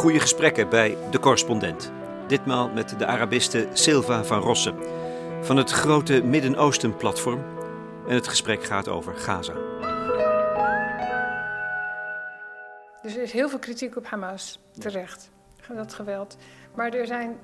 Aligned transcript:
Goede 0.00 0.20
gesprekken 0.20 0.68
bij 0.68 0.96
De 1.10 1.18
Correspondent. 1.18 1.92
Ditmaal 2.26 2.70
met 2.70 2.98
de 2.98 3.06
Arabiste 3.06 3.68
Silva 3.72 4.24
van 4.24 4.40
Rossen 4.40 4.74
van 5.40 5.56
het 5.56 5.70
grote 5.70 6.22
Midden-Oosten-platform. 6.22 7.44
En 8.08 8.14
het 8.14 8.28
gesprek 8.28 8.64
gaat 8.64 8.88
over 8.88 9.14
Gaza. 9.14 9.52
Dus 13.02 13.16
er 13.16 13.22
is 13.22 13.32
heel 13.32 13.48
veel 13.48 13.58
kritiek 13.58 13.96
op 13.96 14.06
Hamas, 14.06 14.58
terecht, 14.78 15.30
dat 15.74 15.94
geweld. 15.94 16.36
Maar 16.74 16.92
er 16.92 17.06
zijn 17.06 17.38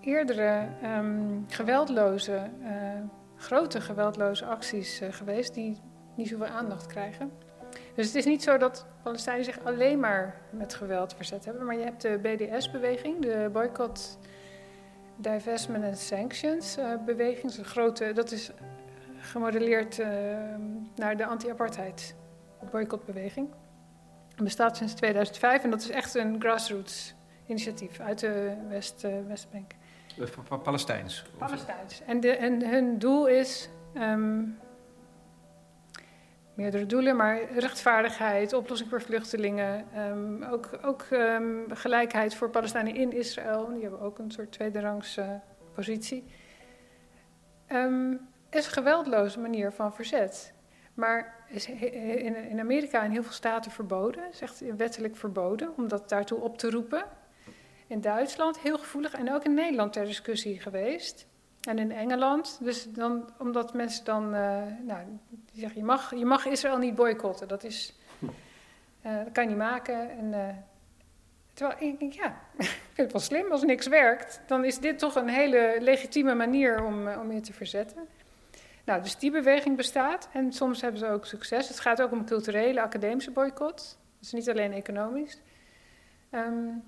eerdere 0.00 0.68
um, 0.84 1.44
geweldloze, 1.48 2.50
uh, 2.62 2.68
grote 3.36 3.80
geweldloze 3.80 4.44
acties 4.44 5.02
uh, 5.02 5.12
geweest 5.12 5.54
die 5.54 5.80
niet 6.16 6.28
zoveel 6.28 6.46
aandacht 6.46 6.86
krijgen. 6.86 7.45
Dus 7.96 8.06
het 8.06 8.14
is 8.14 8.24
niet 8.24 8.42
zo 8.42 8.56
dat 8.56 8.86
Palestijnen 9.02 9.44
zich 9.44 9.58
alleen 9.64 10.00
maar 10.00 10.40
met 10.50 10.74
geweld 10.74 11.14
verzet 11.14 11.44
hebben, 11.44 11.64
maar 11.64 11.76
je 11.76 11.84
hebt 11.84 12.02
de 12.02 12.18
BDS-beweging, 12.22 13.22
de 13.22 13.48
Boycott, 13.52 14.18
Divestment 15.16 15.84
and 15.84 15.98
Sanctions 15.98 16.78
uh, 16.78 17.04
beweging. 17.04 17.42
Dat 17.42 17.64
is, 17.64 17.70
grote, 17.70 18.12
dat 18.12 18.30
is 18.30 18.50
gemodelleerd 19.20 20.02
naar 20.94 21.16
de 21.16 21.26
anti-apartheid 21.26 22.14
boycottbeweging. 22.70 23.48
Het 24.34 24.44
bestaat 24.44 24.76
sinds 24.76 24.94
2005 24.94 25.64
en 25.64 25.70
dat 25.70 25.80
is 25.80 25.90
echt 25.90 26.14
een 26.14 26.36
grassroots 26.40 27.14
initiatief 27.46 28.00
uit 28.00 28.18
de 28.18 28.56
West, 28.68 29.04
uh, 29.04 29.12
Westbank. 29.26 29.72
Palestijns? 30.62 31.24
Palestijns. 31.38 32.02
En, 32.06 32.20
de, 32.20 32.30
en 32.30 32.68
hun 32.68 32.98
doel 32.98 33.26
is 33.26 33.68
um, 33.94 34.58
meerdere 36.56 36.86
doelen, 36.86 37.16
maar 37.16 37.52
rechtvaardigheid, 37.52 38.52
oplossing 38.52 38.90
voor 38.90 39.02
vluchtelingen, 39.02 39.86
um, 39.98 40.42
ook, 40.42 40.70
ook 40.82 41.06
um, 41.10 41.64
gelijkheid 41.68 42.34
voor 42.34 42.50
Palestijnen 42.50 42.94
in 42.94 43.12
Israël. 43.12 43.68
Die 43.72 43.82
hebben 43.82 44.00
ook 44.00 44.18
een 44.18 44.30
soort 44.30 44.52
tweederangs 44.52 45.16
uh, 45.16 45.30
positie. 45.74 46.24
is 48.50 48.66
een 48.66 48.72
geweldloze 48.72 49.40
manier 49.40 49.72
van 49.72 49.94
verzet. 49.94 50.54
Maar 50.94 51.34
is 51.48 51.66
in 52.50 52.60
Amerika 52.60 53.02
in 53.02 53.10
heel 53.10 53.22
veel 53.22 53.32
staten 53.32 53.70
verboden, 53.70 54.28
is 54.30 54.40
echt 54.40 54.62
wettelijk 54.76 55.16
verboden 55.16 55.72
om 55.76 55.88
dat 55.88 56.08
daartoe 56.08 56.38
op 56.38 56.58
te 56.58 56.70
roepen. 56.70 57.04
In 57.86 58.00
Duitsland 58.00 58.58
heel 58.58 58.78
gevoelig 58.78 59.12
en 59.12 59.32
ook 59.32 59.44
in 59.44 59.54
Nederland 59.54 59.92
ter 59.92 60.04
discussie 60.04 60.60
geweest. 60.60 61.26
En 61.66 61.78
in 61.78 61.92
Engeland. 61.92 62.58
Dus 62.62 62.92
dan, 62.92 63.30
omdat 63.38 63.74
mensen 63.74 64.04
dan, 64.04 64.24
uh, 64.34 64.62
nou, 64.82 65.00
die 65.28 65.60
zeggen, 65.60 65.78
je 65.78 65.84
mag, 65.84 66.14
je 66.14 66.24
mag 66.24 66.46
Israël 66.46 66.78
niet 66.78 66.94
boycotten. 66.94 67.48
Dat, 67.48 67.64
is, 67.64 67.94
uh, 68.20 69.16
dat 69.24 69.32
kan 69.32 69.42
je 69.42 69.48
niet 69.48 69.58
maken. 69.58 70.10
En, 70.10 70.24
uh, 70.32 70.48
terwijl 71.52 71.92
ik 71.92 71.98
denk, 71.98 72.12
ja, 72.12 72.26
ik 72.58 72.66
vind 72.92 72.96
het 72.96 73.12
wel 73.12 73.20
slim. 73.20 73.52
Als 73.52 73.62
niks 73.62 73.86
werkt, 73.86 74.40
dan 74.46 74.64
is 74.64 74.78
dit 74.78 74.98
toch 74.98 75.14
een 75.14 75.28
hele 75.28 75.76
legitieme 75.80 76.34
manier 76.34 76.84
om, 76.84 77.08
om 77.08 77.32
je 77.32 77.40
te 77.40 77.52
verzetten. 77.52 78.08
Nou, 78.84 79.02
dus 79.02 79.18
die 79.18 79.30
beweging 79.30 79.76
bestaat 79.76 80.28
en 80.32 80.52
soms 80.52 80.80
hebben 80.80 81.00
ze 81.00 81.06
ook 81.06 81.26
succes. 81.26 81.68
Het 81.68 81.80
gaat 81.80 82.02
ook 82.02 82.12
om 82.12 82.26
culturele, 82.26 82.82
academische 82.82 83.30
boycott. 83.30 83.98
Dus 84.18 84.32
niet 84.32 84.50
alleen 84.50 84.72
economisch. 84.72 85.40
Um, 86.30 86.82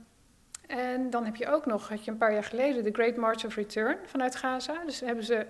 en 0.69 1.11
dan 1.11 1.25
heb 1.25 1.37
je 1.37 1.47
ook 1.47 1.67
nog, 1.67 1.89
had 1.89 2.05
je 2.05 2.11
een 2.11 2.17
paar 2.17 2.33
jaar 2.33 2.45
geleden, 2.45 2.85
de 2.85 2.93
Great 2.93 3.17
March 3.17 3.45
of 3.45 3.55
Return 3.55 3.99
vanuit 4.05 4.37
Gaza. 4.37 4.85
Dus 4.85 5.01
hebben 5.01 5.25
ze 5.25 5.47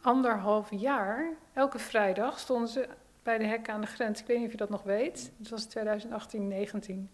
anderhalf 0.00 0.68
jaar, 0.70 1.28
elke 1.52 1.78
vrijdag 1.78 2.38
stonden 2.38 2.68
ze 2.68 2.88
bij 3.22 3.38
de 3.38 3.44
hekken 3.44 3.72
aan 3.74 3.80
de 3.80 3.86
grens. 3.86 4.20
Ik 4.20 4.26
weet 4.26 4.36
niet 4.36 4.46
of 4.46 4.52
je 4.52 4.58
dat 4.58 4.70
nog 4.70 4.82
weet. 4.82 5.32
Dat 5.36 5.48
was 5.50 5.64
2018, 5.64 6.48
19. 6.48 7.10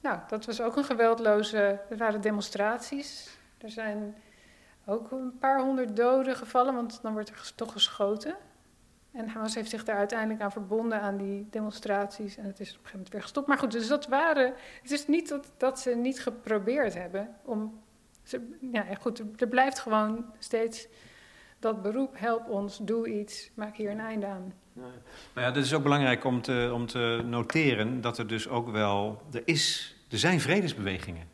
Nou, 0.00 0.18
dat 0.28 0.44
was 0.44 0.60
ook 0.60 0.76
een 0.76 0.84
geweldloze, 0.84 1.80
er 1.90 1.96
waren 1.96 2.20
demonstraties. 2.20 3.38
Er 3.58 3.70
zijn 3.70 4.16
ook 4.86 5.10
een 5.10 5.38
paar 5.38 5.60
honderd 5.60 5.96
doden 5.96 6.36
gevallen, 6.36 6.74
want 6.74 6.98
dan 7.02 7.12
wordt 7.12 7.28
er 7.28 7.52
toch 7.54 7.72
geschoten. 7.72 8.36
En 9.16 9.28
Hamas 9.28 9.54
heeft 9.54 9.70
zich 9.70 9.84
daar 9.84 9.96
uiteindelijk 9.96 10.40
aan 10.40 10.52
verbonden 10.52 11.00
aan 11.00 11.16
die 11.16 11.46
demonstraties. 11.50 12.36
En 12.36 12.44
het 12.44 12.60
is 12.60 12.68
op 12.68 12.74
een 12.74 12.78
gegeven 12.78 12.90
moment 12.92 13.12
weer 13.12 13.22
gestopt. 13.22 13.46
Maar 13.46 13.58
goed, 13.58 13.72
dus 13.72 13.88
dat 13.88 14.06
waren. 14.06 14.52
Het 14.82 14.90
is 14.90 15.06
niet 15.06 15.28
dat, 15.28 15.52
dat 15.56 15.80
ze 15.80 15.90
niet 15.90 16.20
geprobeerd 16.20 16.94
hebben 16.94 17.28
om. 17.44 17.80
Ze, 18.22 18.56
ja, 18.72 18.84
goed, 19.00 19.22
er 19.40 19.48
blijft 19.48 19.78
gewoon 19.78 20.24
steeds 20.38 20.88
dat 21.58 21.82
beroep: 21.82 22.18
help 22.18 22.48
ons, 22.48 22.78
doe 22.78 23.20
iets, 23.20 23.50
maak 23.54 23.76
hier 23.76 23.90
een 23.90 24.00
einde 24.00 24.26
aan. 24.26 24.52
Nou 24.72 24.90
ja, 25.34 25.42
het 25.42 25.56
is 25.56 25.74
ook 25.74 25.82
belangrijk 25.82 26.24
om 26.24 26.42
te, 26.42 26.70
om 26.74 26.86
te 26.86 27.22
noteren 27.24 28.00
dat 28.00 28.18
er 28.18 28.26
dus 28.26 28.48
ook 28.48 28.70
wel. 28.70 29.22
Er, 29.32 29.42
is, 29.44 29.96
er 30.10 30.18
zijn 30.18 30.40
vredesbewegingen. 30.40 31.28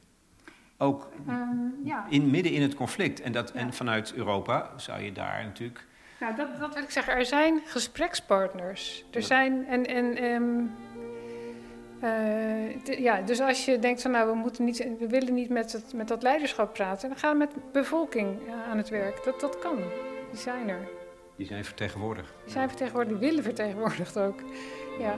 Ook 0.78 1.08
um, 1.28 1.74
ja. 1.84 2.06
in, 2.08 2.30
midden 2.30 2.52
in 2.52 2.62
het 2.62 2.74
conflict. 2.74 3.20
En, 3.20 3.32
dat, 3.32 3.50
ja. 3.54 3.60
en 3.60 3.72
vanuit 3.72 4.14
Europa 4.14 4.70
zou 4.76 5.02
je 5.02 5.12
daar 5.12 5.44
natuurlijk 5.44 5.86
nou, 6.22 6.36
dat, 6.36 6.60
dat 6.60 6.74
wil 6.74 6.82
ik 6.82 6.90
zeggen. 6.90 7.14
Er 7.14 7.24
zijn 7.24 7.60
gesprekspartners. 7.64 9.04
Er 9.10 9.22
zijn 9.22 9.66
en. 9.66 9.86
en 9.86 10.24
um, 10.24 10.74
uh, 12.02 12.84
ja, 12.84 13.20
dus 13.20 13.40
als 13.40 13.64
je 13.64 13.78
denkt 13.78 14.02
van 14.02 14.10
nou, 14.10 14.30
we, 14.30 14.34
moeten 14.34 14.64
niet, 14.64 14.78
we 14.98 15.08
willen 15.08 15.34
niet 15.34 15.48
met, 15.48 15.72
het, 15.72 15.92
met 15.92 16.08
dat 16.08 16.22
leiderschap 16.22 16.72
praten, 16.72 17.08
dan 17.08 17.18
gaan 17.18 17.32
we 17.32 17.38
met 17.38 17.72
bevolking 17.72 18.38
aan 18.70 18.76
het 18.76 18.88
werk. 18.88 19.24
Dat, 19.24 19.40
dat 19.40 19.58
kan. 19.58 19.76
Die 20.30 20.40
zijn 20.40 20.68
er. 20.68 20.88
Die 21.36 21.46
zijn 21.46 21.64
vertegenwoordigd. 21.64 22.32
Die 22.44 22.52
zijn 22.52 22.68
vertegenwoordigd, 22.68 23.20
die 23.20 23.28
willen 23.28 23.44
vertegenwoordigd 23.44 24.18
ook. 24.18 24.40
Ja. 24.98 25.14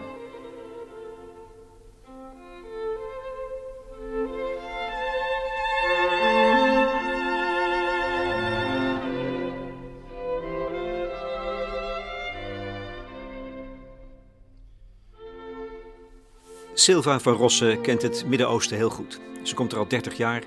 Silva 16.77 17.21
van 17.21 17.33
Rossen 17.33 17.81
kent 17.81 18.03
het 18.03 18.25
Midden-Oosten 18.27 18.77
heel 18.77 18.91
goed. 18.91 19.21
Ze 19.43 19.55
komt 19.55 19.73
er 19.73 19.79
al 19.79 19.89
30 19.89 20.17
jaar, 20.17 20.43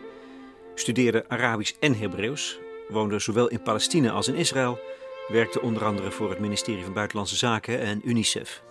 studeerde 0.75 1.25
Arabisch 1.27 1.73
en 1.79 1.97
Hebreeuws, 1.97 2.59
woonde 2.89 3.19
zowel 3.19 3.47
in 3.47 3.61
Palestina 3.61 4.11
als 4.11 4.27
in 4.27 4.35
Israël, 4.35 4.79
werkte 5.27 5.61
onder 5.61 5.85
andere 5.85 6.11
voor 6.11 6.29
het 6.29 6.39
ministerie 6.39 6.83
van 6.83 6.93
Buitenlandse 6.93 7.35
Zaken 7.35 7.79
en 7.79 8.01
UNICEF. 8.03 8.63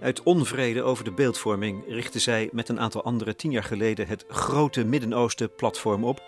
Uit 0.00 0.22
onvrede 0.22 0.82
over 0.82 1.04
de 1.04 1.12
beeldvorming 1.12 1.84
richtte 1.88 2.18
zij 2.18 2.48
met 2.52 2.68
een 2.68 2.80
aantal 2.80 3.04
anderen 3.04 3.36
tien 3.36 3.50
jaar 3.50 3.64
geleden 3.64 4.06
het 4.06 4.24
Grote 4.28 4.84
Midden-Oosten 4.84 5.54
Platform 5.54 6.04
op. 6.04 6.22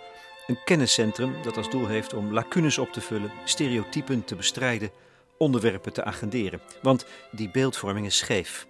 Een 0.47 0.59
kenniscentrum 0.65 1.35
dat 1.43 1.57
als 1.57 1.71
doel 1.71 1.87
heeft 1.87 2.15
om 2.15 2.33
lacunes 2.33 2.79
op 2.79 2.93
te 2.93 3.01
vullen, 3.01 3.33
stereotypen 3.45 4.25
te 4.25 4.35
bestrijden, 4.37 4.91
onderwerpen 5.39 5.93
te 5.93 6.05
agenderen. 6.05 6.61
Want 6.83 7.07
die 7.31 7.51
beeldvorming 7.51 8.07
is 8.07 8.17
scheef. 8.17 8.67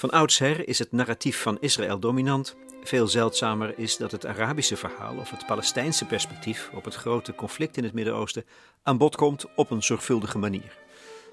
Van 0.00 0.10
oudsher 0.10 0.68
is 0.68 0.78
het 0.78 0.92
narratief 0.92 1.42
van 1.42 1.58
Israël 1.60 1.98
dominant. 1.98 2.56
Veel 2.82 3.08
zeldzamer 3.08 3.78
is 3.78 3.96
dat 3.96 4.10
het 4.10 4.26
Arabische 4.26 4.76
verhaal 4.76 5.16
of 5.16 5.30
het 5.30 5.46
Palestijnse 5.46 6.04
perspectief 6.04 6.70
op 6.74 6.84
het 6.84 6.94
grote 6.94 7.34
conflict 7.34 7.76
in 7.76 7.84
het 7.84 7.92
Midden-Oosten 7.92 8.44
aan 8.82 8.98
bod 8.98 9.16
komt 9.16 9.46
op 9.56 9.70
een 9.70 9.82
zorgvuldige 9.82 10.38
manier. 10.38 10.78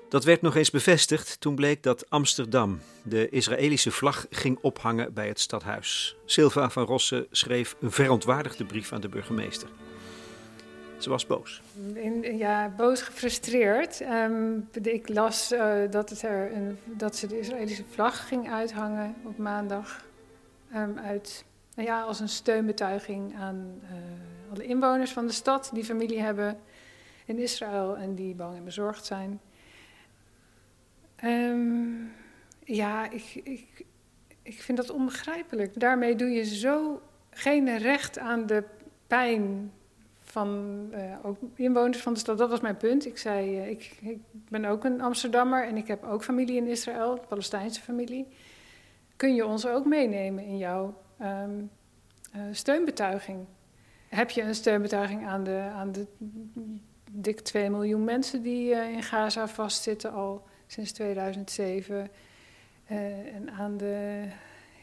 Dat 0.09 0.23
werd 0.23 0.41
nog 0.41 0.55
eens 0.55 0.69
bevestigd 0.69 1.39
toen 1.39 1.55
bleek 1.55 1.83
dat 1.83 2.09
Amsterdam 2.09 2.79
de 3.03 3.29
Israëlische 3.29 3.91
vlag 3.91 4.25
ging 4.29 4.57
ophangen 4.61 5.13
bij 5.13 5.27
het 5.27 5.39
stadhuis. 5.39 6.15
Silva 6.25 6.69
van 6.69 6.85
Rossen 6.85 7.27
schreef 7.31 7.75
een 7.79 7.91
verontwaardigde 7.91 8.65
brief 8.65 8.93
aan 8.93 9.01
de 9.01 9.09
burgemeester. 9.09 9.69
Ze 10.97 11.09
was 11.09 11.25
boos. 11.25 11.61
ja, 12.21 12.69
boos 12.77 13.01
gefrustreerd. 13.01 14.01
Um, 14.01 14.69
ik 14.81 15.09
las 15.09 15.51
uh, 15.51 15.73
dat, 15.89 16.21
er 16.21 16.53
een, 16.53 16.77
dat 16.85 17.15
ze 17.15 17.27
de 17.27 17.39
Israëlische 17.39 17.83
vlag 17.89 18.27
ging 18.27 18.51
uithangen 18.51 19.15
op 19.23 19.37
maandag. 19.37 20.05
Um, 20.75 20.99
uit, 20.99 21.45
nou 21.75 21.87
ja, 21.87 22.01
als 22.01 22.19
een 22.19 22.29
steunbetuiging 22.29 23.35
aan 23.35 23.81
uh, 23.83 23.89
alle 24.51 24.63
inwoners 24.63 25.11
van 25.11 25.27
de 25.27 25.33
stad 25.33 25.69
die 25.73 25.83
familie 25.83 26.21
hebben 26.21 26.59
in 27.25 27.39
Israël 27.39 27.97
en 27.97 28.15
die 28.15 28.35
bang 28.35 28.57
en 28.57 28.63
bezorgd 28.63 29.05
zijn. 29.05 29.39
Um, 31.23 32.11
ja, 32.63 33.09
ik, 33.09 33.41
ik, 33.43 33.85
ik 34.41 34.61
vind 34.61 34.77
dat 34.77 34.89
onbegrijpelijk. 34.89 35.79
Daarmee 35.79 36.15
doe 36.15 36.29
je 36.29 36.45
zo 36.45 37.01
geen 37.29 37.77
recht 37.77 38.19
aan 38.19 38.45
de 38.45 38.63
pijn 39.07 39.71
van 40.37 40.89
uh, 40.93 41.15
ook 41.23 41.37
inwoners 41.55 42.01
van 42.01 42.13
de 42.13 42.19
stad. 42.19 42.37
Dat 42.37 42.49
was 42.49 42.59
mijn 42.59 42.77
punt. 42.77 43.05
Ik 43.05 43.17
zei, 43.17 43.57
uh, 43.57 43.69
ik, 43.69 43.97
ik, 44.01 44.19
ben 44.31 44.65
ook 44.65 44.83
een 44.83 45.01
Amsterdammer 45.01 45.65
en 45.65 45.77
ik 45.77 45.87
heb 45.87 46.03
ook 46.03 46.23
familie 46.23 46.55
in 46.55 46.67
Israël, 46.67 47.19
Palestijnse 47.27 47.81
familie. 47.81 48.27
Kun 49.15 49.35
je 49.35 49.45
ons 49.45 49.67
ook 49.67 49.85
meenemen 49.85 50.43
in 50.43 50.57
jouw 50.57 51.01
um, 51.21 51.69
uh, 52.35 52.41
steunbetuiging? 52.51 53.45
Heb 54.07 54.29
je 54.29 54.41
een 54.41 54.55
steunbetuiging 54.55 55.27
aan 55.27 55.43
de, 55.43 55.69
aan 55.75 55.91
de 55.91 56.05
dik 57.11 57.39
2 57.39 57.69
miljoen 57.69 58.03
mensen 58.03 58.41
die 58.41 58.71
in 58.71 59.03
Gaza 59.03 59.47
vastzitten 59.47 60.11
al 60.11 60.43
sinds 60.67 60.91
2007? 60.91 62.09
en 62.87 63.49
aan 63.51 63.77
de 63.77 64.27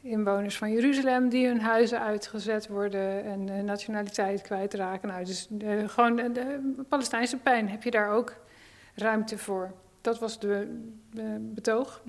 inwoners 0.04 0.56
van 0.56 0.72
Jeruzalem 0.72 1.28
die 1.28 1.46
hun 1.46 1.60
huizen 1.60 2.00
uitgezet 2.00 2.68
worden 2.68 3.24
en 3.24 3.64
nationaliteit 3.64 4.42
kwijtraken. 4.42 5.08
Nou, 5.08 5.24
dus 5.24 5.48
gewoon 5.86 6.16
de, 6.16 6.32
de, 6.32 6.84
Palestijnse 6.88 7.36
pijn 7.36 7.68
heb 7.68 7.82
je 7.82 7.90
daar 7.90 8.10
ook 8.10 8.36
ruimte 8.94 9.38
voor. 9.38 9.72
Dat 10.00 10.18
was 10.18 10.38
de, 10.38 10.80
de 11.10 11.36
betoog. 11.40 12.02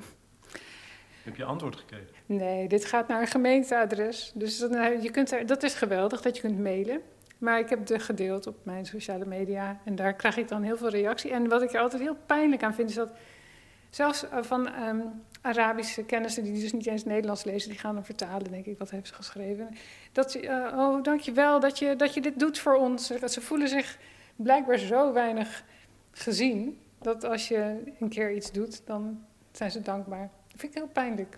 Heb 1.24 1.36
je 1.36 1.44
antwoord 1.44 1.76
gekregen? 1.76 2.08
Nee, 2.26 2.68
dit 2.68 2.86
gaat 2.86 3.08
naar 3.08 3.22
een 3.22 3.28
gemeenteadres. 3.28 4.32
Dus 4.36 4.58
dan, 4.58 4.74
eh, 4.74 5.04
je 5.04 5.12
kunt 5.12 5.32
er, 5.32 5.46
dat 5.46 5.64
is 5.64 5.74
geweldig 5.74 6.22
dat 6.22 6.36
je 6.36 6.42
kunt 6.42 6.60
mailen. 6.60 7.02
Maar 7.38 7.60
ik 7.60 7.70
heb 7.70 7.88
het 7.88 8.04
gedeeld 8.04 8.48
op 8.48 8.56
mijn 8.64 8.86
sociale 8.86 9.26
media. 9.26 9.80
En 9.84 9.96
daar 9.96 10.14
krijg 10.14 10.38
ik 10.38 10.48
dan 10.48 10.64
heel 10.64 10.78
veel 10.78 10.90
reactie. 10.90 11.32
En 11.32 11.48
wat 11.48 11.62
ik 11.62 11.74
er 11.74 11.80
altijd 11.80 12.02
heel 12.02 12.18
pijnlijk 12.26 12.64
aan 12.64 12.74
vind, 12.74 12.90
is 12.90 12.96
dat 12.96 13.10
zelfs 13.96 14.30
eh, 14.30 14.44
van 14.44 14.84
um, 14.84 15.24
Arabische 15.42 16.04
kennissen 16.04 16.44
die 16.44 16.62
dus 16.62 16.74
niet 16.74 16.86
eens 16.86 17.06
Nederlands 17.06 17.44
lezen, 17.44 17.70
die 17.70 17.80
gaan 17.80 17.94
dan 17.94 18.06
vertalen, 18.06 18.52
denk 18.52 18.66
ik, 18.66 18.78
wat 18.78 18.90
heeft 18.90 19.08
ze 19.08 19.14
geschreven. 19.14 19.70
Dat 20.12 20.32
ze, 20.32 20.42
uh, 20.42 20.78
oh, 20.78 21.04
dankjewel 21.04 21.60
dat 21.60 21.80
je, 21.80 21.96
dat 21.96 22.14
je 22.14 22.22
dit 22.22 22.40
doet 22.40 22.60
voor 22.60 22.76
ons. 22.76 23.08
Ze 23.08 23.42
voelen 23.42 23.68
zich 23.68 23.98
blijkbaar 24.36 24.78
zo 24.78 25.14
weinig 25.14 25.64
gezien, 26.12 26.80
dat 27.02 27.24
als 27.24 27.48
je 27.48 27.84
een 28.00 28.10
keer 28.10 28.36
iets 28.36 28.52
doet, 28.52 28.82
dan 28.86 29.26
zijn 29.52 29.72
ze 29.72 29.82
dankbaar. 29.82 30.30
Dat 30.48 30.60
vind 30.60 30.72
ik 30.72 30.78
heel 30.78 30.92
pijnlijk. 30.94 31.38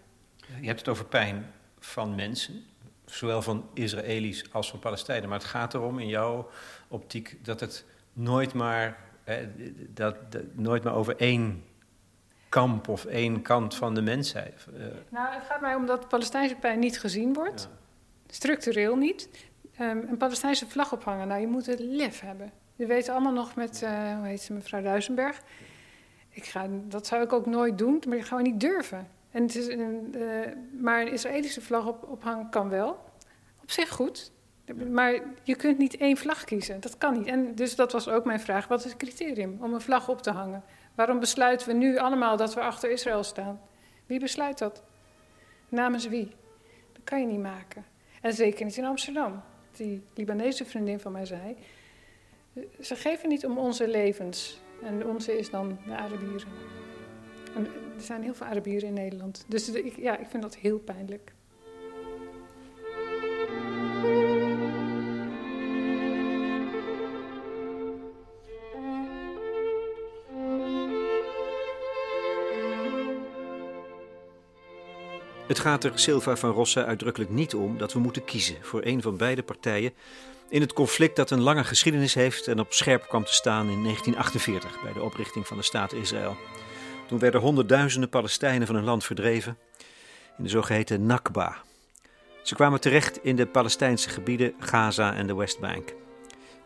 Je 0.61 0.67
hebt 0.67 0.79
het 0.79 0.89
over 0.89 1.05
pijn 1.05 1.45
van 1.79 2.15
mensen, 2.15 2.63
zowel 3.05 3.41
van 3.41 3.69
Israëli's 3.73 4.45
als 4.51 4.69
van 4.69 4.79
Palestijnen. 4.79 5.29
Maar 5.29 5.39
het 5.39 5.47
gaat 5.47 5.73
erom 5.73 5.99
in 5.99 6.07
jouw 6.07 6.49
optiek 6.87 7.45
dat 7.45 7.59
het 7.59 7.85
nooit 8.13 8.53
maar, 8.53 8.97
dat, 9.93 10.15
nooit 10.53 10.83
maar 10.83 10.95
over 10.95 11.15
één 11.17 11.63
kamp 12.49 12.87
of 12.87 13.05
één 13.05 13.41
kant 13.41 13.75
van 13.75 13.95
de 13.95 14.01
mensheid. 14.01 14.65
Uh. 14.73 14.85
Nou, 15.09 15.33
het 15.33 15.43
gaat 15.43 15.61
mij 15.61 15.75
om 15.75 15.85
dat 15.85 16.07
Palestijnse 16.07 16.55
pijn 16.55 16.79
niet 16.79 16.99
gezien 16.99 17.33
wordt. 17.33 17.69
Structureel 18.27 18.95
niet. 18.95 19.29
Um, 19.81 20.05
een 20.09 20.17
Palestijnse 20.17 20.67
vlag 20.67 20.93
ophangen, 20.93 21.27
nou, 21.27 21.41
je 21.41 21.47
moet 21.47 21.65
het 21.65 21.79
lef 21.79 22.19
hebben. 22.19 22.51
We 22.75 22.85
weten 22.85 23.13
allemaal 23.13 23.33
nog 23.33 23.55
met, 23.55 23.81
uh, 23.83 24.15
hoe 24.15 24.27
heet 24.27 24.41
ze, 24.41 24.53
mevrouw 24.53 24.81
Duisenberg. 24.81 25.41
Ik 26.29 26.45
ga, 26.45 26.67
dat 26.87 27.07
zou 27.07 27.23
ik 27.23 27.33
ook 27.33 27.45
nooit 27.45 27.77
doen, 27.77 28.03
maar 28.07 28.17
ik 28.17 28.25
ga 28.25 28.37
niet 28.37 28.59
durven. 28.59 29.07
En 29.31 29.41
het 29.41 29.55
is 29.55 29.67
een, 29.67 30.13
uh, 30.15 30.23
maar 30.79 31.01
een 31.01 31.11
Israëlische 31.11 31.61
vlag 31.61 31.85
op, 31.85 32.03
ophangen 32.09 32.49
kan 32.49 32.69
wel. 32.69 32.89
Op 33.61 33.71
zich 33.71 33.89
goed. 33.89 34.31
Maar 34.89 35.21
je 35.43 35.55
kunt 35.55 35.77
niet 35.77 35.97
één 35.97 36.17
vlag 36.17 36.43
kiezen. 36.43 36.79
Dat 36.79 36.97
kan 36.97 37.17
niet. 37.17 37.27
En 37.27 37.55
dus 37.55 37.75
dat 37.75 37.91
was 37.91 38.07
ook 38.07 38.25
mijn 38.25 38.39
vraag. 38.39 38.67
Wat 38.67 38.79
is 38.79 38.85
het 38.85 38.97
criterium 38.97 39.57
om 39.61 39.73
een 39.73 39.81
vlag 39.81 40.09
op 40.09 40.21
te 40.21 40.31
hangen? 40.31 40.63
Waarom 40.97 41.19
besluiten 41.19 41.67
we 41.67 41.73
nu 41.73 41.97
allemaal 41.97 42.37
dat 42.37 42.53
we 42.53 42.61
achter 42.61 42.91
Israël 42.91 43.23
staan? 43.23 43.61
Wie 44.05 44.19
besluit 44.19 44.57
dat? 44.57 44.83
Namens 45.69 46.07
wie? 46.07 46.31
Dat 46.91 47.03
kan 47.03 47.19
je 47.19 47.27
niet 47.27 47.39
maken. 47.39 47.85
En 48.21 48.33
zeker 48.33 48.65
niet 48.65 48.77
in 48.77 48.85
Amsterdam. 48.85 49.41
Die 49.71 50.03
Libanese 50.13 50.65
vriendin 50.65 50.99
van 50.99 51.11
mij 51.11 51.25
zei. 51.25 51.55
Ze 52.81 52.95
geven 52.95 53.29
niet 53.29 53.45
om 53.45 53.57
onze 53.57 53.87
levens. 53.87 54.61
En 54.83 55.05
onze 55.05 55.37
is 55.37 55.49
dan 55.49 55.77
de 55.85 55.95
Arabieren. 55.95 56.47
En 57.55 57.65
er 57.95 58.01
zijn 58.01 58.23
heel 58.23 58.33
veel 58.33 58.45
Arabieren 58.45 58.87
in 58.87 58.93
Nederland. 58.93 59.45
Dus 59.47 59.69
ik, 59.69 59.97
ja, 59.97 60.17
ik 60.17 60.27
vind 60.27 60.43
dat 60.43 60.55
heel 60.55 60.79
pijnlijk. 60.79 61.33
Het 75.47 75.59
gaat 75.59 75.83
er 75.83 75.91
Silva 75.95 76.35
van 76.35 76.51
Rossa 76.51 76.85
uitdrukkelijk 76.85 77.31
niet 77.31 77.55
om 77.55 77.77
dat 77.77 77.93
we 77.93 77.99
moeten 77.99 78.25
kiezen 78.25 78.55
voor 78.61 78.81
een 78.83 79.01
van 79.01 79.17
beide 79.17 79.43
partijen 79.43 79.93
in 80.49 80.61
het 80.61 80.73
conflict 80.73 81.15
dat 81.15 81.31
een 81.31 81.41
lange 81.41 81.63
geschiedenis 81.63 82.13
heeft 82.13 82.47
en 82.47 82.59
op 82.59 82.73
scherp 82.73 83.07
kwam 83.07 83.23
te 83.23 83.33
staan 83.33 83.69
in 83.69 83.83
1948 83.83 84.81
bij 84.83 84.93
de 84.93 85.01
oprichting 85.01 85.47
van 85.47 85.57
de 85.57 85.63
staat 85.63 85.93
Israël. 85.93 86.37
Toen 87.07 87.19
werden 87.19 87.41
honderdduizenden 87.41 88.09
Palestijnen 88.09 88.67
van 88.67 88.75
hun 88.75 88.83
land 88.83 89.03
verdreven 89.03 89.57
in 90.37 90.43
de 90.43 90.49
zogeheten 90.49 91.05
Nakba. 91.05 91.57
Ze 92.43 92.55
kwamen 92.55 92.79
terecht 92.79 93.23
in 93.23 93.35
de 93.35 93.45
Palestijnse 93.45 94.09
gebieden 94.09 94.53
Gaza 94.59 95.15
en 95.15 95.27
de 95.27 95.35
Westbank, 95.35 95.93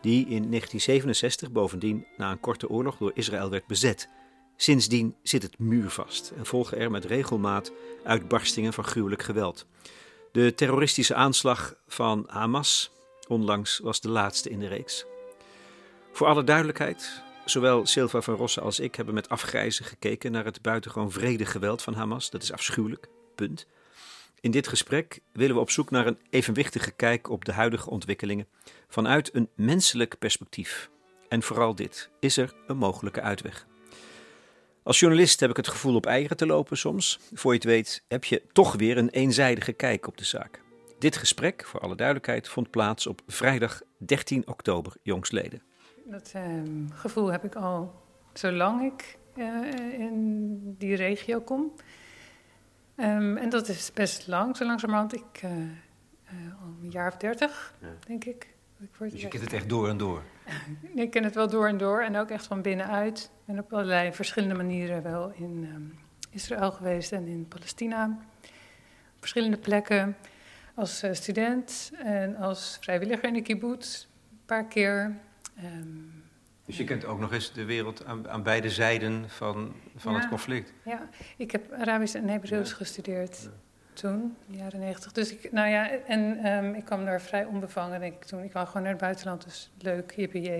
die 0.00 0.20
in 0.20 0.26
1967 0.26 1.50
bovendien 1.50 2.06
na 2.16 2.30
een 2.30 2.40
korte 2.40 2.68
oorlog 2.68 2.96
door 2.96 3.10
Israël 3.14 3.50
werd 3.50 3.66
bezet. 3.66 4.08
Sindsdien 4.62 5.16
zit 5.22 5.42
het 5.42 5.58
muurvast 5.58 6.32
en 6.36 6.46
volgen 6.46 6.78
er 6.78 6.90
met 6.90 7.04
regelmaat 7.04 7.72
uitbarstingen 8.04 8.72
van 8.72 8.84
gruwelijk 8.84 9.22
geweld. 9.22 9.66
De 10.32 10.54
terroristische 10.54 11.14
aanslag 11.14 11.74
van 11.86 12.24
Hamas 12.28 12.92
onlangs 13.28 13.78
was 13.78 14.00
de 14.00 14.08
laatste 14.08 14.50
in 14.50 14.58
de 14.58 14.66
reeks. 14.66 15.04
Voor 16.12 16.26
alle 16.26 16.44
duidelijkheid, 16.44 17.22
zowel 17.44 17.86
Silva 17.86 18.20
van 18.20 18.34
Rossen 18.34 18.62
als 18.62 18.80
ik 18.80 18.94
hebben 18.94 19.14
met 19.14 19.28
afgrijzen 19.28 19.84
gekeken 19.84 20.32
naar 20.32 20.44
het 20.44 20.62
buitengewoon 20.62 21.12
vrede 21.12 21.46
geweld 21.46 21.82
van 21.82 21.94
Hamas. 21.94 22.30
Dat 22.30 22.42
is 22.42 22.52
afschuwelijk, 22.52 23.08
punt. 23.34 23.66
In 24.40 24.50
dit 24.50 24.68
gesprek 24.68 25.20
willen 25.32 25.54
we 25.54 25.60
op 25.60 25.70
zoek 25.70 25.90
naar 25.90 26.06
een 26.06 26.18
evenwichtige 26.30 26.90
kijk 26.90 27.30
op 27.30 27.44
de 27.44 27.52
huidige 27.52 27.90
ontwikkelingen 27.90 28.48
vanuit 28.88 29.34
een 29.34 29.48
menselijk 29.54 30.18
perspectief. 30.18 30.90
En 31.28 31.42
vooral 31.42 31.74
dit: 31.74 32.10
is 32.20 32.36
er 32.36 32.54
een 32.66 32.76
mogelijke 32.76 33.20
uitweg? 33.20 33.70
Als 34.82 35.00
journalist 35.00 35.40
heb 35.40 35.50
ik 35.50 35.56
het 35.56 35.68
gevoel 35.68 35.94
op 35.94 36.06
eieren 36.06 36.36
te 36.36 36.46
lopen 36.46 36.76
soms. 36.76 37.18
Voor 37.32 37.52
je 37.52 37.58
het 37.58 37.66
weet 37.66 38.04
heb 38.08 38.24
je 38.24 38.42
toch 38.52 38.74
weer 38.74 38.98
een 38.98 39.08
eenzijdige 39.08 39.72
kijk 39.72 40.06
op 40.06 40.16
de 40.16 40.24
zaak. 40.24 40.62
Dit 40.98 41.16
gesprek, 41.16 41.64
voor 41.64 41.80
alle 41.80 41.94
duidelijkheid, 41.94 42.48
vond 42.48 42.70
plaats 42.70 43.06
op 43.06 43.20
vrijdag 43.26 43.82
13 43.96 44.48
oktober 44.48 44.92
jongstleden. 45.02 45.62
Dat 46.04 46.32
uh, 46.36 46.42
gevoel 46.92 47.32
heb 47.32 47.44
ik 47.44 47.54
al 47.54 48.02
zolang 48.32 48.92
ik 48.92 49.18
uh, 49.36 49.98
in 49.98 50.74
die 50.78 50.94
regio 50.94 51.40
kom. 51.40 51.72
Um, 52.96 53.36
en 53.36 53.48
dat 53.48 53.68
is 53.68 53.92
best 53.92 54.26
lang, 54.26 54.56
zo 54.56 54.64
langzamerhand. 54.64 55.14
Ik, 55.14 55.42
uh, 55.44 55.50
al 56.60 56.68
een 56.82 56.90
jaar 56.90 57.12
of 57.12 57.16
dertig, 57.16 57.74
ja. 57.80 57.88
denk 58.06 58.24
ik. 58.24 58.54
ik 58.80 59.10
dus 59.10 59.20
je 59.20 59.28
kent 59.28 59.42
het 59.42 59.52
echt 59.52 59.68
door 59.68 59.88
en 59.88 59.96
door? 59.96 60.22
ik 60.94 61.10
ken 61.10 61.24
het 61.24 61.34
wel 61.34 61.48
door 61.48 61.68
en 61.68 61.78
door 61.78 62.02
en 62.02 62.16
ook 62.16 62.30
echt 62.30 62.46
van 62.46 62.62
binnenuit. 62.62 63.18
Ik 63.18 63.44
ben 63.44 63.58
op 63.58 63.72
allerlei 63.72 64.12
verschillende 64.12 64.54
manieren 64.54 65.02
wel 65.02 65.32
in 65.36 65.68
um, 65.74 65.98
Israël 66.30 66.72
geweest 66.72 67.12
en 67.12 67.26
in 67.26 67.48
Palestina. 67.48 68.18
Op 69.14 69.18
verschillende 69.18 69.56
plekken 69.56 70.16
als 70.74 71.04
uh, 71.04 71.12
student 71.12 71.92
en 71.98 72.36
als 72.36 72.78
vrijwilliger 72.80 73.24
in 73.24 73.34
de 73.34 73.42
kibbutz. 73.42 74.06
Een 74.30 74.40
paar 74.46 74.66
keer. 74.66 75.16
Um, 75.64 76.24
dus 76.66 76.76
je 76.76 76.84
kent 76.84 77.04
ook 77.04 77.18
nog 77.18 77.32
eens 77.32 77.52
de 77.52 77.64
wereld 77.64 78.04
aan, 78.04 78.28
aan 78.28 78.42
beide 78.42 78.70
zijden 78.70 79.30
van, 79.30 79.74
van 79.96 80.12
ja, 80.12 80.18
het 80.18 80.28
conflict? 80.28 80.72
Ja, 80.84 81.08
ik 81.36 81.50
heb 81.50 81.72
Arabisch 81.72 82.14
en 82.14 82.28
Hebreeuws 82.28 82.70
ja. 82.70 82.76
gestudeerd. 82.76 83.42
Ja 83.42 83.70
toen, 83.92 84.36
de 84.46 84.56
jaren 84.56 84.80
negentig. 84.80 85.12
Dus 85.12 85.32
ik, 85.32 85.52
nou 85.52 85.68
ja, 85.68 85.90
en 85.90 86.46
um, 86.46 86.74
ik 86.74 86.84
kwam 86.84 87.04
daar 87.04 87.20
vrij 87.20 87.44
onbevangen, 87.44 88.00
denk 88.00 88.14
ik 88.14 88.24
toen. 88.24 88.42
Ik 88.42 88.52
wou 88.52 88.66
gewoon 88.66 88.82
naar 88.82 88.92
het 88.92 89.00
buitenland, 89.00 89.44
dus 89.44 89.70
leuk, 89.78 90.12
hippie. 90.12 90.50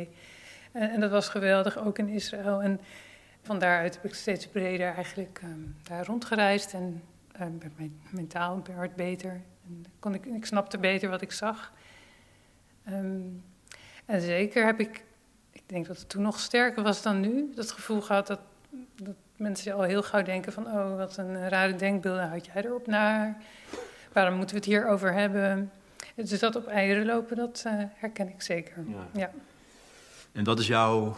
En, 0.72 0.90
en 0.90 1.00
dat 1.00 1.10
was 1.10 1.28
geweldig, 1.28 1.78
ook 1.78 1.98
in 1.98 2.08
Israël. 2.08 2.62
En 2.62 2.80
van 3.42 3.58
daaruit 3.58 3.94
heb 3.94 4.04
ik 4.04 4.14
steeds 4.14 4.46
breder 4.46 4.94
eigenlijk 4.94 5.40
um, 5.44 5.76
daar 5.82 6.06
rondgereisd. 6.06 6.72
En 6.72 7.02
um, 7.40 7.58
mijn 7.76 8.00
mentaal 8.10 8.62
werd 8.76 8.96
beter. 8.96 9.40
En 9.66 9.84
kon 9.98 10.14
ik, 10.14 10.26
ik 10.26 10.44
snapte 10.44 10.78
beter 10.78 11.08
wat 11.10 11.22
ik 11.22 11.32
zag. 11.32 11.72
en 14.04 14.20
zeker 14.20 14.64
heb 14.64 14.80
ik, 14.80 15.04
ik 15.50 15.62
denk 15.66 15.86
dat 15.86 15.98
het 15.98 16.08
toen 16.08 16.22
nog 16.22 16.40
sterker 16.40 16.82
was 16.82 17.02
dan 17.02 17.20
nu, 17.20 17.52
dat 17.54 17.70
gevoel 17.70 18.00
gehad 18.00 18.26
dat 18.26 18.40
mensen 19.36 19.74
al 19.74 19.82
heel 19.82 20.02
gauw 20.02 20.22
denken 20.22 20.52
van... 20.52 20.66
oh, 20.66 20.96
wat 20.96 21.16
een 21.16 21.48
rare 21.48 21.74
denkbeelden 21.76 22.28
houd 22.28 22.46
jij 22.46 22.64
erop 22.64 22.86
naar? 22.86 23.42
Waarom 24.12 24.34
moeten 24.34 24.54
we 24.54 24.60
het 24.60 24.70
hier 24.70 24.88
over 24.88 25.12
hebben? 25.12 25.70
Dus 26.14 26.38
dat 26.38 26.56
op 26.56 26.66
eieren 26.66 27.06
lopen, 27.06 27.36
dat 27.36 27.62
uh, 27.66 27.72
herken 27.94 28.28
ik 28.28 28.42
zeker. 28.42 28.84
Ja. 28.88 29.08
ja. 29.12 29.30
En 30.32 30.44
wat 30.44 30.58
is 30.58 30.66
jouw 30.66 31.16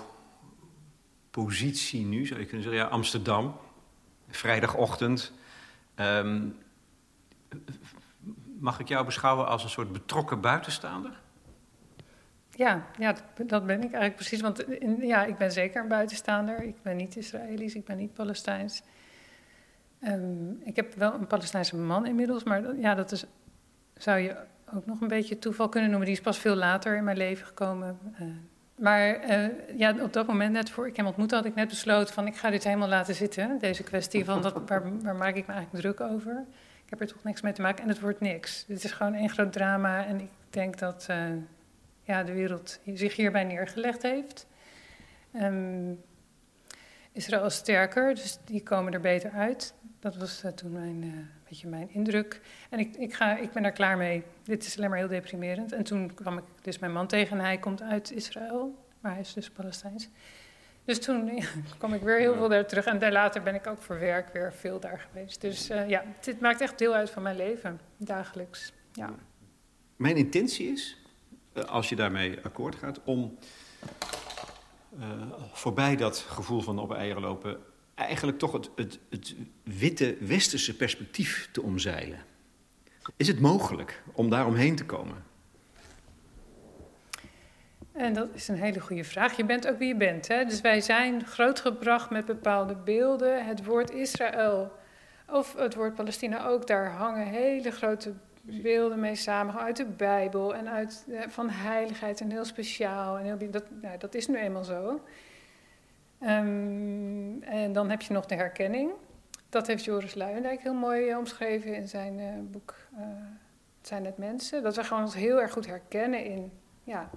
positie 1.31 2.05
nu, 2.05 2.27
zou 2.27 2.41
je 2.41 2.47
kunnen 2.47 2.63
zeggen? 2.63 2.83
Ja, 2.83 2.89
Amsterdam, 2.91 3.57
vrijdagochtend. 4.29 5.33
Um, 5.97 6.59
mag 8.59 8.81
ik 8.81 8.89
jou 8.89 9.05
beschouwen 9.05 9.47
als 9.47 9.65
een 9.65 9.71
soort 9.71 9.93
betrokken 9.93 10.41
buitenstaander? 10.41 11.23
Ja, 12.57 12.85
ja 12.99 13.15
dat, 13.47 13.67
ben 13.67 13.77
ik 13.77 13.83
eigenlijk 13.83 14.15
precies. 14.15 14.41
Want 14.41 14.65
ja, 15.01 15.25
ik 15.25 15.37
ben 15.37 15.53
zeker 15.53 15.83
een 15.83 15.89
buitenstaander. 15.89 16.63
Ik 16.63 16.83
ben 16.83 16.97
niet 16.97 17.17
Israëlisch, 17.17 17.75
ik 17.75 17.85
ben 17.85 17.97
niet 17.97 18.15
Palestijns. 18.15 18.83
Um, 20.01 20.61
ik 20.65 20.77
heb 20.77 20.95
wel 20.95 21.15
een 21.15 21.27
Palestijnse 21.27 21.77
man 21.77 22.07
inmiddels, 22.07 22.45
maar 22.45 22.77
ja, 22.77 22.95
dat 22.95 23.13
is, 23.13 23.25
zou 23.97 24.19
je 24.19 24.37
ook 24.75 24.87
nog 24.87 25.01
een 25.01 25.09
beetje 25.09 25.39
toeval 25.39 25.69
kunnen 25.69 25.91
noemen. 25.91 26.09
Die 26.09 26.17
is 26.17 26.23
pas 26.23 26.39
veel 26.39 26.55
later 26.55 26.97
in 26.97 27.05
mijn 27.05 27.17
leven 27.17 27.47
gekomen. 27.47 27.99
Uh, 28.21 28.29
maar 28.79 29.29
uh, 29.29 29.47
ja, 29.79 29.95
op 30.01 30.13
dat 30.13 30.27
moment, 30.27 30.53
net 30.53 30.71
voor 30.71 30.87
ik 30.87 30.97
hem 30.97 31.07
ontmoette, 31.07 31.35
had 31.35 31.45
ik 31.45 31.55
net 31.55 31.69
besloten 31.69 32.15
van 32.15 32.27
ik 32.27 32.37
ga 32.37 32.51
dit 32.51 32.65
helemaal 32.65 32.89
laten 32.89 33.15
zitten. 33.15 33.59
Deze 33.59 33.83
kwestie 33.83 34.25
van 34.25 34.43
dat, 34.43 34.63
waar, 34.67 35.03
waar 35.03 35.17
maak 35.17 35.35
ik 35.35 35.47
me 35.47 35.53
eigenlijk 35.53 35.85
druk 35.85 36.01
over? 36.11 36.45
Ik 36.85 36.91
heb 36.91 37.01
er 37.01 37.07
toch 37.07 37.25
niks 37.25 37.41
mee 37.41 37.53
te 37.53 37.63
maken 37.63 37.83
en 37.83 37.89
het 37.89 38.01
wordt 38.01 38.21
niks. 38.21 38.65
Het 38.69 38.85
is 38.85 38.93
gewoon 38.93 39.15
één 39.15 39.31
groot 39.31 39.53
drama 39.53 40.05
en 40.05 40.21
ik 40.21 40.31
denk 40.51 40.79
dat 40.79 41.07
uh, 41.11 41.17
ja, 42.05 42.23
de 42.23 42.33
wereld 42.33 42.81
zich 42.95 43.17
hierbij 43.17 43.45
neergelegd 43.45 44.03
heeft. 44.03 44.47
Um, 45.35 46.03
Israël 47.13 47.45
is 47.45 47.55
sterker, 47.55 48.15
dus 48.15 48.39
die 48.45 48.63
komen 48.63 48.93
er 48.93 49.01
beter 49.01 49.31
uit. 49.31 49.75
Dat 50.01 50.17
was 50.17 50.45
uh, 50.45 50.51
toen 50.51 50.73
mijn, 50.73 51.03
uh, 51.03 51.13
beetje 51.49 51.69
mijn 51.69 51.91
indruk. 51.91 52.41
En 52.71 52.79
ik, 52.79 52.97
ik, 52.97 53.15
ga, 53.15 53.37
ik 53.37 53.53
ben 53.53 53.63
daar 53.63 53.73
klaar 53.73 53.97
mee. 53.97 54.23
Dit 54.43 54.67
is 54.67 54.77
alleen 54.77 54.89
maar 54.89 54.99
heel 54.99 55.09
deprimerend. 55.09 55.73
En 55.73 55.85
toen 55.85 56.15
kwam 56.15 56.39
ik 56.39 56.45
dus 56.63 56.79
mijn 56.79 56.93
man 56.93 57.07
tegen 57.07 57.39
en 57.39 57.45
hij 57.45 57.59
komt 57.59 57.83
uit 57.83 58.13
Israël, 58.13 58.75
maar 59.01 59.13
hij 59.13 59.21
is 59.21 59.33
dus 59.33 59.51
Palestijns. 59.51 60.09
Dus 60.85 60.99
toen 60.99 61.27
ja, 61.37 61.45
kwam 61.79 61.95
ik 61.95 62.03
weer 62.03 62.19
heel 62.19 62.35
veel 62.35 62.49
daar 62.49 62.67
terug. 62.67 62.85
En 62.85 62.99
daar 62.99 63.13
later 63.13 63.43
ben 63.43 63.55
ik 63.55 63.67
ook 63.67 63.83
voor 63.83 63.99
werk 63.99 64.33
weer 64.33 64.53
veel 64.53 64.81
daar 64.81 65.01
geweest. 65.01 65.41
Dus 65.41 65.71
uh, 65.71 65.89
ja, 65.89 66.05
dit 66.21 66.41
maakt 66.41 66.61
echt 66.61 66.79
deel 66.79 66.95
uit 66.95 67.11
van 67.11 67.23
mijn 67.23 67.37
leven, 67.37 67.81
dagelijks. 67.97 68.73
Ja. 68.93 69.15
Mijn 69.97 70.17
intentie 70.17 70.73
is, 70.73 71.04
als 71.67 71.89
je 71.89 71.97
daarmee 71.97 72.39
akkoord 72.43 72.75
gaat, 72.75 73.01
om 73.05 73.39
uh, 74.99 75.05
voorbij 75.53 75.97
dat 75.97 76.19
gevoel 76.19 76.61
van 76.61 76.79
op 76.79 76.93
eieren 76.93 77.23
lopen, 77.23 77.59
eigenlijk 77.95 78.39
toch 78.39 78.53
het, 78.53 78.71
het, 78.77 78.99
het 79.11 79.35
witte 79.63 80.17
westerse 80.21 80.77
perspectief 80.77 81.49
te 81.53 81.63
omzeilen. 81.63 82.19
Is 83.17 83.29
het 83.29 83.41
mogelijk 83.41 84.03
om 84.13 84.31
daar 84.31 84.47
omheen 84.47 84.77
te 84.77 84.85
komen? 84.85 85.25
En 87.93 88.13
dat 88.13 88.29
is 88.33 88.49
een 88.49 88.59
hele 88.59 88.81
goede 88.81 89.05
vraag. 89.05 89.37
Je 89.37 89.45
bent 89.45 89.69
ook 89.69 89.79
wie 89.79 89.89
je 89.89 89.97
bent. 89.97 90.29
Hè? 90.29 90.45
Dus 90.45 90.61
wij 90.61 90.81
zijn 90.81 91.27
grootgebracht 91.27 92.11
met 92.11 92.25
bepaalde 92.25 92.75
beelden. 92.75 93.47
Het 93.47 93.65
woord 93.65 93.91
Israël 93.91 94.73
of 95.29 95.55
het 95.55 95.75
woord 95.75 95.95
Palestina 95.95 96.47
ook, 96.47 96.67
daar 96.67 96.91
hangen 96.91 97.27
hele 97.27 97.71
grote 97.71 98.13
beelden 98.45 99.01
mee 99.01 99.15
samen. 99.15 99.55
Uit 99.55 99.77
de 99.77 99.85
Bijbel 99.85 100.55
en 100.55 100.69
uit, 100.69 101.07
eh, 101.11 101.29
van 101.29 101.51
heiligheid 101.51 102.21
en 102.21 102.31
heel 102.31 102.45
speciaal. 102.45 103.19
En 103.19 103.25
heel, 103.25 103.51
dat, 103.51 103.65
nou, 103.83 103.99
dat 103.99 104.15
is 104.15 104.27
nu 104.27 104.37
eenmaal 104.37 104.65
zo. 104.65 105.01
Um, 106.21 107.43
en 107.43 107.73
dan 107.73 107.91
heb 107.91 108.03
je 108.03 108.13
nog 108.13 108.27
de 108.27 108.35
herkenning. 108.35 108.91
Dat 109.49 109.67
heeft 109.67 109.85
Joris 109.85 110.15
Luijendijk 110.15 110.63
heel 110.63 110.75
mooi 110.75 111.11
uh, 111.11 111.19
omschreven 111.19 111.75
in 111.75 111.89
zijn 111.89 112.19
uh, 112.19 112.27
boek 112.41 112.75
Het 113.79 113.89
zijn 113.89 114.05
het 114.05 114.19
mensen. 114.19 114.63
Dat 114.63 114.77
we 114.77 114.85
gewoon 114.85 115.03
ons 115.03 115.15
heel 115.15 115.41
erg 115.41 115.53
goed 115.53 115.67
herkennen 115.67 116.25
in 116.25 116.53
ja, 116.83 117.11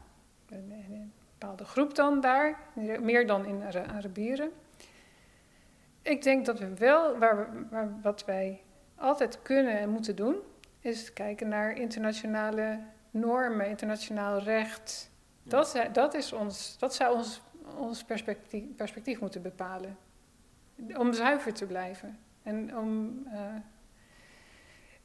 een, 0.49 0.71
een 0.71 1.13
bepaalde 1.37 1.63
groep 1.63 1.95
dan 1.95 2.21
daar. 2.21 2.59
Meer 3.01 3.27
dan 3.27 3.45
in 3.45 3.63
Arabieren. 3.95 4.51
Ik 6.01 6.23
denk 6.23 6.45
dat 6.45 6.59
we 6.59 6.73
wel, 6.73 7.17
waar, 7.17 7.49
waar, 7.69 8.01
wat 8.01 8.25
wij 8.25 8.61
altijd 8.95 9.41
kunnen 9.41 9.79
en 9.79 9.89
moeten 9.89 10.15
doen, 10.15 10.35
is 10.87 11.13
kijken 11.13 11.47
naar 11.47 11.77
internationale 11.77 12.79
normen, 13.11 13.67
internationaal 13.67 14.39
recht. 14.39 15.11
Dat, 15.43 15.81
dat, 15.93 16.13
is 16.13 16.33
ons, 16.33 16.77
dat 16.79 16.95
zou 16.95 17.15
ons, 17.15 17.41
ons 17.77 18.03
perspectief, 18.03 18.63
perspectief 18.75 19.19
moeten 19.19 19.41
bepalen. 19.41 19.97
Om 20.97 21.13
zuiver 21.13 21.53
te 21.53 21.65
blijven. 21.65 22.19
En 22.43 22.77
om, 22.77 23.21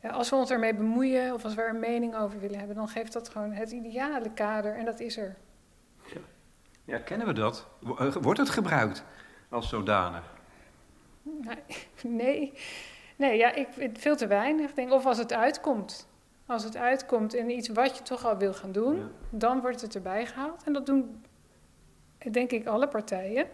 uh, 0.02 0.12
als 0.12 0.30
we 0.30 0.36
ons 0.36 0.50
ermee 0.50 0.74
bemoeien 0.74 1.34
of 1.34 1.44
als 1.44 1.54
we 1.54 1.62
er 1.62 1.68
een 1.68 1.80
mening 1.80 2.16
over 2.16 2.40
willen 2.40 2.58
hebben, 2.58 2.76
dan 2.76 2.88
geeft 2.88 3.12
dat 3.12 3.28
gewoon 3.28 3.52
het 3.52 3.70
ideale 3.70 4.30
kader 4.30 4.76
en 4.76 4.84
dat 4.84 5.00
is 5.00 5.16
er. 5.16 5.36
Ja, 6.06 6.20
ja 6.84 6.98
kennen 6.98 7.26
we 7.26 7.32
dat? 7.32 7.66
Eh, 7.98 8.14
wordt 8.14 8.38
het 8.38 8.50
gebruikt 8.50 9.04
als 9.48 9.68
zodanig? 9.68 10.32
Nee. 12.02 12.52
Nee, 13.16 13.36
ja, 13.36 13.54
ik 13.54 13.68
vind 13.70 13.98
veel 13.98 14.16
te 14.16 14.26
weinig. 14.26 14.74
Denk, 14.74 14.92
of 14.92 15.06
als 15.06 15.18
het 15.18 15.32
uitkomt. 15.32 16.08
Als 16.46 16.64
het 16.64 16.76
uitkomt 16.76 17.34
in 17.34 17.50
iets 17.50 17.68
wat 17.68 17.96
je 17.96 18.02
toch 18.02 18.24
al 18.24 18.36
wil 18.36 18.54
gaan 18.54 18.72
doen, 18.72 19.10
dan 19.30 19.60
wordt 19.60 19.80
het 19.80 19.94
erbij 19.94 20.26
gehaald. 20.26 20.62
En 20.64 20.72
dat 20.72 20.86
doen, 20.86 21.24
denk 22.30 22.50
ik, 22.50 22.66
alle 22.66 22.88
partijen. 22.88 23.46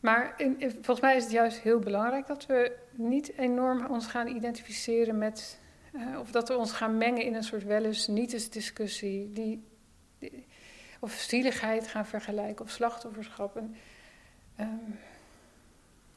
Maar 0.00 0.34
in, 0.36 0.56
volgens 0.60 1.00
mij 1.00 1.16
is 1.16 1.22
het 1.22 1.32
juist 1.32 1.60
heel 1.60 1.78
belangrijk 1.78 2.26
dat 2.26 2.46
we 2.46 2.76
niet 2.90 3.32
enorm 3.36 3.86
ons 3.86 4.06
gaan 4.06 4.26
identificeren 4.26 5.18
met. 5.18 5.60
Uh, 5.92 6.18
of 6.18 6.30
dat 6.30 6.48
we 6.48 6.56
ons 6.56 6.72
gaan 6.72 6.96
mengen 6.96 7.22
in 7.22 7.34
een 7.34 7.44
soort 7.44 7.64
wel 7.64 7.84
eens 7.84 8.06
niet 8.06 8.52
discussie. 8.52 9.30
Die, 9.32 9.64
die, 10.18 10.46
of 11.00 11.12
zieligheid 11.12 11.86
gaan 11.86 12.06
vergelijken 12.06 12.64
of 12.64 12.70
slachtofferschap. 12.70 13.56
En, 13.56 13.76
um, 14.60 14.98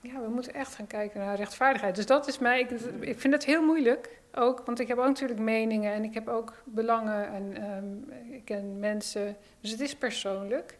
ja, 0.03 0.21
we 0.21 0.29
moeten 0.29 0.53
echt 0.53 0.75
gaan 0.75 0.87
kijken 0.87 1.19
naar 1.19 1.35
rechtvaardigheid. 1.35 1.95
Dus 1.95 2.05
dat 2.05 2.27
is 2.27 2.39
mij, 2.39 2.59
ik, 2.59 2.69
ik 2.99 3.19
vind 3.19 3.33
het 3.33 3.45
heel 3.45 3.63
moeilijk 3.63 4.21
ook, 4.33 4.65
want 4.65 4.79
ik 4.79 4.87
heb 4.87 4.97
ook 4.97 5.05
natuurlijk 5.05 5.39
meningen 5.39 5.93
en 5.93 6.03
ik 6.03 6.13
heb 6.13 6.27
ook 6.27 6.53
belangen 6.65 7.27
en 7.27 7.63
um, 7.71 8.11
ik 8.31 8.45
ken 8.45 8.79
mensen. 8.79 9.37
Dus 9.59 9.71
het 9.71 9.79
is 9.79 9.95
persoonlijk. 9.95 10.77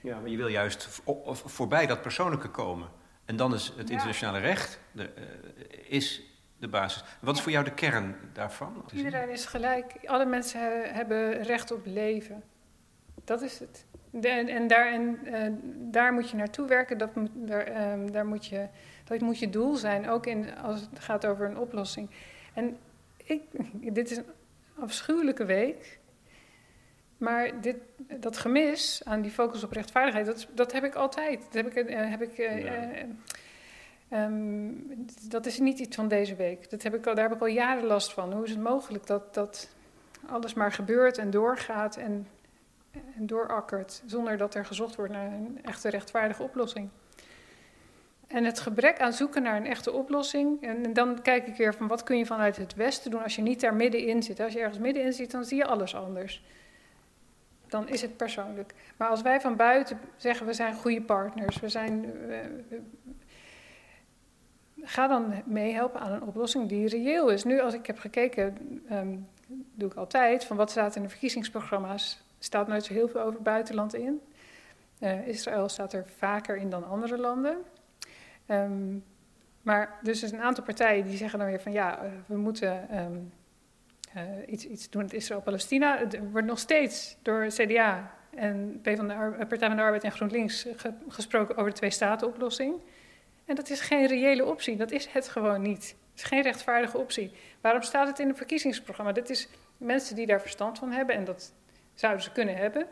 Ja, 0.00 0.20
maar 0.20 0.30
je 0.30 0.36
wil 0.36 0.48
juist 0.48 1.00
voorbij 1.28 1.86
dat 1.86 2.02
persoonlijke 2.02 2.50
komen. 2.50 2.88
En 3.24 3.36
dan 3.36 3.54
is 3.54 3.72
het 3.76 3.90
internationale 3.90 4.38
recht 4.38 4.80
de, 4.92 5.10
uh, 5.18 5.92
is 5.92 6.22
de 6.58 6.68
basis. 6.68 7.04
Wat 7.20 7.36
is 7.36 7.42
voor 7.42 7.52
jou 7.52 7.64
de 7.64 7.74
kern 7.74 8.16
daarvan? 8.32 8.84
Iedereen 8.92 9.28
is 9.28 9.46
gelijk. 9.46 9.92
Alle 10.04 10.24
mensen 10.24 10.94
hebben 10.94 11.42
recht 11.42 11.70
op 11.72 11.80
leven. 11.84 12.42
Dat 13.24 13.42
is 13.42 13.58
het. 13.58 13.85
En, 14.12 14.48
en, 14.48 14.66
daar, 14.66 14.92
en 14.92 15.18
uh, 15.24 15.46
daar 15.90 16.12
moet 16.12 16.30
je 16.30 16.36
naartoe 16.36 16.66
werken. 16.66 16.98
Dat 16.98 17.14
moet, 17.14 17.30
daar, 17.34 17.92
um, 17.92 18.12
daar 18.12 18.26
moet 18.26 18.46
je, 18.46 18.66
dat 19.04 19.20
moet 19.20 19.38
je 19.38 19.50
doel 19.50 19.74
zijn, 19.74 20.08
ook 20.08 20.26
in, 20.26 20.56
als 20.56 20.80
het 20.80 20.98
gaat 20.98 21.26
over 21.26 21.46
een 21.46 21.58
oplossing. 21.58 22.10
En 22.54 22.76
ik, 23.16 23.42
dit 23.98 24.10
is 24.10 24.16
een 24.16 24.26
afschuwelijke 24.78 25.44
week. 25.44 25.98
Maar 27.18 27.60
dit, 27.60 27.76
dat 28.20 28.36
gemis 28.36 29.02
aan 29.04 29.20
die 29.22 29.30
focus 29.30 29.64
op 29.64 29.72
rechtvaardigheid, 29.72 30.26
dat, 30.26 30.46
dat 30.54 30.72
heb 30.72 30.84
ik 30.84 30.94
altijd. 30.94 31.40
Dat, 31.50 31.64
heb 31.64 31.76
ik, 31.76 31.90
uh, 31.90 32.10
heb 32.10 32.22
ik, 32.22 32.38
uh, 32.38 32.64
ja. 32.64 34.24
um, 34.24 34.86
dat 35.28 35.46
is 35.46 35.58
niet 35.58 35.78
iets 35.78 35.96
van 35.96 36.08
deze 36.08 36.34
week. 36.34 36.70
Dat 36.70 36.82
heb 36.82 36.94
ik 36.94 37.06
al, 37.06 37.14
daar 37.14 37.28
heb 37.28 37.34
ik 37.34 37.40
al 37.40 37.46
jaren 37.46 37.84
last 37.84 38.12
van. 38.12 38.32
Hoe 38.32 38.44
is 38.44 38.50
het 38.50 38.60
mogelijk 38.60 39.06
dat, 39.06 39.34
dat 39.34 39.68
alles 40.26 40.54
maar 40.54 40.72
gebeurt 40.72 41.18
en 41.18 41.30
doorgaat 41.30 41.96
en 41.96 42.26
doorakkert 43.16 44.02
zonder 44.06 44.36
dat 44.36 44.54
er 44.54 44.64
gezocht 44.64 44.96
wordt 44.96 45.12
naar 45.12 45.32
een 45.32 45.58
echte 45.62 45.88
rechtvaardige 45.88 46.42
oplossing. 46.42 46.90
En 48.26 48.44
het 48.44 48.60
gebrek 48.60 49.00
aan 49.00 49.12
zoeken 49.12 49.42
naar 49.42 49.56
een 49.56 49.66
echte 49.66 49.92
oplossing. 49.92 50.62
En 50.62 50.92
dan 50.92 51.22
kijk 51.22 51.46
ik 51.46 51.56
weer 51.56 51.74
van 51.74 51.86
wat 51.86 52.02
kun 52.02 52.18
je 52.18 52.26
vanuit 52.26 52.56
het 52.56 52.74
Westen 52.74 53.10
doen 53.10 53.22
als 53.22 53.36
je 53.36 53.42
niet 53.42 53.60
daar 53.60 53.74
middenin 53.74 54.22
zit. 54.22 54.40
Als 54.40 54.52
je 54.52 54.58
ergens 54.58 54.78
middenin 54.78 55.12
zit, 55.12 55.30
dan 55.30 55.44
zie 55.44 55.56
je 55.56 55.66
alles 55.66 55.94
anders. 55.94 56.44
Dan 57.68 57.88
is 57.88 58.02
het 58.02 58.16
persoonlijk. 58.16 58.74
Maar 58.96 59.08
als 59.08 59.22
wij 59.22 59.40
van 59.40 59.56
buiten 59.56 60.00
zeggen 60.16 60.46
we 60.46 60.52
zijn 60.52 60.74
goede 60.74 61.02
partners, 61.02 61.60
we 61.60 61.68
zijn. 61.68 62.12
ga 64.82 65.06
dan 65.06 65.42
meehelpen 65.44 66.00
aan 66.00 66.12
een 66.12 66.22
oplossing 66.22 66.68
die 66.68 66.88
reëel 66.88 67.28
is. 67.28 67.44
Nu, 67.44 67.60
als 67.60 67.74
ik 67.74 67.86
heb 67.86 67.98
gekeken, 67.98 68.56
um, 68.92 69.28
doe 69.74 69.90
ik 69.90 69.96
altijd 69.96 70.44
van 70.44 70.56
wat 70.56 70.70
staat 70.70 70.96
in 70.96 71.02
de 71.02 71.08
verkiezingsprogramma's 71.08 72.24
staat 72.38 72.66
nooit 72.66 72.84
zo 72.84 72.92
heel 72.92 73.08
veel 73.08 73.20
over 73.20 73.42
buitenland 73.42 73.94
in. 73.94 74.20
Uh, 75.00 75.28
Israël 75.28 75.68
staat 75.68 75.92
er 75.92 76.06
vaker 76.16 76.56
in 76.56 76.70
dan 76.70 76.88
andere 76.88 77.18
landen. 77.18 77.56
Um, 78.48 79.04
maar 79.62 79.98
dus 80.02 80.18
zijn 80.18 80.34
een 80.34 80.40
aantal 80.40 80.64
partijen 80.64 81.04
die 81.04 81.16
zeggen 81.16 81.38
dan 81.38 81.48
weer 81.48 81.60
van 81.60 81.72
ja, 81.72 82.04
uh, 82.04 82.10
we 82.26 82.36
moeten 82.36 82.98
um, 82.98 83.32
uh, 84.16 84.22
iets, 84.46 84.64
iets 84.64 84.90
doen 84.90 85.02
met 85.02 85.12
Israël-Palestina. 85.12 86.00
Er 86.00 86.30
wordt 86.30 86.46
nog 86.46 86.58
steeds 86.58 87.16
door 87.22 87.46
CDA 87.46 88.14
en 88.30 88.80
P 88.82 88.88
van 88.96 89.08
de 89.08 89.46
Partij 89.48 89.68
van 89.68 89.76
de 89.76 89.82
Arbeid 89.82 90.04
en 90.04 90.12
GroenLinks 90.12 90.66
ge 90.76 90.92
gesproken 91.08 91.56
over 91.56 91.70
de 91.70 91.76
twee-staten-oplossing. 91.76 92.74
En 93.44 93.54
dat 93.54 93.70
is 93.70 93.80
geen 93.80 94.06
reële 94.06 94.44
optie, 94.44 94.76
dat 94.76 94.90
is 94.90 95.06
het 95.06 95.28
gewoon 95.28 95.62
niet. 95.62 95.96
Het 96.10 96.20
is 96.20 96.22
geen 96.22 96.42
rechtvaardige 96.42 96.98
optie. 96.98 97.32
Waarom 97.60 97.82
staat 97.82 98.06
het 98.06 98.18
in 98.18 98.28
het 98.28 98.36
verkiezingsprogramma? 98.36 99.12
Dat 99.12 99.30
is 99.30 99.48
mensen 99.76 100.16
die 100.16 100.26
daar 100.26 100.40
verstand 100.40 100.78
van 100.78 100.92
hebben 100.92 101.14
en 101.14 101.24
dat 101.24 101.52
zouden 101.96 102.22
ze 102.22 102.32
kunnen 102.32 102.56
hebben, 102.56 102.86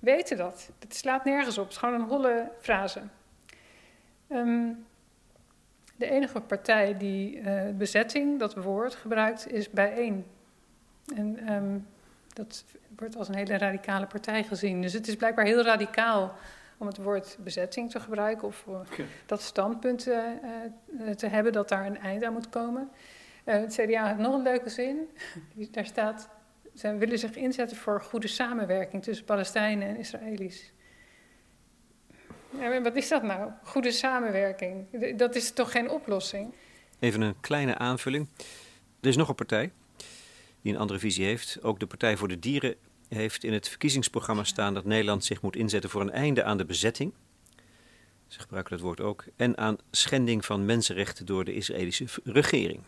weten 0.00 0.36
dat. 0.36 0.70
Het 0.78 0.96
slaat 0.96 1.24
nergens 1.24 1.58
op, 1.58 1.64
het 1.64 1.72
is 1.72 1.78
gewoon 1.78 2.00
een 2.00 2.08
holle 2.08 2.50
frase. 2.60 3.00
Um, 4.28 4.86
de 5.96 6.10
enige 6.10 6.40
partij 6.40 6.96
die 6.96 7.40
uh, 7.40 7.62
bezetting, 7.76 8.38
dat 8.38 8.54
woord, 8.54 8.94
gebruikt, 8.94 9.52
is 9.52 9.70
bijeen. 9.70 10.26
En 11.16 11.52
um, 11.52 11.86
dat 12.32 12.64
wordt 12.96 13.16
als 13.16 13.28
een 13.28 13.34
hele 13.34 13.58
radicale 13.58 14.06
partij 14.06 14.44
gezien. 14.44 14.82
Dus 14.82 14.92
het 14.92 15.08
is 15.08 15.16
blijkbaar 15.16 15.44
heel 15.44 15.62
radicaal 15.62 16.34
om 16.78 16.86
het 16.86 16.96
woord 16.96 17.36
bezetting 17.40 17.90
te 17.90 18.00
gebruiken 18.00 18.48
of 18.48 18.64
uh, 18.68 18.76
dat 19.26 19.42
standpunt 19.42 20.08
uh, 20.08 20.20
te 21.16 21.26
hebben 21.26 21.52
dat 21.52 21.68
daar 21.68 21.86
een 21.86 22.00
eind 22.00 22.24
aan 22.24 22.32
moet 22.32 22.48
komen. 22.48 22.90
het 23.44 23.74
CDA 23.74 24.06
heeft 24.06 24.18
nog 24.18 24.34
een 24.34 24.42
leuke 24.42 24.68
zin. 24.68 25.08
Daar 25.72 25.86
staat: 25.86 26.28
zij 26.74 26.98
willen 26.98 27.18
zich 27.18 27.34
inzetten 27.34 27.76
voor 27.76 28.02
goede 28.02 28.28
samenwerking 28.28 29.02
tussen 29.02 29.24
Palestijnen 29.24 29.88
en 29.88 29.96
Israëli's. 29.96 30.72
Ja, 32.58 32.82
wat 32.82 32.96
is 32.96 33.08
dat 33.08 33.22
nou? 33.22 33.50
Goede 33.62 33.90
samenwerking. 33.90 34.86
Dat 35.16 35.34
is 35.34 35.52
toch 35.52 35.70
geen 35.70 35.90
oplossing? 35.90 36.54
Even 36.98 37.20
een 37.20 37.40
kleine 37.40 37.78
aanvulling. 37.78 38.28
Er 39.00 39.08
is 39.08 39.16
nog 39.16 39.28
een 39.28 39.34
partij 39.34 39.72
die 40.62 40.72
een 40.72 40.78
andere 40.78 40.98
visie 40.98 41.24
heeft. 41.24 41.58
Ook 41.62 41.80
de 41.80 41.86
Partij 41.86 42.16
voor 42.16 42.28
de 42.28 42.38
Dieren 42.38 42.74
heeft 43.08 43.44
in 43.44 43.52
het 43.52 43.68
verkiezingsprogramma 43.68 44.44
staan 44.44 44.74
dat 44.74 44.84
Nederland 44.84 45.24
zich 45.24 45.42
moet 45.42 45.56
inzetten 45.56 45.90
voor 45.90 46.00
een 46.00 46.10
einde 46.10 46.44
aan 46.44 46.56
de 46.56 46.64
bezetting. 46.64 47.12
Ze 48.26 48.40
gebruiken 48.40 48.72
dat 48.72 48.84
woord 48.84 49.00
ook. 49.00 49.24
En 49.36 49.58
aan 49.58 49.78
schending 49.90 50.44
van 50.44 50.64
mensenrechten 50.64 51.26
door 51.26 51.44
de 51.44 51.54
Israëlische 51.54 52.04
regering. 52.24 52.82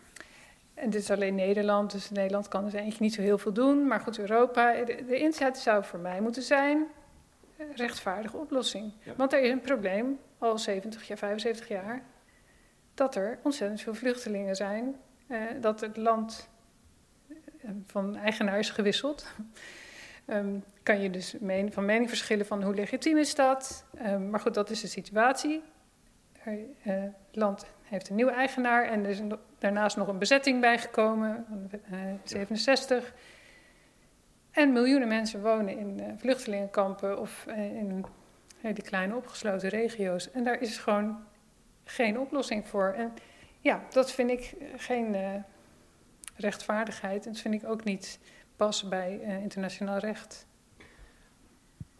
En 0.77 0.89
dit 0.89 1.01
is 1.01 1.11
alleen 1.11 1.35
Nederland, 1.35 1.91
dus 1.91 2.09
Nederland 2.09 2.47
kan 2.47 2.63
dus 2.63 2.73
eigenlijk 2.73 3.01
niet 3.03 3.13
zo 3.13 3.21
heel 3.21 3.37
veel 3.37 3.53
doen. 3.53 3.87
Maar 3.87 3.99
goed, 3.99 4.19
Europa, 4.19 4.73
de, 4.83 5.17
inzet 5.17 5.57
zou 5.57 5.83
voor 5.83 5.99
mij 5.99 6.21
moeten 6.21 6.41
zijn 6.41 6.87
rechtvaardige 7.75 8.37
oplossing. 8.37 8.93
Want 9.15 9.33
er 9.33 9.41
is 9.41 9.51
een 9.51 9.61
probleem, 9.61 10.19
al 10.37 10.57
70 10.57 11.07
jaar, 11.07 11.17
75 11.17 11.67
jaar, 11.67 12.01
dat 12.93 13.15
er 13.15 13.39
ontzettend 13.43 13.81
veel 13.81 13.93
vluchtelingen 13.93 14.55
zijn. 14.55 14.95
Eh, 15.27 15.39
dat 15.61 15.79
het 15.79 15.97
land 15.97 16.49
eh, 17.61 17.69
van 17.85 18.15
eigenaar 18.15 18.59
is 18.59 18.69
gewisseld. 18.69 19.25
um, 20.27 20.63
kan 20.83 21.01
je 21.01 21.09
dus 21.09 21.35
van 21.69 21.85
mening 21.85 22.09
verschillen 22.09 22.45
van 22.45 22.63
hoe 22.63 22.75
legitiem 22.75 23.17
is 23.17 23.35
dat. 23.35 23.85
Um, 24.05 24.29
maar 24.29 24.39
goed, 24.39 24.53
dat 24.53 24.69
is 24.69 24.81
de 24.81 24.87
situatie. 24.87 25.61
Het 26.39 26.59
uh, 26.85 27.03
land 27.31 27.65
heeft 27.87 28.09
een 28.09 28.15
nieuwe 28.15 28.31
eigenaar 28.31 28.85
en 28.85 29.03
er 29.03 29.09
is 29.09 29.21
daarnaast 29.57 29.97
nog 29.97 30.07
een 30.07 30.17
bezetting 30.17 30.61
bijgekomen, 30.61 31.45
uh, 31.91 31.99
67. 32.23 33.13
En 34.51 34.73
miljoenen 34.73 35.07
mensen 35.07 35.41
wonen 35.41 35.77
in 35.77 35.99
uh, 35.99 36.05
vluchtelingenkampen 36.17 37.19
of 37.19 37.45
uh, 37.47 37.57
in 37.57 38.05
hele 38.57 38.81
kleine 38.81 39.15
opgesloten 39.15 39.69
regio's. 39.69 40.31
En 40.31 40.43
daar 40.43 40.61
is 40.61 40.77
gewoon 40.77 41.17
geen 41.83 42.19
oplossing 42.19 42.67
voor. 42.67 42.93
En 42.97 43.13
ja, 43.59 43.83
dat 43.89 44.11
vind 44.11 44.29
ik 44.29 44.55
geen 44.75 45.15
uh, 45.15 45.33
rechtvaardigheid. 46.35 47.25
En 47.25 47.31
dat 47.31 47.41
vind 47.41 47.53
ik 47.53 47.65
ook 47.65 47.83
niet 47.83 48.19
passen 48.55 48.89
bij 48.89 49.19
internationaal 49.41 49.97
recht. 49.97 50.47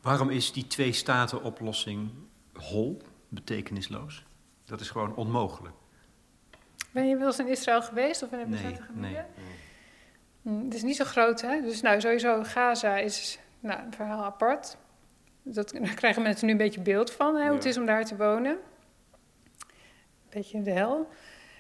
Waarom 0.02 0.30
is 0.30 0.52
die 0.52 0.68
twee-staten-oplossing 0.68 2.12
hol, 2.54 3.02
betekenisloos? 3.30 4.27
Dat 4.68 4.82
is 4.82 4.90
gewoon 4.90 5.16
onmogelijk. 5.16 5.76
Ben 6.92 7.08
je 7.08 7.18
wel 7.18 7.28
eens 7.28 7.40
in 7.40 7.48
Israël 7.48 7.82
geweest 7.82 8.24
of 8.24 8.32
in 8.32 8.40
een 8.40 8.50
bezette 8.50 8.82
gebieden? 8.82 9.12
Nee, 9.12 9.24
nee. 10.44 10.58
Hm, 10.60 10.66
het 10.66 10.74
is 10.74 10.84
niet 10.84 10.96
zo 10.96 11.06
groot, 11.06 11.42
hè? 11.42 11.62
Dus 11.62 11.82
nou, 11.82 12.02
sowieso 12.02 12.44
Gaza 12.44 12.98
is 12.98 13.40
nou, 13.60 13.82
een 13.82 13.94
verhaal 13.94 14.24
apart. 14.24 14.78
Dat, 15.44 15.70
daar 15.70 15.94
krijgen 15.94 16.22
mensen 16.22 16.46
nu 16.46 16.52
een 16.52 16.58
beetje 16.58 16.82
beeld 16.82 17.12
van, 17.12 17.36
hè, 17.36 17.46
hoe 17.46 17.56
het 17.56 17.66
is 17.66 17.78
om 17.78 17.86
daar 17.86 18.06
te 18.06 18.16
wonen. 18.16 18.52
Een 18.52 20.30
beetje 20.30 20.58
in 20.58 20.64
de 20.64 20.72
hel, 20.72 21.10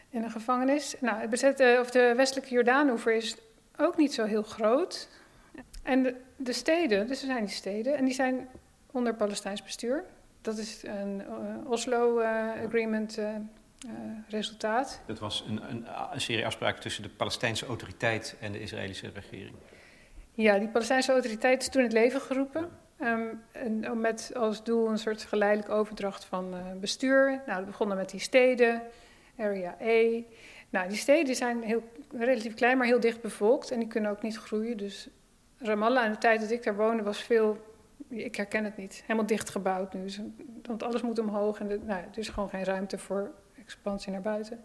in 0.09 0.23
een 0.23 0.31
gevangenis. 0.31 0.95
Nou, 0.99 1.19
het 1.19 1.29
bezette, 1.29 1.77
of 1.81 1.91
de 1.91 2.13
westelijke 2.15 2.53
Jordaanoever 2.53 3.13
is 3.13 3.37
ook 3.77 3.97
niet 3.97 4.13
zo 4.13 4.25
heel 4.25 4.43
groot. 4.43 5.09
En 5.83 6.03
de, 6.03 6.15
de, 6.35 6.53
steden, 6.53 7.07
dus 7.07 7.19
er 7.19 7.25
zijn 7.25 7.45
die 7.45 7.55
steden, 7.55 7.97
en 7.97 8.05
die 8.05 8.13
zijn 8.13 8.49
onder 8.91 9.13
Palestijns 9.13 9.63
bestuur. 9.63 10.03
Dat 10.47 10.57
is 10.57 10.83
een 10.83 11.21
uh, 11.21 11.71
Oslo-agreement 11.71 13.17
uh, 13.19 13.25
uh, 13.25 13.91
resultaat. 14.29 15.01
Het 15.05 15.19
was 15.19 15.45
een, 15.47 15.69
een, 15.69 15.85
een, 16.11 16.21
serie 16.21 16.45
afspraken 16.45 16.81
tussen 16.81 17.03
de 17.03 17.09
Palestijnse 17.09 17.65
autoriteit 17.65 18.35
en 18.39 18.51
de 18.51 18.59
Israëlische 18.59 19.09
regering. 19.13 19.55
Ja, 20.33 20.57
die 20.59 20.67
Palestijnse 20.67 21.11
autoriteit 21.11 21.61
is 21.61 21.69
toen 21.69 21.83
het 21.83 21.91
leven 21.91 22.21
geroepen. 22.21 22.69
Um, 23.01 23.41
en 23.51 24.01
met 24.01 24.31
als 24.35 24.63
doel 24.63 24.89
een 24.89 24.97
soort 24.97 25.23
geleidelijke 25.23 25.73
overdracht 25.73 26.25
van 26.25 26.53
uh, 26.53 26.59
bestuur. 26.79 27.41
Nou, 27.45 27.59
we 27.59 27.65
begonnen 27.65 27.97
met 27.97 28.09
die 28.09 28.19
steden, 28.19 28.81
Area 29.37 29.77
A. 29.81 30.21
Nou, 30.69 30.87
die 30.87 30.97
steden 30.97 31.35
zijn 31.35 31.63
heel, 31.63 31.83
relatief 32.11 32.53
klein, 32.53 32.77
maar 32.77 32.87
heel 32.87 32.99
dicht 32.99 33.21
bevolkt. 33.21 33.71
En 33.71 33.79
die 33.79 33.87
kunnen 33.87 34.11
ook 34.11 34.21
niet 34.21 34.37
groeien. 34.37 34.77
Dus 34.77 35.09
Ramallah, 35.57 36.05
in 36.05 36.11
de 36.11 36.17
tijd 36.17 36.41
dat 36.41 36.51
ik 36.51 36.63
daar 36.63 36.75
woonde, 36.75 37.03
was 37.03 37.21
veel... 37.21 37.66
Ik 38.07 38.35
herken 38.35 38.63
het 38.63 38.77
niet. 38.77 39.01
Helemaal 39.05 39.25
dicht 39.25 39.49
gebouwd 39.49 39.93
nu. 39.93 40.05
Want 40.61 40.83
alles 40.83 41.01
moet 41.01 41.19
omhoog. 41.19 41.59
En 41.59 41.67
nou, 41.67 42.01
er 42.11 42.17
is 42.17 42.29
gewoon 42.29 42.49
geen 42.49 42.63
ruimte 42.63 42.97
voor 42.97 43.31
expansie 43.59 44.11
naar 44.11 44.21
buiten. 44.21 44.59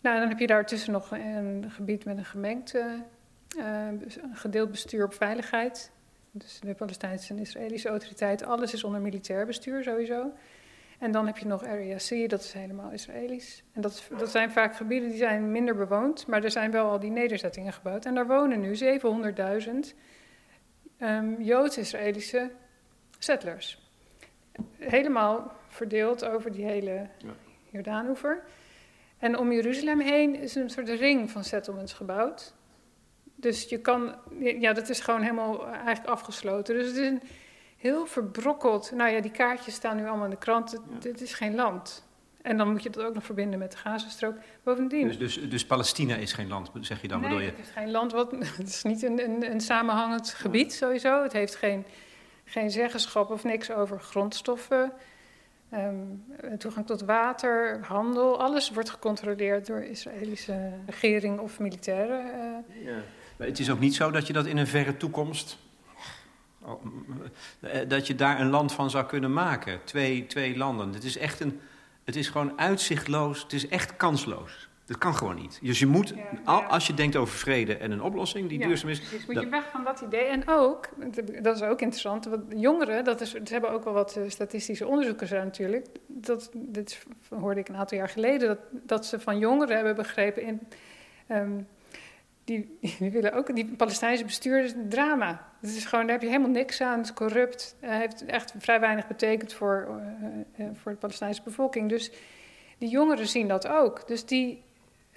Nou, 0.00 0.18
dan 0.18 0.28
heb 0.28 0.38
je 0.38 0.46
daartussen 0.46 0.92
nog 0.92 1.10
een 1.10 1.64
gebied 1.68 2.04
met 2.04 2.16
een 2.18 2.24
gemengd 2.24 2.74
uh, 2.74 3.88
gedeeld 4.32 4.70
bestuur 4.70 5.04
op 5.04 5.14
veiligheid. 5.14 5.90
Dus 6.30 6.60
de 6.60 6.74
Palestijnse 6.74 7.34
en 7.34 7.38
Israëlische 7.38 7.88
autoriteit, 7.88 8.44
alles 8.44 8.72
is 8.72 8.84
onder 8.84 9.00
militair 9.00 9.46
bestuur 9.46 9.82
sowieso. 9.82 10.32
En 10.98 11.12
dan 11.12 11.26
heb 11.26 11.38
je 11.38 11.46
nog 11.46 11.64
Area 11.64 11.96
C, 11.96 12.30
dat 12.30 12.40
is 12.40 12.52
helemaal 12.52 12.90
Israëlisch. 12.90 13.62
En 13.72 13.80
dat, 13.80 14.08
dat 14.18 14.30
zijn 14.30 14.50
vaak 14.50 14.76
gebieden 14.76 15.08
die 15.08 15.18
zijn 15.18 15.52
minder 15.52 15.76
bewoond, 15.76 16.26
maar 16.26 16.44
er 16.44 16.50
zijn 16.50 16.70
wel 16.70 16.90
al 16.90 17.00
die 17.00 17.10
nederzettingen 17.10 17.72
gebouwd. 17.72 18.04
En 18.04 18.14
daar 18.14 18.26
wonen 18.26 18.60
nu 18.60 18.74
700.000 18.74 19.94
um, 21.00 21.08
ehm, 21.08 21.42
Joods-Israëlische 21.42 22.50
settlers. 23.18 23.90
Helemaal 24.78 25.52
verdeeld 25.68 26.24
over 26.24 26.52
die 26.52 26.64
hele 26.64 27.08
ja. 27.18 27.34
Jordaanoever. 27.70 28.44
En 29.18 29.38
om 29.38 29.52
Jeruzalem 29.52 30.00
heen 30.00 30.34
is 30.34 30.54
een 30.54 30.70
soort 30.70 30.88
ring 30.88 31.30
van 31.30 31.44
settlements 31.44 31.92
gebouwd. 31.92 32.54
Dus 33.34 33.68
je 33.68 33.80
kan, 33.80 34.14
ja, 34.38 34.72
dat 34.72 34.88
is 34.88 35.00
gewoon 35.00 35.22
helemaal 35.22 35.66
eigenlijk 35.66 36.06
afgesloten. 36.06 36.74
Dus 36.74 36.86
het 36.86 36.96
is 36.96 37.06
een 37.06 37.22
heel 37.76 38.06
verbrokkeld. 38.06 38.92
Nou 38.94 39.10
ja, 39.10 39.20
die 39.20 39.30
kaartjes 39.30 39.74
staan 39.74 39.96
nu 39.96 40.06
allemaal 40.06 40.24
in 40.24 40.30
de 40.30 40.36
krant. 40.36 40.80
Dit 41.00 41.20
is 41.20 41.34
geen 41.34 41.54
land. 41.54 42.07
En 42.48 42.56
dan 42.56 42.70
moet 42.70 42.82
je 42.82 42.90
dat 42.90 43.04
ook 43.04 43.14
nog 43.14 43.24
verbinden 43.24 43.58
met 43.58 43.72
de 43.72 43.76
Gazastrook. 43.76 44.36
Bovendien. 44.62 45.06
Dus, 45.06 45.18
dus, 45.18 45.48
dus 45.48 45.66
Palestina 45.66 46.14
is 46.16 46.32
geen 46.32 46.48
land, 46.48 46.70
zeg 46.80 47.02
je 47.02 47.08
dan? 47.08 47.20
Nee, 47.20 47.28
bedoel 47.28 47.44
je? 47.44 47.50
het 47.50 47.58
is 47.58 47.70
geen 47.74 47.90
land. 47.90 48.12
Wat, 48.12 48.30
het 48.56 48.68
is 48.68 48.82
niet 48.82 49.02
een, 49.02 49.24
een, 49.24 49.50
een 49.50 49.60
samenhangend 49.60 50.28
gebied 50.28 50.72
sowieso. 50.72 51.22
Het 51.22 51.32
heeft 51.32 51.54
geen, 51.54 51.84
geen 52.44 52.70
zeggenschap 52.70 53.30
of 53.30 53.44
niks 53.44 53.70
over 53.70 54.00
grondstoffen. 54.00 54.92
Um, 55.74 56.24
toegang 56.58 56.86
tot 56.86 57.00
water, 57.00 57.84
handel, 57.86 58.40
alles 58.40 58.70
wordt 58.70 58.90
gecontroleerd 58.90 59.66
door 59.66 59.80
de 59.80 59.90
Israëlische 59.90 60.72
regering 60.86 61.38
of 61.38 61.58
militairen. 61.58 62.26
Uh. 62.26 62.84
Ja. 62.84 63.02
Maar 63.36 63.46
het 63.46 63.58
is 63.58 63.70
ook 63.70 63.80
niet 63.80 63.94
zo 63.94 64.10
dat 64.10 64.26
je 64.26 64.32
dat 64.32 64.46
in 64.46 64.56
een 64.56 64.66
verre 64.66 64.96
toekomst. 64.96 65.58
Eh, 67.60 67.88
dat 67.88 68.06
je 68.06 68.14
daar 68.14 68.40
een 68.40 68.50
land 68.50 68.72
van 68.72 68.90
zou 68.90 69.06
kunnen 69.06 69.32
maken. 69.32 69.80
Twee, 69.84 70.26
twee 70.26 70.56
landen. 70.56 70.92
Het 70.92 71.04
is 71.04 71.16
echt 71.16 71.40
een. 71.40 71.60
Het 72.08 72.16
is 72.16 72.28
gewoon 72.28 72.58
uitzichtloos. 72.58 73.42
Het 73.42 73.52
is 73.52 73.68
echt 73.68 73.96
kansloos. 73.96 74.68
Dat 74.84 74.98
kan 74.98 75.14
gewoon 75.14 75.34
niet. 75.34 75.58
Dus 75.62 75.78
je 75.78 75.86
moet, 75.86 76.14
als 76.68 76.86
je 76.86 76.94
denkt 76.94 77.16
over 77.16 77.34
vrede 77.34 77.76
en 77.76 77.90
een 77.90 78.02
oplossing 78.02 78.48
die 78.48 78.58
duurzaam 78.58 78.90
is... 78.90 79.10
Dus 79.10 79.26
moet 79.26 79.40
je 79.40 79.48
weg 79.48 79.70
van 79.70 79.84
dat 79.84 80.00
idee. 80.00 80.24
En 80.24 80.42
ook, 80.48 80.88
dat 81.42 81.56
is 81.56 81.62
ook 81.62 81.80
interessant, 81.80 82.24
want 82.24 82.42
jongeren, 82.56 83.04
dat 83.04 83.20
is, 83.20 83.30
ze 83.30 83.40
hebben 83.52 83.70
ook 83.70 83.84
wel 83.84 83.92
wat 83.92 84.16
eh, 84.16 84.22
statistische 84.28 84.86
onderzoeken 84.86 85.26
zijn 85.26 85.44
natuurlijk. 85.44 85.86
Dat, 86.06 86.50
dit 86.54 87.06
hoorde 87.40 87.60
ik 87.60 87.68
een 87.68 87.76
aantal 87.76 87.98
jaar 87.98 88.08
geleden, 88.08 88.48
dat, 88.48 88.58
dat 88.70 89.06
ze 89.06 89.20
van 89.20 89.38
jongeren 89.38 89.74
hebben 89.76 89.94
begrepen... 89.94 90.42
In, 90.42 90.60
um, 91.28 91.66
die, 92.48 92.78
willen 92.98 93.32
ook, 93.32 93.54
die 93.54 93.74
Palestijnse 93.76 94.24
bestuurders, 94.24 94.74
drama. 94.88 95.46
Het 95.60 95.70
is 95.70 95.84
gewoon, 95.84 96.04
daar 96.04 96.14
heb 96.14 96.22
je 96.22 96.28
helemaal 96.28 96.50
niks 96.50 96.80
aan, 96.80 96.96
het 96.98 97.06
is 97.06 97.12
corrupt. 97.12 97.76
Het 97.80 97.90
heeft 97.90 98.24
echt 98.24 98.54
vrij 98.58 98.80
weinig 98.80 99.06
betekend 99.06 99.52
voor, 99.52 99.88
uh, 99.88 100.66
uh, 100.66 100.70
voor 100.74 100.92
de 100.92 100.98
Palestijnse 100.98 101.42
bevolking. 101.42 101.88
Dus 101.88 102.10
die 102.78 102.88
jongeren 102.88 103.26
zien 103.26 103.48
dat 103.48 103.66
ook. 103.66 104.06
Dus 104.06 104.24
die 104.24 104.62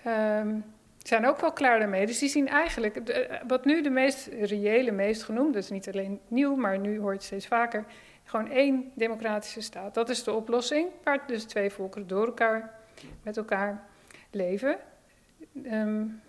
um, 0.08 0.64
zijn 0.98 1.26
ook 1.26 1.40
wel 1.40 1.54
klaar 1.54 1.80
daarmee. 1.80 2.06
Dus 2.06 2.20
die 2.20 2.30
zien 2.30 2.48
eigenlijk, 2.48 3.02
wat 3.48 3.66
nu 3.66 3.82
de 3.82 3.90
meest 3.90 4.28
reële, 4.28 4.92
meest 4.92 5.24
genoemd, 5.24 5.54
dus 5.54 5.70
niet 5.70 5.88
alleen 5.88 6.20
nieuw, 6.28 6.56
maar 6.56 6.80
nu 6.80 7.00
hoort 7.00 7.16
het 7.16 7.24
steeds 7.24 7.48
vaker, 7.48 7.86
gewoon 8.24 8.52
één 8.52 8.92
democratische 8.94 9.62
staat. 9.62 9.94
Dat 9.94 10.10
is 10.10 10.24
de 10.24 10.34
oplossing, 10.34 10.88
waar 11.04 11.28
dus 11.28 11.44
twee 11.44 11.70
volkeren 11.70 12.08
door 12.08 12.26
elkaar, 12.26 12.74
met 13.24 13.38
elkaar 13.38 13.84
leven. 14.32 14.78
Um, 15.66 16.22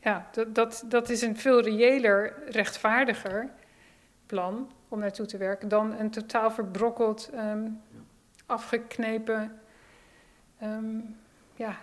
ja, 0.00 0.28
dat, 0.32 0.54
dat, 0.54 0.84
dat 0.86 1.08
is 1.08 1.22
een 1.22 1.36
veel 1.36 1.60
reëler, 1.60 2.34
rechtvaardiger 2.48 3.50
plan 4.26 4.70
om 4.88 4.98
naartoe 4.98 5.26
te 5.26 5.36
werken 5.36 5.68
dan 5.68 5.98
een 5.98 6.10
totaal 6.10 6.50
verbrokkeld, 6.50 7.30
um, 7.34 7.80
afgeknepen 8.46 9.60
um, 10.62 11.16
ja, 11.54 11.76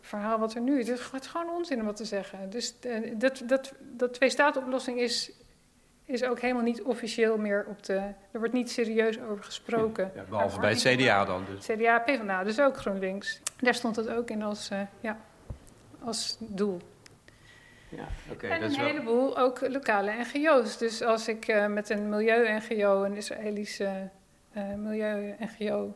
verhaal 0.00 0.38
wat 0.38 0.54
er 0.54 0.60
nu 0.60 0.78
is. 0.78 0.88
Het 0.88 1.20
is 1.20 1.26
gewoon 1.26 1.50
onzin 1.50 1.80
om 1.80 1.86
wat 1.86 1.96
te 1.96 2.04
zeggen. 2.04 2.50
Dus 2.50 2.74
uh, 2.86 3.14
dat, 3.16 3.42
dat, 3.46 3.72
dat 3.80 4.14
twee-staten-oplossing 4.14 5.00
is, 5.00 5.32
is 6.04 6.24
ook 6.24 6.40
helemaal 6.40 6.62
niet 6.62 6.82
officieel 6.82 7.38
meer 7.38 7.66
op 7.68 7.82
de... 7.82 7.94
Er 8.30 8.38
wordt 8.38 8.52
niet 8.52 8.70
serieus 8.70 9.20
over 9.20 9.44
gesproken. 9.44 10.12
Ja, 10.14 10.22
behalve 10.28 10.60
bij 10.60 10.70
het 10.70 10.80
CDA 10.80 11.24
dan 11.24 11.44
dus. 11.54 11.66
CDA, 11.66 11.98
PvdA, 11.98 12.44
dus 12.44 12.60
ook 12.60 12.76
GroenLinks. 12.76 13.40
Daar 13.56 13.74
stond 13.74 13.96
het 13.96 14.08
ook 14.08 14.30
in 14.30 14.42
als, 14.42 14.70
uh, 14.70 14.80
ja, 15.00 15.18
als 16.02 16.36
doel. 16.38 16.80
Ja, 17.90 18.08
okay, 18.32 18.50
en 18.50 18.60
dat 18.60 18.70
een 18.70 18.84
heleboel 18.84 19.38
ook 19.38 19.68
lokale 19.68 20.12
NGO's. 20.12 20.78
Dus 20.78 21.02
als 21.02 21.28
ik 21.28 21.48
uh, 21.48 21.66
met 21.66 21.90
een 21.90 22.08
milieu-NGO, 22.08 23.04
een 23.04 23.16
Israëlische 23.16 24.10
milieu-NGO 24.76 25.94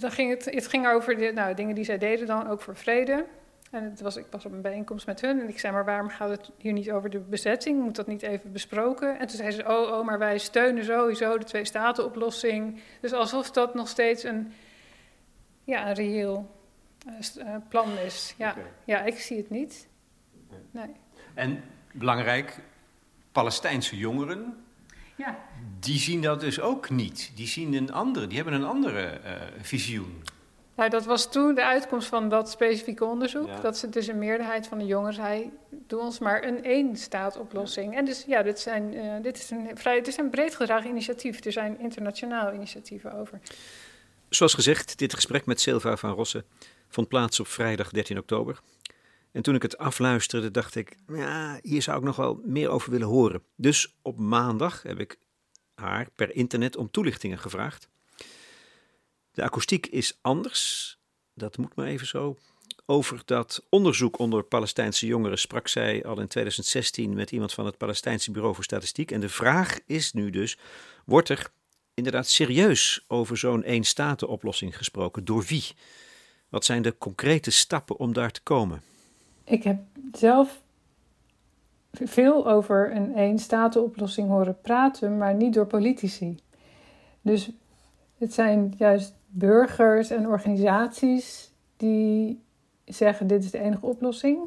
dan 0.00 0.10
ging 0.10 0.30
het, 0.30 0.44
het 0.44 0.66
ging 0.66 0.86
over 0.86 1.16
de, 1.16 1.30
nou, 1.34 1.54
dingen 1.54 1.74
die 1.74 1.84
zij 1.84 1.98
deden 1.98 2.26
dan, 2.26 2.48
ook 2.48 2.60
voor 2.60 2.76
vrede. 2.76 3.24
En 3.70 3.84
het 3.84 4.00
was, 4.00 4.16
ik 4.16 4.26
was 4.30 4.46
op 4.46 4.52
een 4.52 4.60
bijeenkomst 4.60 5.06
met 5.06 5.20
hun 5.20 5.40
en 5.40 5.48
ik 5.48 5.58
zei, 5.58 5.72
maar 5.72 5.84
waarom 5.84 6.08
gaat 6.08 6.28
het 6.28 6.50
hier 6.56 6.72
niet 6.72 6.90
over 6.90 7.10
de 7.10 7.18
bezetting? 7.18 7.82
Moet 7.82 7.96
dat 7.96 8.06
niet 8.06 8.22
even 8.22 8.52
besproken? 8.52 9.18
En 9.18 9.26
toen 9.26 9.36
zei 9.36 9.50
ze, 9.50 9.62
oh, 9.62 9.98
oh 9.98 10.04
maar 10.04 10.18
wij 10.18 10.38
steunen 10.38 10.84
sowieso 10.84 11.38
de 11.38 11.44
twee-staten-oplossing. 11.44 12.80
Dus 13.00 13.12
alsof 13.12 13.50
dat 13.50 13.74
nog 13.74 13.88
steeds 13.88 14.22
een, 14.22 14.52
ja, 15.64 15.88
een 15.88 15.94
reëel 15.94 16.50
uh, 17.06 17.56
plan 17.68 17.98
is. 17.98 18.34
Ja, 18.38 18.56
ja, 18.84 19.02
ik 19.02 19.18
zie 19.18 19.36
het 19.36 19.50
niet. 19.50 19.88
Nee. 20.70 20.90
En 21.34 21.64
belangrijk, 21.92 22.60
Palestijnse 23.32 23.96
jongeren, 23.96 24.64
ja. 25.16 25.38
die 25.80 25.98
zien 25.98 26.22
dat 26.22 26.40
dus 26.40 26.60
ook 26.60 26.90
niet. 26.90 27.32
Die 27.34 27.46
zien 27.46 27.74
een 27.74 27.92
andere, 27.92 28.26
die 28.26 28.36
hebben 28.36 28.54
een 28.54 28.64
andere 28.64 29.20
uh, 29.24 29.32
visioen. 29.60 30.22
Nou, 30.76 30.90
dat 30.90 31.04
was 31.04 31.30
toen 31.30 31.54
de 31.54 31.64
uitkomst 31.64 32.08
van 32.08 32.28
dat 32.28 32.50
specifieke 32.50 33.04
onderzoek. 33.04 33.62
Dat 33.62 33.78
ze 33.78 33.88
dus 33.88 34.06
een 34.06 34.18
meerderheid 34.18 34.66
van 34.66 34.78
de 34.78 34.86
jongeren 34.86 35.14
zei: 35.14 35.50
doe 35.86 36.00
ons 36.00 36.18
maar 36.18 36.44
een 36.44 36.64
één-staat-oplossing. 36.64 37.96
En 37.96 38.04
dus 38.04 38.24
ja, 38.26 38.42
dit, 38.42 38.60
zijn, 38.60 38.94
uh, 38.94 39.22
dit, 39.22 39.36
is 39.36 39.50
een 39.50 39.70
vrij, 39.74 39.96
het 39.96 40.06
is 40.06 40.16
een 40.16 40.30
breed 40.30 40.54
gedragen 40.54 40.90
initiatief. 40.90 41.44
Er 41.44 41.52
zijn 41.52 41.80
internationaal 41.80 42.52
initiatieven 42.52 43.12
over. 43.12 43.40
Zoals 44.28 44.54
gezegd, 44.54 44.98
dit 44.98 45.14
gesprek 45.14 45.46
met 45.46 45.60
Silva 45.60 45.96
van 45.96 46.10
Rossen 46.10 46.44
vond 46.94 47.08
plaats 47.08 47.40
op 47.40 47.46
vrijdag 47.46 47.90
13 47.90 48.18
oktober. 48.18 48.60
En 49.32 49.42
toen 49.42 49.54
ik 49.54 49.62
het 49.62 49.78
afluisterde, 49.78 50.50
dacht 50.50 50.74
ik: 50.74 50.96
ja, 51.08 51.58
hier 51.62 51.82
zou 51.82 51.98
ik 51.98 52.04
nog 52.04 52.16
wel 52.16 52.40
meer 52.44 52.68
over 52.68 52.90
willen 52.90 53.08
horen. 53.08 53.42
Dus 53.56 53.94
op 54.02 54.18
maandag 54.18 54.82
heb 54.82 55.00
ik 55.00 55.18
haar 55.74 56.08
per 56.14 56.34
internet 56.34 56.76
om 56.76 56.90
toelichtingen 56.90 57.38
gevraagd. 57.38 57.88
De 59.32 59.42
akoestiek 59.42 59.86
is 59.86 60.18
anders, 60.20 60.98
dat 61.34 61.56
moet 61.56 61.74
maar 61.74 61.86
even 61.86 62.06
zo. 62.06 62.38
Over 62.86 63.22
dat 63.24 63.66
onderzoek 63.68 64.18
onder 64.18 64.42
Palestijnse 64.42 65.06
jongeren 65.06 65.38
sprak 65.38 65.68
zij 65.68 66.04
al 66.04 66.20
in 66.20 66.28
2016 66.28 67.14
met 67.14 67.30
iemand 67.30 67.52
van 67.52 67.66
het 67.66 67.78
Palestijnse 67.78 68.30
Bureau 68.30 68.54
voor 68.54 68.64
Statistiek. 68.64 69.10
En 69.10 69.20
de 69.20 69.28
vraag 69.28 69.78
is 69.86 70.12
nu 70.12 70.30
dus: 70.30 70.58
wordt 71.04 71.28
er 71.28 71.50
inderdaad 71.94 72.28
serieus 72.28 73.04
over 73.08 73.36
zo'n 73.36 73.64
één-staten-oplossing 73.64 74.76
gesproken? 74.76 75.24
Door 75.24 75.44
wie? 75.44 75.64
Wat 76.54 76.64
zijn 76.64 76.82
de 76.82 76.98
concrete 76.98 77.50
stappen 77.50 77.98
om 77.98 78.12
daar 78.12 78.30
te 78.30 78.42
komen? 78.42 78.80
Ik 79.44 79.62
heb 79.62 79.78
zelf 80.12 80.62
veel 81.92 82.48
over 82.48 82.96
een 82.96 83.14
één-staten-oplossing 83.14 84.28
horen 84.28 84.60
praten, 84.60 85.18
maar 85.18 85.34
niet 85.34 85.54
door 85.54 85.66
politici. 85.66 86.38
Dus 87.20 87.50
het 88.18 88.34
zijn 88.34 88.74
juist 88.76 89.14
burgers 89.26 90.10
en 90.10 90.28
organisaties 90.28 91.50
die 91.76 92.42
zeggen: 92.84 93.26
dit 93.26 93.44
is 93.44 93.50
de 93.50 93.58
enige 93.58 93.86
oplossing. 93.86 94.38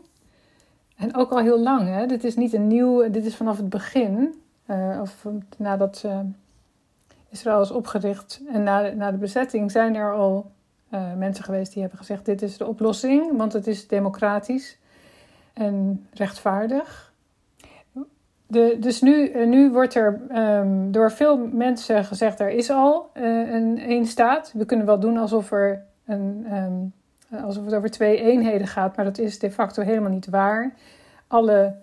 En 0.96 1.16
ook 1.16 1.32
al 1.32 1.40
heel 1.40 1.60
lang, 1.60 1.88
hè? 1.88 2.06
dit 2.06 2.24
is 2.24 2.36
niet 2.36 2.54
een 2.54 2.68
nieuw, 2.68 3.10
dit 3.10 3.26
is 3.26 3.36
vanaf 3.36 3.58
het 3.58 3.70
begin, 3.70 4.42
uh, 4.66 5.00
of 5.02 5.26
nadat 5.58 6.04
uh, 6.06 6.20
Israël 7.30 7.62
is 7.62 7.72
opgericht 7.72 8.42
en 8.52 8.64
na, 8.64 8.94
na 8.94 9.12
de 9.12 9.18
bezetting, 9.18 9.72
zijn 9.72 9.96
er 9.96 10.14
al 10.14 10.56
uh, 10.94 11.14
mensen 11.14 11.44
geweest 11.44 11.72
die 11.72 11.82
hebben 11.82 12.00
gezegd: 12.00 12.26
dit 12.26 12.42
is 12.42 12.58
de 12.58 12.68
oplossing, 12.68 13.38
want 13.38 13.54
het 13.54 13.68
is 13.68 13.88
democratisch 13.88 14.78
en 15.54 16.08
rechtvaardig. 16.14 17.14
De, 18.48 18.78
dus 18.80 19.02
nu, 19.02 19.28
eh, 19.28 19.48
nu 19.48 19.72
wordt 19.72 19.96
er 19.96 20.22
um, 20.36 20.92
door 20.92 21.12
veel 21.12 21.38
mensen 21.38 22.06
gezegd: 22.06 22.40
er 22.40 22.50
is 22.50 22.70
al 22.70 23.10
uh, 23.14 23.54
een 23.54 23.80
één 23.80 24.06
staat. 24.06 24.54
We 24.54 24.66
kunnen 24.66 24.86
wel 24.86 25.00
doen 25.00 25.18
alsof, 25.18 25.52
er 25.52 25.84
een, 26.06 26.48
um, 26.54 26.94
alsof 27.44 27.66
het 27.66 27.74
over 27.74 27.92
twee 27.92 28.22
eenheden 28.22 28.68
gaat, 28.68 28.96
maar 28.96 29.06
dat 29.06 29.18
is 29.18 29.40
de 29.40 29.52
facto 29.52 29.82
helemaal 29.82 30.12
niet 30.12 30.30
waar. 30.30 30.74
Alle 31.28 31.76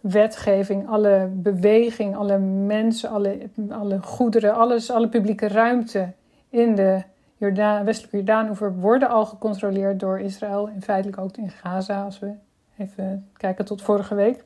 wetgeving, 0.00 0.88
alle 0.88 1.28
beweging, 1.32 2.16
alle 2.16 2.38
mensen, 2.38 3.10
alle, 3.10 3.38
alle 3.70 3.98
goederen, 4.02 4.54
alles, 4.54 4.90
alle 4.90 5.08
publieke 5.08 5.48
ruimte 5.48 6.12
in 6.48 6.74
de 6.74 7.02
Jordaan, 7.38 7.84
westelijke 7.84 8.16
Jordaanoever 8.16 8.74
worden 8.74 9.08
al 9.08 9.26
gecontroleerd 9.26 10.00
door 10.00 10.20
Israël. 10.20 10.68
En 10.68 10.82
feitelijk 10.82 11.18
ook 11.18 11.36
in 11.36 11.50
Gaza, 11.50 12.02
als 12.02 12.18
we 12.18 12.32
even 12.78 13.28
kijken 13.36 13.64
tot 13.64 13.82
vorige 13.82 14.14
week. 14.14 14.44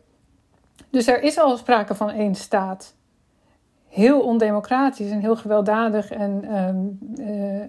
Dus 0.90 1.06
er 1.06 1.22
is 1.22 1.38
al 1.38 1.56
sprake 1.56 1.94
van 1.94 2.10
één 2.10 2.34
staat. 2.34 2.94
Heel 3.88 4.20
ondemocratisch 4.20 5.10
en 5.10 5.20
heel 5.20 5.36
gewelddadig 5.36 6.10
en 6.10 6.58
um, 6.58 6.98
uh, 7.18 7.62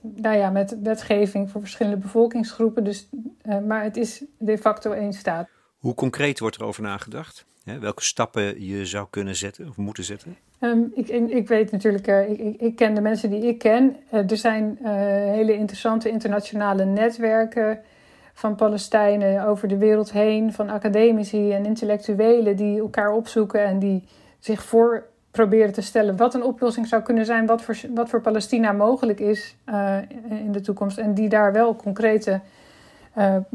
nou 0.00 0.36
ja, 0.36 0.50
met 0.50 0.76
wetgeving 0.82 1.50
voor 1.50 1.60
verschillende 1.60 1.98
bevolkingsgroepen. 1.98 2.84
Dus, 2.84 3.08
uh, 3.42 3.58
maar 3.58 3.82
het 3.82 3.96
is 3.96 4.24
de 4.38 4.58
facto 4.58 4.92
één 4.92 5.12
staat. 5.12 5.48
Hoe 5.78 5.94
concreet 5.94 6.38
wordt 6.38 6.56
er 6.56 6.64
over 6.64 6.82
nagedacht? 6.82 7.46
Welke 7.64 8.02
stappen 8.02 8.64
je 8.66 8.86
zou 8.86 9.06
kunnen 9.10 9.36
zetten 9.36 9.68
of 9.68 9.76
moeten 9.76 10.04
zetten? 10.04 10.36
Um, 10.60 10.92
ik, 10.94 11.08
ik, 11.08 11.48
weet 11.48 11.70
natuurlijk, 11.70 12.08
uh, 12.08 12.30
ik, 12.30 12.60
ik, 12.60 12.76
ken 12.76 12.94
de 12.94 13.00
mensen 13.00 13.30
die 13.30 13.46
ik 13.46 13.58
ken. 13.58 13.96
er 14.10 14.36
zijn 14.36 14.78
hele 15.32 15.54
interessante 15.56 16.08
internationale 16.08 16.84
netwerken 16.84 17.80
van 18.32 18.54
Palestijnen 18.54 19.46
over 19.46 19.68
de 19.68 19.78
wereld 19.78 20.12
heen, 20.12 20.52
van 20.52 20.70
academici 20.70 21.52
en 21.52 21.66
intellectuelen 21.66 22.56
die 22.56 22.78
elkaar 22.78 23.12
opzoeken 23.12 23.64
en 23.64 23.78
die 23.78 24.04
zich 24.38 24.62
voor 24.62 25.06
proberen 25.30 25.72
te 25.72 25.80
stellen 25.80 26.16
wat 26.16 26.34
een 26.34 26.42
oplossing 26.42 26.86
zou 26.86 27.02
kunnen 27.02 27.26
zijn, 27.26 27.46
wat 27.46 27.62
voor, 27.62 27.76
wat 27.94 28.08
voor 28.08 28.20
Palestina 28.20 28.72
mogelijk 28.72 29.20
is 29.20 29.56
in 30.28 30.52
de 30.52 30.60
toekomst. 30.60 30.98
En 30.98 31.14
die 31.14 31.28
daar 31.28 31.52
wel 31.52 31.76
concrete 31.76 32.40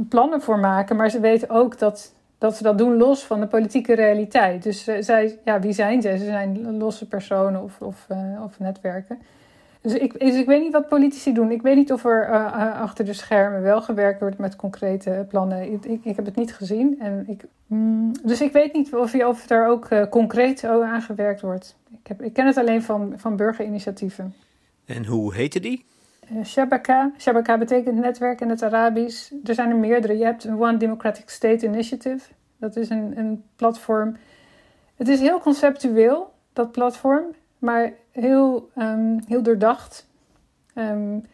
plannen 0.09 0.41
voor 0.41 0.59
maken. 0.59 0.95
Maar 0.95 1.09
ze 1.09 1.19
weten 1.19 1.49
ook 1.49 1.79
dat, 1.79 2.13
dat 2.39 2.55
ze 2.55 2.63
dat 2.63 2.77
doen 2.77 2.97
los 2.97 3.23
van 3.23 3.39
de 3.39 3.47
politieke 3.47 3.95
realiteit. 3.95 4.63
Dus 4.63 4.87
uh, 4.87 4.95
zij, 4.99 5.39
ja, 5.45 5.59
wie 5.59 5.73
zijn 5.73 6.01
ze? 6.01 6.17
Ze 6.17 6.25
zijn 6.25 6.77
losse 6.77 7.07
personen 7.07 7.63
of, 7.63 7.81
of, 7.81 8.07
of 8.43 8.59
netwerken. 8.59 9.19
Dus 9.81 9.93
ik, 9.93 10.19
dus 10.19 10.35
ik 10.35 10.45
weet 10.45 10.61
niet 10.61 10.71
wat 10.71 10.87
politici 10.87 11.33
doen. 11.33 11.51
Ik 11.51 11.61
weet 11.61 11.75
niet 11.75 11.91
of 11.91 12.05
er 12.05 12.29
uh, 12.29 12.81
achter 12.81 13.05
de 13.05 13.13
schermen 13.13 13.61
wel 13.61 13.81
gewerkt 13.81 14.19
wordt 14.19 14.37
met 14.37 14.55
concrete 14.55 15.25
plannen. 15.29 15.71
Ik, 15.71 15.85
ik, 16.03 16.15
heb 16.15 16.25
het 16.25 16.35
niet 16.35 16.53
gezien. 16.53 16.99
En 16.99 17.23
ik, 17.27 17.43
mm, 17.67 18.11
dus 18.23 18.41
ik 18.41 18.51
weet 18.51 18.73
niet 18.73 18.95
of, 18.95 19.15
of 19.15 19.49
er 19.49 19.67
ook 19.67 20.09
concreet 20.09 20.63
aan 20.63 21.01
gewerkt 21.01 21.41
wordt. 21.41 21.75
Ik, 21.91 22.07
heb, 22.07 22.21
ik 22.21 22.33
ken 22.33 22.45
het 22.45 22.57
alleen 22.57 22.83
van, 22.83 23.13
van 23.17 23.35
burgerinitiatieven. 23.35 24.33
En 24.85 25.05
hoe 25.05 25.33
heette 25.33 25.59
die? 25.59 25.85
Uh, 26.33 26.43
Shabaka. 26.43 27.11
Shabaka 27.17 27.57
betekent 27.57 27.95
netwerk 27.95 28.41
in 28.41 28.49
het 28.49 28.63
Arabisch. 28.63 29.31
Er 29.43 29.53
zijn 29.53 29.69
er 29.69 29.75
meerdere. 29.75 30.17
Je 30.17 30.23
hebt 30.23 30.43
een 30.43 30.61
One 30.61 30.77
Democratic 30.77 31.29
State 31.29 31.65
Initiative. 31.65 32.29
Dat 32.57 32.75
is 32.75 32.89
een, 32.89 33.17
een 33.17 33.43
platform. 33.55 34.17
Het 34.95 35.07
is 35.07 35.19
heel 35.19 35.39
conceptueel, 35.39 36.33
dat 36.53 36.71
platform 36.71 37.25
maar 37.59 37.93
heel, 38.11 38.69
um, 38.77 39.19
heel 39.27 39.41
doordacht. 39.41 40.07
Um, 40.75 41.25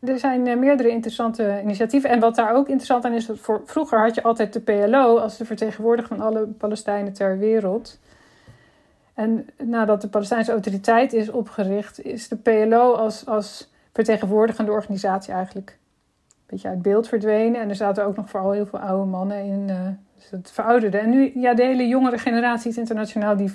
er 0.00 0.18
zijn 0.18 0.46
uh, 0.46 0.56
meerdere 0.56 0.88
interessante 0.88 1.60
initiatieven. 1.62 2.10
En 2.10 2.20
wat 2.20 2.34
daar 2.34 2.54
ook 2.54 2.66
interessant 2.66 3.04
aan 3.04 3.12
is, 3.12 3.26
dat 3.26 3.38
voor, 3.38 3.62
vroeger 3.64 4.00
had 4.00 4.14
je 4.14 4.22
altijd 4.22 4.52
de 4.52 4.60
PLO 4.60 5.18
als 5.18 5.36
de 5.36 5.44
vertegenwoordiger 5.44 6.16
van 6.16 6.26
alle 6.26 6.46
Palestijnen 6.46 7.12
ter 7.12 7.38
wereld. 7.38 7.98
En 9.14 9.48
nadat 9.62 10.00
de 10.00 10.08
Palestijnse 10.08 10.52
autoriteit 10.52 11.12
is 11.12 11.30
opgericht, 11.30 12.04
is 12.04 12.28
de 12.28 12.36
PLO 12.36 12.92
als, 12.92 13.26
als 13.26 13.71
vertegenwoordigende 13.92 14.70
organisatie 14.70 15.34
eigenlijk 15.34 15.70
een 15.70 16.42
beetje 16.46 16.68
uit 16.68 16.82
beeld 16.82 17.08
verdwenen. 17.08 17.60
En 17.60 17.68
er 17.68 17.74
zaten 17.74 18.04
ook 18.04 18.16
nog 18.16 18.30
vooral 18.30 18.50
heel 18.50 18.66
veel 18.66 18.78
oude 18.78 19.10
mannen 19.10 19.44
in. 19.44 19.68
Uh, 19.68 19.76
dus 20.14 20.30
het 20.30 20.50
verouderde. 20.50 20.98
En 20.98 21.10
nu, 21.10 21.32
ja, 21.34 21.54
de 21.54 21.64
hele 21.64 21.88
jongere 21.88 22.18
generatie 22.18 22.76
internationaal, 22.76 23.36
die 23.36 23.52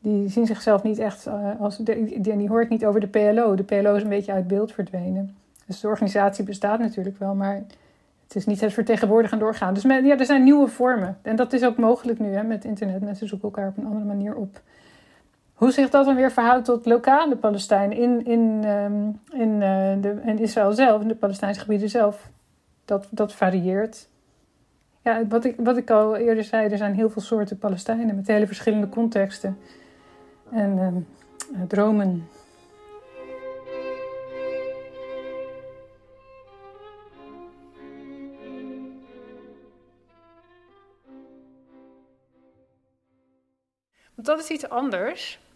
die 0.00 0.28
zien 0.28 0.46
zichzelf 0.46 0.82
niet 0.82 0.98
echt 0.98 1.26
uh, 1.26 1.60
als. 1.60 1.76
Die, 1.76 2.20
die 2.20 2.48
hoort 2.48 2.68
niet 2.68 2.86
over 2.86 3.00
de 3.00 3.06
PLO. 3.06 3.54
De 3.54 3.62
PLO 3.62 3.94
is 3.94 4.02
een 4.02 4.08
beetje 4.08 4.32
uit 4.32 4.48
beeld 4.48 4.72
verdwenen. 4.72 5.36
Dus 5.66 5.80
de 5.80 5.88
organisatie 5.88 6.44
bestaat 6.44 6.78
natuurlijk 6.78 7.18
wel, 7.18 7.34
maar 7.34 7.54
het 8.26 8.36
is 8.36 8.46
niet 8.46 8.60
het 8.60 8.72
vertegenwoordigende 8.72 9.44
orgaan. 9.44 9.74
Dus 9.74 9.82
ja, 9.82 10.18
er 10.18 10.24
zijn 10.24 10.44
nieuwe 10.44 10.68
vormen. 10.68 11.18
En 11.22 11.36
dat 11.36 11.52
is 11.52 11.64
ook 11.64 11.76
mogelijk 11.76 12.18
nu 12.18 12.34
hè, 12.34 12.42
met 12.42 12.64
internet. 12.64 13.00
Mensen 13.00 13.28
zoeken 13.28 13.48
elkaar 13.48 13.68
op 13.68 13.76
een 13.76 13.86
andere 13.86 14.04
manier 14.04 14.34
op. 14.34 14.60
Hoe 15.58 15.70
zich 15.70 15.90
dat 15.90 16.04
dan 16.04 16.14
weer 16.14 16.32
verhoudt 16.32 16.64
tot 16.64 16.86
lokale 16.86 17.36
Palestijnen 17.36 17.96
in, 17.96 18.24
in, 18.24 18.64
um, 18.64 19.20
in, 19.30 19.48
uh, 19.48 20.02
de, 20.02 20.20
in 20.24 20.38
Israël 20.38 20.72
zelf, 20.72 21.02
in 21.02 21.08
de 21.08 21.14
Palestijnse 21.14 21.60
gebieden 21.60 21.88
zelf, 21.88 22.30
dat, 22.84 23.08
dat 23.10 23.32
varieert. 23.32 24.08
Ja, 25.02 25.26
wat 25.26 25.44
ik, 25.44 25.54
wat 25.56 25.76
ik 25.76 25.90
al 25.90 26.16
eerder 26.16 26.44
zei, 26.44 26.68
er 26.68 26.76
zijn 26.76 26.94
heel 26.94 27.10
veel 27.10 27.22
soorten 27.22 27.58
Palestijnen 27.58 28.16
met 28.16 28.26
hele 28.26 28.46
verschillende 28.46 28.88
contexten 28.88 29.58
en 30.50 31.04
uh, 31.52 31.62
dromen. 31.68 32.28
Want 44.14 44.26
dat 44.26 44.38
is 44.38 44.48
iets 44.48 44.68
anders. 44.68 45.46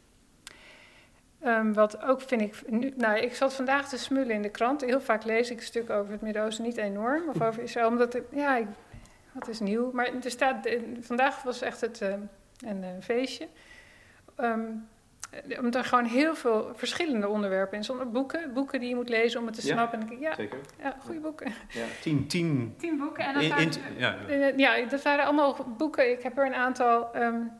Ehm, 1.42 1.72
wat 1.72 2.02
ook 2.02 2.20
vind 2.20 2.40
ik. 2.40 2.62
Nu, 2.66 2.92
nou, 2.96 3.18
ik 3.18 3.34
zat 3.34 3.54
vandaag 3.54 3.88
te 3.88 3.98
smullen 3.98 4.30
in 4.30 4.42
de 4.42 4.50
krant. 4.50 4.80
Heel 4.80 5.00
vaak 5.00 5.24
lees 5.24 5.50
ik 5.50 5.56
een 5.56 5.62
stuk 5.62 5.90
over 5.90 6.12
het 6.12 6.20
Midden-Oosten, 6.20 6.64
niet 6.64 6.76
enorm. 6.76 7.28
Of 7.28 7.42
over 7.42 7.62
Israël, 7.62 7.88
omdat. 7.88 8.12
Het, 8.12 8.24
ja, 8.30 8.56
ik, 8.56 8.66
wat 9.32 9.48
is 9.48 9.60
nieuw. 9.60 9.90
Maar 9.92 10.10
er 10.22 10.30
staat. 10.30 10.68
Vandaag 11.00 11.42
was 11.42 11.62
echt 11.62 11.80
het, 11.80 12.00
uh, 12.00 12.08
een 12.66 12.82
uh, 12.82 12.88
feestje. 13.00 13.48
Um, 14.40 14.88
omdat 15.58 15.74
er 15.74 15.84
gewoon 15.84 16.04
heel 16.04 16.34
veel 16.34 16.70
verschillende 16.74 17.28
onderwerpen 17.28 17.76
in 17.76 17.84
zonder 17.84 18.10
boeken. 18.10 18.52
Boeken 18.52 18.80
die 18.80 18.88
je 18.88 18.94
moet 18.94 19.08
lezen 19.08 19.40
om 19.40 19.46
het 19.46 19.54
te 19.54 19.60
snappen. 19.60 20.00
Ja, 20.00 20.06
en 20.10 20.20
ja, 20.20 20.34
zeker. 20.34 20.58
Ja, 20.78 20.96
goede 20.98 21.20
boeken. 21.20 21.52
Ja, 21.68 21.84
tien, 22.00 22.26
tien, 22.26 22.74
tien 22.78 22.96
boeken. 22.98 23.24
En 23.24 23.34
dat, 23.34 23.42
in, 23.42 23.48
waren, 23.48 23.64
in, 23.66 23.72
ja. 23.96 24.76
ja, 24.76 24.86
dat 24.86 25.02
waren 25.02 25.24
allemaal 25.24 25.74
boeken. 25.76 26.10
Ik 26.10 26.22
heb 26.22 26.38
er 26.38 26.46
een 26.46 26.54
aantal. 26.54 27.16
Um, 27.16 27.50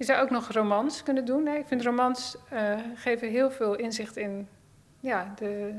je 0.00 0.06
zou 0.06 0.20
ook 0.20 0.30
nog 0.30 0.52
romans 0.52 1.02
kunnen 1.02 1.24
doen. 1.24 1.46
Hè? 1.46 1.54
Ik 1.56 1.66
vind 1.66 1.82
romans 1.82 2.36
uh, 2.52 2.74
geven 2.94 3.28
heel 3.28 3.50
veel 3.50 3.74
inzicht 3.74 4.16
in 4.16 4.48
ja, 5.00 5.34
de, 5.38 5.72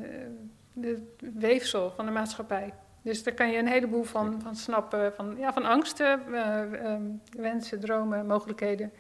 de 0.74 1.14
weefsel 1.34 1.92
van 1.96 2.06
de 2.06 2.12
maatschappij. 2.12 2.74
Dus 3.02 3.24
daar 3.24 3.34
kan 3.34 3.52
je 3.52 3.58
een 3.58 3.68
heleboel 3.68 4.04
van, 4.04 4.42
van 4.42 4.56
snappen. 4.56 5.14
Van, 5.14 5.36
ja, 5.38 5.54
van 5.54 5.66
angsten, 5.66 6.22
uh, 6.30 6.92
um, 6.92 7.22
wensen, 7.38 7.80
dromen, 7.80 8.26
mogelijkheden. 8.26 8.92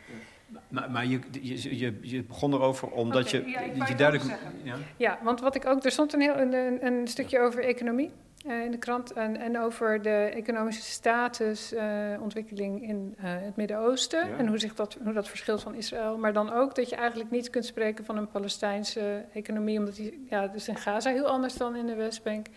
Maar, 0.67 0.91
maar 0.91 1.05
je, 1.05 1.19
je, 1.41 1.99
je, 2.01 2.23
begon 2.23 2.53
erover 2.53 2.91
omdat 2.91 3.27
okay, 3.27 3.41
je, 3.41 3.49
ja, 3.49 3.85
je 3.85 3.95
duidelijk. 3.95 4.39
Ja? 4.63 4.75
ja, 4.97 5.19
want 5.23 5.39
wat 5.39 5.55
ik 5.55 5.65
ook. 5.65 5.83
Er 5.83 5.91
stond 5.91 6.13
een, 6.13 6.21
heel, 6.21 6.37
een, 6.37 6.85
een 6.85 7.07
stukje 7.07 7.39
over 7.39 7.63
economie 7.63 8.11
in 8.43 8.71
de 8.71 8.77
krant. 8.77 9.13
En, 9.13 9.37
en 9.37 9.59
over 9.59 10.01
de 10.01 10.31
economische 10.33 10.81
statusontwikkeling 10.81 12.81
uh, 12.81 12.89
in 12.89 13.15
uh, 13.17 13.23
het 13.23 13.55
Midden-Oosten. 13.55 14.27
Ja. 14.27 14.37
En 14.37 14.47
hoe, 14.47 14.57
zich 14.57 14.75
dat, 14.75 14.97
hoe 15.03 15.13
dat 15.13 15.27
verschilt 15.27 15.61
van 15.61 15.75
Israël. 15.75 16.17
Maar 16.17 16.33
dan 16.33 16.53
ook 16.53 16.75
dat 16.75 16.89
je 16.89 16.95
eigenlijk 16.95 17.31
niet 17.31 17.49
kunt 17.49 17.65
spreken 17.65 18.05
van 18.05 18.17
een 18.17 18.27
Palestijnse 18.27 19.25
economie. 19.33 19.79
Omdat 19.79 19.95
die. 19.95 20.25
Ja, 20.29 20.47
dus 20.47 20.67
in 20.67 20.75
Gaza 20.75 21.11
heel 21.11 21.27
anders 21.27 21.57
dan 21.57 21.75
in 21.75 21.85
de 21.85 21.95
Westbank. 21.95 22.47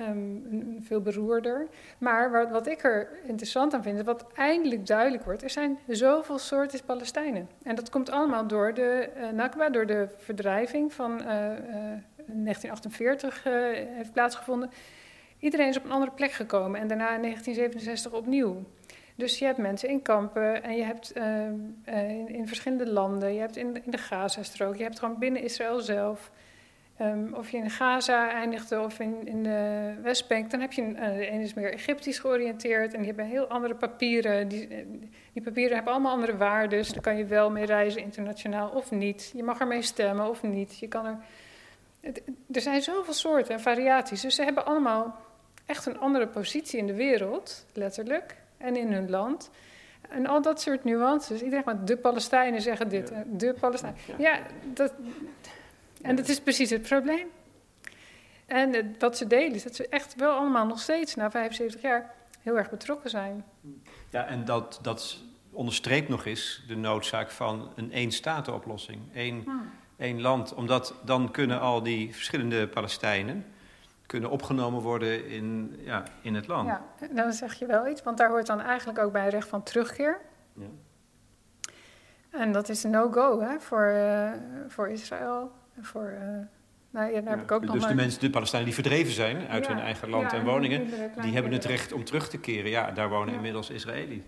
Um, 0.00 0.76
veel 0.80 1.00
beroerder. 1.00 1.66
Maar 1.98 2.30
wat, 2.30 2.50
wat, 2.50 2.66
ik 2.66 2.84
er 2.84 3.08
interessant 3.22 3.74
aan 3.74 3.82
vind, 3.82 3.98
is 3.98 4.04
wat 4.04 4.26
eindelijk 4.34 4.86
duidelijk 4.86 5.24
wordt: 5.24 5.42
er 5.42 5.50
zijn 5.50 5.78
zoveel 5.88 6.38
soorten 6.38 6.84
Palestijnen. 6.84 7.48
En 7.62 7.74
dat 7.74 7.90
komt 7.90 8.10
allemaal 8.10 8.46
door 8.46 8.74
de 8.74 9.08
uh, 9.16 9.30
Nakba, 9.30 9.68
door 9.68 9.86
de 9.86 10.08
verdrijving 10.16 10.92
van 10.92 11.22
uh, 12.28 12.34
uh, 12.36 12.44
1948 12.44 13.44
heeft 13.94 14.12
plaatsgevonden. 14.12 14.70
Iedereen 15.38 15.68
is 15.68 15.76
op 15.76 15.84
een 15.84 15.90
andere 15.90 16.12
plek 16.12 16.32
gekomen 16.32 16.80
en 16.80 16.88
daarna 16.88 17.14
in 17.14 17.22
1967 17.22 18.12
opnieuw. 18.12 18.62
Dus 19.16 19.38
je 19.38 19.44
hebt 19.44 19.58
mensen 19.58 19.88
in 19.88 20.02
kampen 20.02 20.62
en 20.62 20.76
je 20.76 20.84
hebt 20.84 21.12
in, 21.84 22.28
in, 22.28 22.46
verschillende 22.46 22.90
landen, 22.90 23.34
je 23.34 23.40
hebt 23.40 23.56
in, 23.56 23.84
in 23.84 23.90
de 23.90 23.98
Gazastrook, 23.98 24.76
je 24.76 24.82
hebt 24.82 24.98
gewoon 24.98 25.18
binnen 25.18 25.42
Israël 25.42 25.80
zelf. 25.80 26.30
Um, 27.00 27.34
of 27.34 27.50
je 27.50 27.56
in 27.56 27.70
Gaza 27.70 28.30
eindigde 28.30 28.80
of 28.80 29.00
in, 29.00 29.26
in 29.26 29.42
de 29.42 29.92
Westbank, 30.02 30.50
dan 30.50 30.60
heb 30.60 30.72
je 30.72 30.82
een, 30.82 30.94
de 30.94 31.26
ene 31.26 31.42
is 31.42 31.54
meer 31.54 31.72
Egyptisch 31.72 32.18
georiënteerd 32.18 32.92
en 32.92 32.98
die 32.98 33.06
hebben 33.06 33.26
heel 33.26 33.46
andere 33.46 33.74
papieren. 33.74 34.48
Die, 34.48 34.68
die 35.32 35.42
papieren 35.42 35.74
hebben 35.74 35.92
allemaal 35.92 36.12
andere 36.12 36.36
waarden, 36.36 36.78
dus 36.78 36.88
daar 36.88 37.02
kan 37.02 37.16
je 37.16 37.24
wel 37.24 37.50
mee 37.50 37.64
reizen 37.64 38.02
internationaal 38.02 38.68
of 38.68 38.90
niet. 38.90 39.32
Je 39.36 39.42
mag 39.42 39.60
ermee 39.60 39.82
stemmen 39.82 40.28
of 40.28 40.42
niet. 40.42 40.78
Je 40.78 40.88
kan 40.88 41.06
er, 41.06 41.18
het, 42.04 42.22
er 42.52 42.60
zijn 42.60 42.82
zoveel 42.82 43.12
soorten 43.12 43.54
en 43.54 43.60
variaties, 43.60 44.20
dus 44.20 44.34
ze 44.34 44.42
hebben 44.42 44.66
allemaal 44.66 45.16
echt 45.66 45.86
een 45.86 45.98
andere 45.98 46.26
positie 46.26 46.78
in 46.78 46.86
de 46.86 46.94
wereld, 46.94 47.66
letterlijk, 47.72 48.36
en 48.56 48.76
in 48.76 48.92
hun 48.92 49.10
land. 49.10 49.50
En 50.08 50.26
al 50.26 50.42
dat 50.42 50.60
soort 50.60 50.84
nuances. 50.84 51.42
Iedereen 51.42 51.64
maar 51.64 51.84
de 51.84 51.96
Palestijnen 51.96 52.62
zeggen 52.62 52.88
dit, 52.88 53.08
ja. 53.08 53.24
de 53.26 53.54
Palestijnen. 53.60 53.98
Ja, 54.18 54.38
dat 54.72 54.92
en 56.04 56.16
dat 56.16 56.28
is 56.28 56.40
precies 56.40 56.70
het 56.70 56.82
probleem. 56.82 57.26
En 58.46 58.94
wat 58.98 59.16
ze 59.16 59.26
delen 59.26 59.54
is 59.54 59.62
dat 59.62 59.74
ze 59.74 59.88
echt 59.88 60.14
wel 60.14 60.32
allemaal 60.32 60.66
nog 60.66 60.80
steeds 60.80 61.14
na 61.14 61.30
75 61.30 61.82
jaar 61.82 62.14
heel 62.42 62.58
erg 62.58 62.70
betrokken 62.70 63.10
zijn. 63.10 63.44
Ja, 64.10 64.26
en 64.26 64.44
dat, 64.44 64.78
dat 64.82 65.22
onderstreept 65.50 66.08
nog 66.08 66.26
eens 66.26 66.64
de 66.68 66.76
noodzaak 66.76 67.30
van 67.30 67.72
een 67.76 67.92
één-staten-oplossing. 67.92 69.00
Eén, 69.14 69.42
hmm. 69.44 69.70
Één 70.04 70.20
land. 70.20 70.54
Omdat 70.54 70.94
dan 71.04 71.30
kunnen 71.30 71.60
al 71.60 71.82
die 71.82 72.14
verschillende 72.14 72.68
Palestijnen 72.68 73.44
kunnen 74.06 74.30
opgenomen 74.30 74.80
worden 74.80 75.28
in, 75.28 75.76
ja, 75.84 76.02
in 76.22 76.34
het 76.34 76.46
land. 76.46 76.68
Ja, 76.68 76.82
dan 77.10 77.32
zeg 77.32 77.54
je 77.54 77.66
wel 77.66 77.88
iets, 77.88 78.02
want 78.02 78.18
daar 78.18 78.28
hoort 78.28 78.46
dan 78.46 78.60
eigenlijk 78.60 78.98
ook 78.98 79.12
bij 79.12 79.28
recht 79.28 79.48
van 79.48 79.62
terugkeer. 79.62 80.20
Ja. 80.52 80.66
En 82.30 82.52
dat 82.52 82.68
is 82.68 82.84
een 82.84 82.90
no-go 82.90 83.56
voor, 83.58 83.92
uh, 83.94 84.30
voor 84.68 84.88
Israël 84.88 85.52
voor, 85.80 86.12
uh, 86.22 86.28
nou, 86.90 87.12
ja, 87.12 87.20
daar 87.20 87.36
heb 87.36 87.42
ik 87.42 87.52
ook 87.52 87.60
dus 87.60 87.70
nog 87.70 87.86
de 87.86 87.94
mensen, 87.94 88.20
de 88.20 88.30
Palestijnen 88.30 88.66
die 88.66 88.74
verdreven 88.74 89.12
zijn 89.12 89.48
uit 89.48 89.66
hun 89.66 89.78
eigen 89.78 90.08
land 90.08 90.32
en 90.32 90.44
woningen, 90.44 90.86
die 91.20 91.32
hebben 91.32 91.52
het 91.52 91.64
recht 91.64 91.92
om 91.92 92.04
terug 92.04 92.28
te 92.28 92.38
keren. 92.38 92.70
Ja, 92.70 92.90
daar 92.90 93.08
wonen 93.08 93.34
inmiddels 93.34 93.70
Israëli's. 93.70 94.24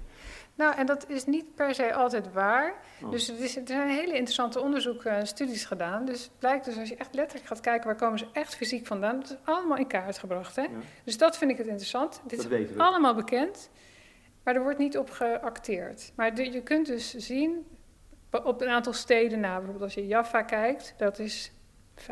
Nou, 0.57 0.77
en 0.77 0.87
dat 0.87 1.09
is 1.09 1.25
niet 1.25 1.55
per 1.55 1.75
se 1.75 1.95
altijd 1.95 2.33
waar. 2.33 2.75
Oh. 3.03 3.11
Dus 3.11 3.29
er, 3.29 3.40
is, 3.40 3.57
er, 3.57 3.62
zijn 3.66 3.88
hele 3.88 4.14
interessante 4.14 4.61
onderzoeken 4.61 5.11
en 5.11 5.27
studies 5.27 5.64
gedaan. 5.64 6.05
Dus 6.05 6.23
het 6.23 6.38
blijkt 6.38 6.64
dus 6.64 6.79
als 6.79 6.88
je 6.88 6.97
echt 6.97 7.14
letterlijk 7.14 7.49
gaat 7.49 7.61
kijken... 7.61 7.87
waar 7.87 7.97
komen 7.97 8.19
ze 8.19 8.27
echt 8.33 8.55
fysiek 8.55 8.87
vandaan... 8.87 9.21
dat 9.21 9.31
is 9.31 9.37
allemaal 9.45 9.77
in 9.77 9.87
kaart 9.87 10.19
gebracht. 10.19 10.57
Hè? 10.57 10.62
Ja. 10.62 10.69
Dus 11.05 11.19
dat 11.19 11.38
vind 11.38 11.51
ik 11.51 11.57
het 11.57 11.66
interessant. 11.66 12.23
Dit 12.27 12.51
is 12.51 12.77
allemaal 12.77 13.14
bekend. 13.14 13.71
Maar 14.42 14.55
er 14.55 14.62
wordt 14.62 14.79
niet 14.79 14.99
op 14.99 15.11
geacteerd. 15.11 16.12
Maar 16.14 16.35
de, 16.35 16.53
je 16.53 16.62
kunt 16.62 16.87
dus 16.87 17.14
zien 17.14 17.66
op 18.31 18.61
een 18.61 18.69
aantal 18.69 18.92
steden 18.92 19.40
na. 19.40 19.55
Bijvoorbeeld 19.55 19.83
als 19.85 19.95
je 19.95 20.07
Jaffa 20.07 20.42
kijkt, 20.42 20.95
dat 20.97 21.19
is 21.19 21.53
95% 21.95 22.03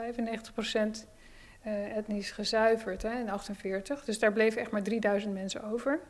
uh, 1.67 1.97
etnisch 1.97 2.31
gezuiverd 2.31 3.03
hè, 3.03 3.19
in 3.19 3.31
48. 3.31 4.05
Dus 4.05 4.19
daar 4.19 4.33
bleven 4.33 4.61
echt 4.61 4.71
maar 4.71 4.83
3000 4.83 5.35
mensen 5.35 5.63
over. 5.63 6.01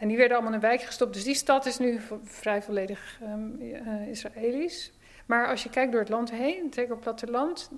En 0.00 0.08
die 0.08 0.16
werden 0.16 0.36
allemaal 0.36 0.54
in 0.54 0.62
een 0.62 0.68
wijk 0.68 0.82
gestopt. 0.82 1.14
Dus 1.14 1.24
die 1.24 1.34
stad 1.34 1.66
is 1.66 1.78
nu 1.78 2.00
vrij 2.22 2.62
volledig 2.62 3.18
um, 3.22 3.56
uh, 3.60 4.08
Israëlisch. 4.08 4.92
Maar 5.26 5.48
als 5.48 5.62
je 5.62 5.70
kijkt 5.70 5.92
door 5.92 6.00
het 6.00 6.08
land 6.08 6.30
heen, 6.30 6.66
zeker 6.70 6.90
op 6.90 6.90
het 6.90 7.00
platteland, 7.00 7.70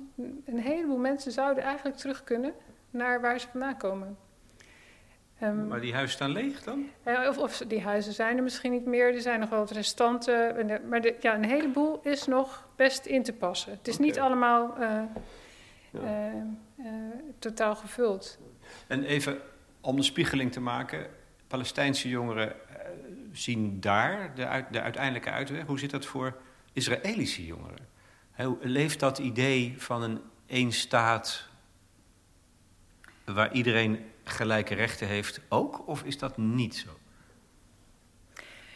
een 0.44 0.58
heleboel 0.58 0.98
mensen 0.98 1.32
zouden 1.32 1.64
eigenlijk 1.64 1.96
terug 1.96 2.24
kunnen 2.24 2.52
naar 2.90 3.20
waar 3.20 3.40
ze 3.40 3.48
vandaan 3.48 3.76
komen. 3.76 4.16
Um, 5.42 5.68
maar 5.68 5.80
die 5.80 5.92
huizen 5.92 6.14
staan 6.14 6.30
leeg 6.30 6.62
dan? 6.62 6.86
Uh, 7.06 7.28
of, 7.28 7.38
of, 7.38 7.58
die 7.68 7.80
huizen 7.80 8.12
zijn 8.12 8.36
er 8.36 8.42
misschien 8.42 8.72
niet 8.72 8.86
meer. 8.86 9.14
Er 9.14 9.20
zijn 9.20 9.40
nog 9.40 9.48
wel 9.48 9.58
wat 9.58 9.70
restanten. 9.70 10.66
Maar 10.88 11.00
de, 11.00 11.16
ja, 11.20 11.34
een 11.34 11.44
heleboel 11.44 12.00
is 12.02 12.26
nog 12.26 12.68
best 12.76 13.06
in 13.06 13.22
te 13.22 13.32
passen. 13.32 13.72
Het 13.72 13.88
is 13.88 13.94
okay. 13.94 14.06
niet 14.06 14.18
allemaal 14.18 14.74
uh, 14.80 15.02
ja. 15.90 16.32
uh, 16.76 16.86
totaal 17.38 17.74
gevuld. 17.74 18.38
En 18.86 19.04
even 19.04 19.38
om 19.80 19.96
de 19.96 20.02
spiegeling 20.02 20.52
te 20.52 20.60
maken. 20.60 21.06
Palestijnse 21.52 22.08
jongeren 22.08 22.52
zien 23.32 23.80
daar 23.80 24.34
de, 24.34 24.46
uit, 24.46 24.72
de 24.72 24.80
uiteindelijke 24.80 25.30
uitweg. 25.30 25.66
Hoe 25.66 25.78
zit 25.78 25.90
dat 25.90 26.06
voor 26.06 26.36
Israëlische 26.72 27.46
jongeren? 27.46 27.88
Leeft 28.60 29.00
dat 29.00 29.18
idee 29.18 29.74
van 29.78 30.02
een 30.02 30.20
één 30.46 30.72
staat 30.72 31.48
waar 33.24 33.52
iedereen 33.52 34.04
gelijke 34.24 34.74
rechten 34.74 35.06
heeft 35.06 35.40
ook? 35.48 35.88
Of 35.88 36.02
is 36.02 36.18
dat 36.18 36.36
niet 36.36 36.76
zo? 36.76 36.88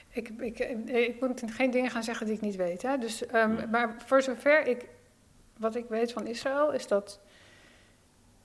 Ik, 0.09 0.29
ik, 0.29 0.59
ik 0.89 1.21
moet 1.21 1.43
geen 1.47 1.71
dingen 1.71 1.91
gaan 1.91 2.03
zeggen 2.03 2.27
die 2.27 2.35
ik 2.35 2.41
niet 2.41 2.57
weet. 2.57 2.83
Hè? 2.83 2.99
Dus, 2.99 3.23
um, 3.23 3.57
ja. 3.57 3.67
Maar 3.67 3.95
voor 4.07 4.23
zover 4.23 4.67
ik, 4.67 4.87
wat 5.57 5.77
ik 5.77 5.85
weet 5.89 6.13
van 6.13 6.27
Israël, 6.27 6.73
is 6.73 6.87
dat. 6.87 7.21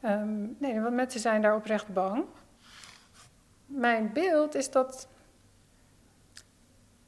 Um, 0.05 0.55
nee, 0.59 0.79
want 0.79 0.95
mensen 0.95 1.19
zijn 1.19 1.41
daar 1.41 1.55
oprecht 1.55 1.87
bang. 1.87 2.25
Mijn 3.71 4.13
beeld 4.13 4.55
is 4.55 4.71
dat 4.71 5.07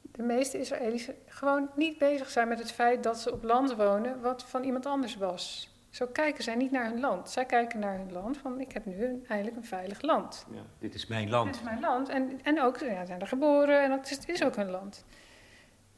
de 0.02 0.24
meeste 0.24 0.60
Israëli's 0.60 1.10
gewoon 1.26 1.70
niet 1.76 1.98
bezig 1.98 2.30
zijn 2.30 2.48
met 2.48 2.60
het 2.60 2.72
feit 2.72 3.04
dat 3.04 3.20
ze 3.20 3.32
op 3.32 3.44
land 3.44 3.76
wonen 3.76 4.22
wat 4.22 4.44
van 4.44 4.64
iemand 4.64 4.86
anders 4.86 5.16
was. 5.16 5.72
Zo 5.90 6.08
kijken 6.08 6.44
zij 6.44 6.56
niet 6.56 6.72
naar 6.72 6.86
hun 6.86 7.00
land. 7.00 7.30
Zij 7.30 7.46
kijken 7.46 7.80
naar 7.80 7.98
hun 7.98 8.12
land 8.12 8.38
van 8.38 8.60
ik 8.60 8.72
heb 8.72 8.86
nu 8.86 9.24
eigenlijk 9.28 9.58
een 9.58 9.66
veilig 9.66 10.02
land. 10.02 10.46
Ja, 10.52 10.62
dit 10.80 10.94
is 10.94 11.08
mijn 11.08 11.30
land. 11.30 11.46
Dit 11.46 11.56
is 11.56 11.62
mijn 11.62 11.80
land. 11.80 12.10
En, 12.10 12.40
en 12.44 12.62
ook, 12.62 12.78
ja, 12.78 13.06
zijn 13.06 13.22
er 13.22 13.28
geboren 13.28 13.84
en 13.84 13.90
dat 13.90 14.06
is, 14.06 14.10
het 14.10 14.30
is 14.30 14.44
ook 14.44 14.56
hun 14.56 14.70
land. 14.70 15.06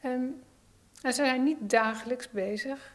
Um, 0.04 0.42
en 1.02 1.12
ze 1.12 1.24
zijn 1.24 1.42
niet 1.42 1.70
dagelijks 1.70 2.30
bezig. 2.30 2.94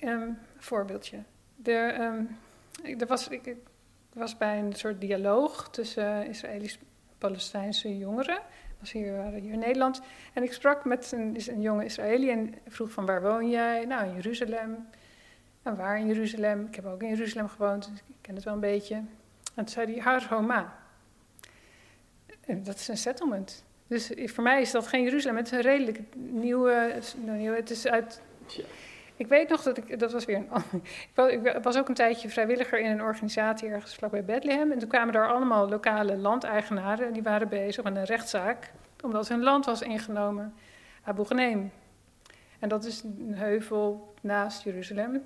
Um, 0.00 0.38
voorbeeldje. 0.56 1.22
De, 1.56 1.96
um, 2.00 2.38
er 2.98 3.06
was, 3.06 3.28
ik, 3.28 3.46
ik, 3.46 3.56
was 4.12 4.36
bij 4.36 4.58
een 4.58 4.72
soort 4.72 5.00
dialoog 5.00 5.70
tussen 5.70 6.28
uh, 6.28 6.60
Israëlisch-Palestijnse 7.32 7.98
jongeren. 7.98 8.38
Was 8.80 8.92
hier, 8.92 9.16
waren 9.16 9.40
hier 9.40 9.52
in 9.52 9.58
Nederland. 9.58 10.00
En 10.32 10.42
ik 10.42 10.52
sprak 10.52 10.84
met 10.84 11.12
een, 11.12 11.36
een 11.46 11.60
jonge 11.60 11.84
Israëli 11.84 12.30
en 12.30 12.54
vroeg 12.68 12.90
van 12.90 13.06
waar 13.06 13.22
woon 13.22 13.50
jij? 13.50 13.84
Nou, 13.84 14.08
in 14.08 14.14
Jeruzalem. 14.14 14.88
En 15.62 15.76
waar 15.76 15.98
in 15.98 16.06
Jeruzalem? 16.06 16.66
Ik 16.66 16.74
heb 16.74 16.86
ook 16.86 17.02
in 17.02 17.08
Jeruzalem 17.08 17.48
gewoond, 17.48 17.88
dus 17.90 17.98
ik 17.98 18.14
ken 18.20 18.34
het 18.34 18.44
wel 18.44 18.54
een 18.54 18.60
beetje. 18.60 18.94
En 18.94 19.64
toen 19.64 19.68
zei 19.68 19.92
hij, 19.92 20.02
Har 20.02 20.26
Homa. 20.28 20.76
En 22.40 22.62
dat 22.62 22.74
is 22.74 22.88
een 22.88 22.96
settlement. 22.96 23.64
Dus 23.86 24.12
voor 24.24 24.42
mij 24.42 24.60
is 24.60 24.70
dat 24.70 24.86
geen 24.86 25.02
Jeruzalem, 25.02 25.36
het 25.36 25.46
is 25.46 25.52
een 25.52 25.60
redelijk 25.60 26.00
nieuwe... 26.14 27.02
het 27.54 27.70
is 27.70 27.86
uit... 27.86 28.20
Ik 29.16 29.26
weet 29.26 29.48
nog 29.48 29.62
dat 29.62 29.76
ik, 29.76 29.98
dat 29.98 30.12
was 30.12 30.24
weer 30.24 30.36
een, 30.36 30.48
ik 30.82 31.10
was, 31.14 31.30
ik 31.30 31.62
was 31.62 31.78
ook 31.78 31.88
een 31.88 31.94
tijdje 31.94 32.28
vrijwilliger 32.28 32.78
in 32.78 32.90
een 32.90 33.02
organisatie 33.02 33.68
ergens 33.68 33.94
vlakbij 33.94 34.24
Bethlehem. 34.24 34.72
En 34.72 34.78
toen 34.78 34.88
kwamen 34.88 35.12
daar 35.12 35.28
allemaal 35.28 35.68
lokale 35.68 36.16
landeigenaren, 36.16 37.12
die 37.12 37.22
waren 37.22 37.48
bezig 37.48 37.84
met 37.84 37.96
een 37.96 38.04
rechtszaak, 38.04 38.72
omdat 39.02 39.28
hun 39.28 39.42
land 39.42 39.64
was 39.64 39.82
ingenomen, 39.82 40.54
Abu 41.02 41.24
Ghanem. 41.24 41.72
En 42.58 42.68
dat 42.68 42.84
is 42.84 43.02
een 43.02 43.34
heuvel 43.34 44.14
naast 44.20 44.62
Jeruzalem. 44.62 45.22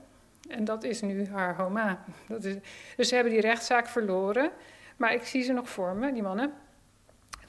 En 0.48 0.64
dat 0.64 0.84
is 0.84 1.00
nu 1.00 1.26
haar 1.26 1.56
Homa. 1.56 2.04
Dat 2.28 2.44
is, 2.44 2.56
dus 2.96 3.08
ze 3.08 3.14
hebben 3.14 3.32
die 3.32 3.40
rechtszaak 3.40 3.86
verloren. 3.86 4.50
Maar 4.96 5.12
ik 5.12 5.22
zie 5.22 5.42
ze 5.42 5.52
nog 5.52 5.68
voor 5.68 5.96
me, 5.96 6.12
die 6.12 6.22
mannen. 6.22 6.52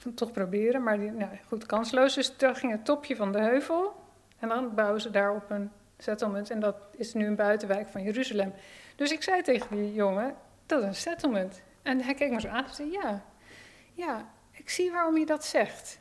Ik 0.04 0.16
toch 0.16 0.32
proberen, 0.32 0.82
maar 0.82 0.98
die, 0.98 1.10
nou, 1.10 1.30
goed, 1.46 1.66
kansloos. 1.66 2.14
Dus 2.14 2.36
daar 2.36 2.56
ging 2.56 2.72
het 2.72 2.84
topje 2.84 3.16
van 3.16 3.32
de 3.32 3.40
heuvel. 3.40 3.94
En 4.38 4.48
dan 4.48 4.74
bouwen 4.74 5.00
ze 5.00 5.10
daar 5.10 5.34
op 5.34 5.50
een 5.50 5.70
settlement. 6.02 6.50
En 6.50 6.60
dat 6.60 6.76
is 6.96 7.12
nu 7.14 7.26
een 7.26 7.36
buitenwijk 7.36 7.88
van 7.88 8.02
Jeruzalem. 8.02 8.52
Dus 8.96 9.12
ik 9.12 9.22
zei 9.22 9.42
tegen 9.42 9.76
die 9.76 9.94
jongen, 9.94 10.34
dat 10.66 10.80
is 10.80 10.86
een 10.86 10.94
settlement. 10.94 11.62
En 11.82 12.02
hij 12.02 12.14
keek 12.14 12.30
me 12.30 12.40
zo 12.40 12.48
aan 12.48 12.64
en 12.64 12.74
zei, 12.74 12.90
ja, 12.90 13.22
ja, 13.94 14.28
ik 14.52 14.70
zie 14.70 14.90
waarom 14.90 15.18
je 15.18 15.26
dat 15.26 15.44
zegt. 15.44 16.00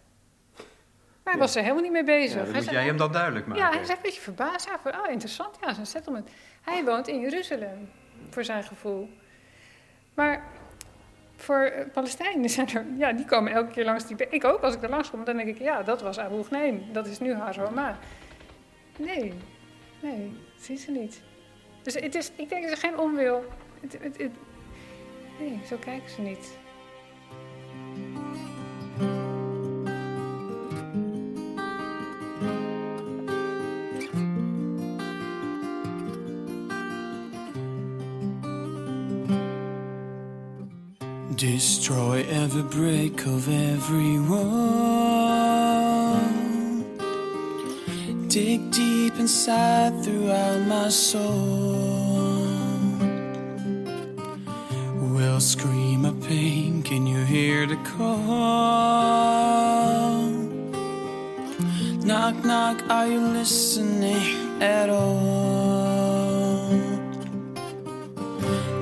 Maar 1.24 1.34
hij 1.34 1.48
was 1.48 1.56
er 1.56 1.62
helemaal 1.62 1.84
niet 1.84 1.92
mee 1.92 2.04
bezig. 2.04 2.48
Ja, 2.48 2.54
moet 2.54 2.70
jij 2.70 2.84
hem 2.84 2.98
dat 2.98 3.14
duidelijk 3.14 3.46
maken. 3.46 3.64
Ja, 3.64 3.70
hij 3.70 3.84
zei 3.84 3.98
een 3.98 4.04
beetje 4.04 4.22
verbaasd. 4.22 4.68
Ja, 4.68 4.80
van, 4.80 5.00
oh, 5.00 5.12
interessant, 5.12 5.58
ja, 5.62 5.74
zo'n 5.74 5.86
settlement. 5.86 6.30
Hij 6.62 6.84
woont 6.84 7.08
in 7.08 7.20
Jeruzalem, 7.20 7.90
voor 8.30 8.44
zijn 8.44 8.64
gevoel. 8.64 9.10
Maar 10.14 10.44
voor 11.36 11.72
Palestijnen 11.94 12.50
zijn 12.50 12.70
er, 12.70 12.86
ja, 12.98 13.12
die 13.12 13.26
komen 13.26 13.52
elke 13.52 13.72
keer 13.72 13.86
langs 13.86 14.08
die 14.08 14.30
Ik 14.30 14.44
ook, 14.44 14.62
als 14.62 14.76
ik 14.76 14.84
er 14.84 14.90
langs 14.90 15.10
kom, 15.10 15.24
dan 15.24 15.38
denk 15.38 15.50
ik, 15.50 15.60
ja, 15.60 15.84
dat 15.84 16.02
was 16.02 16.20
Abu 16.20 16.44
Ghneim. 16.44 16.84
Dat 16.92 17.08
is 17.08 17.20
nu 17.20 17.34
Hazoma. 17.34 17.98
Nee, 18.98 19.34
nee, 20.02 20.32
dat 20.56 20.66
zien 20.66 20.78
ze 20.78 20.92
niet. 20.92 21.22
Dus 21.82 21.94
het 21.94 22.16
is, 22.16 22.32
ik 22.36 22.50
denk 22.50 22.64
dat 22.64 22.72
er 22.72 22.78
geen 22.78 23.00
onwil. 23.00 23.44
Het, 23.82 23.98
het, 24.02 24.18
het, 24.18 24.32
nee, 25.40 25.60
zo 25.68 25.78
kijken 25.78 26.10
ze 26.10 26.22
niet. 26.22 26.58
Destroy 41.36 42.26
every 42.30 42.64
break 42.64 43.26
of 43.26 43.48
every 43.48 44.20
wall. 44.28 46.09
Dig 48.30 48.70
deep 48.70 49.16
inside 49.16 50.04
throughout 50.04 50.62
my 50.68 50.88
soul. 50.90 51.80
Will 55.16 55.40
scream 55.40 56.06
of 56.06 56.22
pain, 56.22 56.84
can 56.84 57.08
you 57.08 57.26
hear 57.26 57.66
the 57.66 57.78
call? 57.78 58.20
Knock, 62.06 62.46
knock, 62.46 62.84
are 62.88 63.08
you 63.08 63.20
listening 63.20 64.62
at 64.62 64.92
all? 64.92 66.70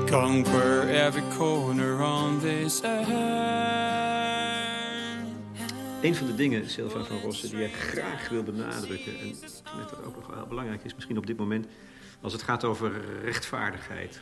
Conquer 0.07 0.89
every 0.89 1.23
corner 1.37 2.03
on 2.03 2.41
this 2.41 2.81
earth. 2.83 3.96
Een 6.01 6.15
van 6.15 6.27
de 6.27 6.35
dingen, 6.35 6.69
Sylvain 6.69 7.05
van 7.05 7.19
Rossen, 7.19 7.49
die 7.49 7.59
jij 7.59 7.69
graag 7.69 8.29
wil 8.29 8.43
benadrukken, 8.43 9.19
en 9.19 9.33
dat 9.77 10.03
ook 10.05 10.15
nog 10.15 10.27
wel 10.27 10.47
belangrijk 10.47 10.83
is, 10.83 10.95
misschien 10.95 11.17
op 11.17 11.25
dit 11.27 11.37
moment, 11.37 11.67
als 12.21 12.33
het 12.33 12.41
gaat 12.41 12.63
over 12.63 13.21
rechtvaardigheid. 13.23 14.21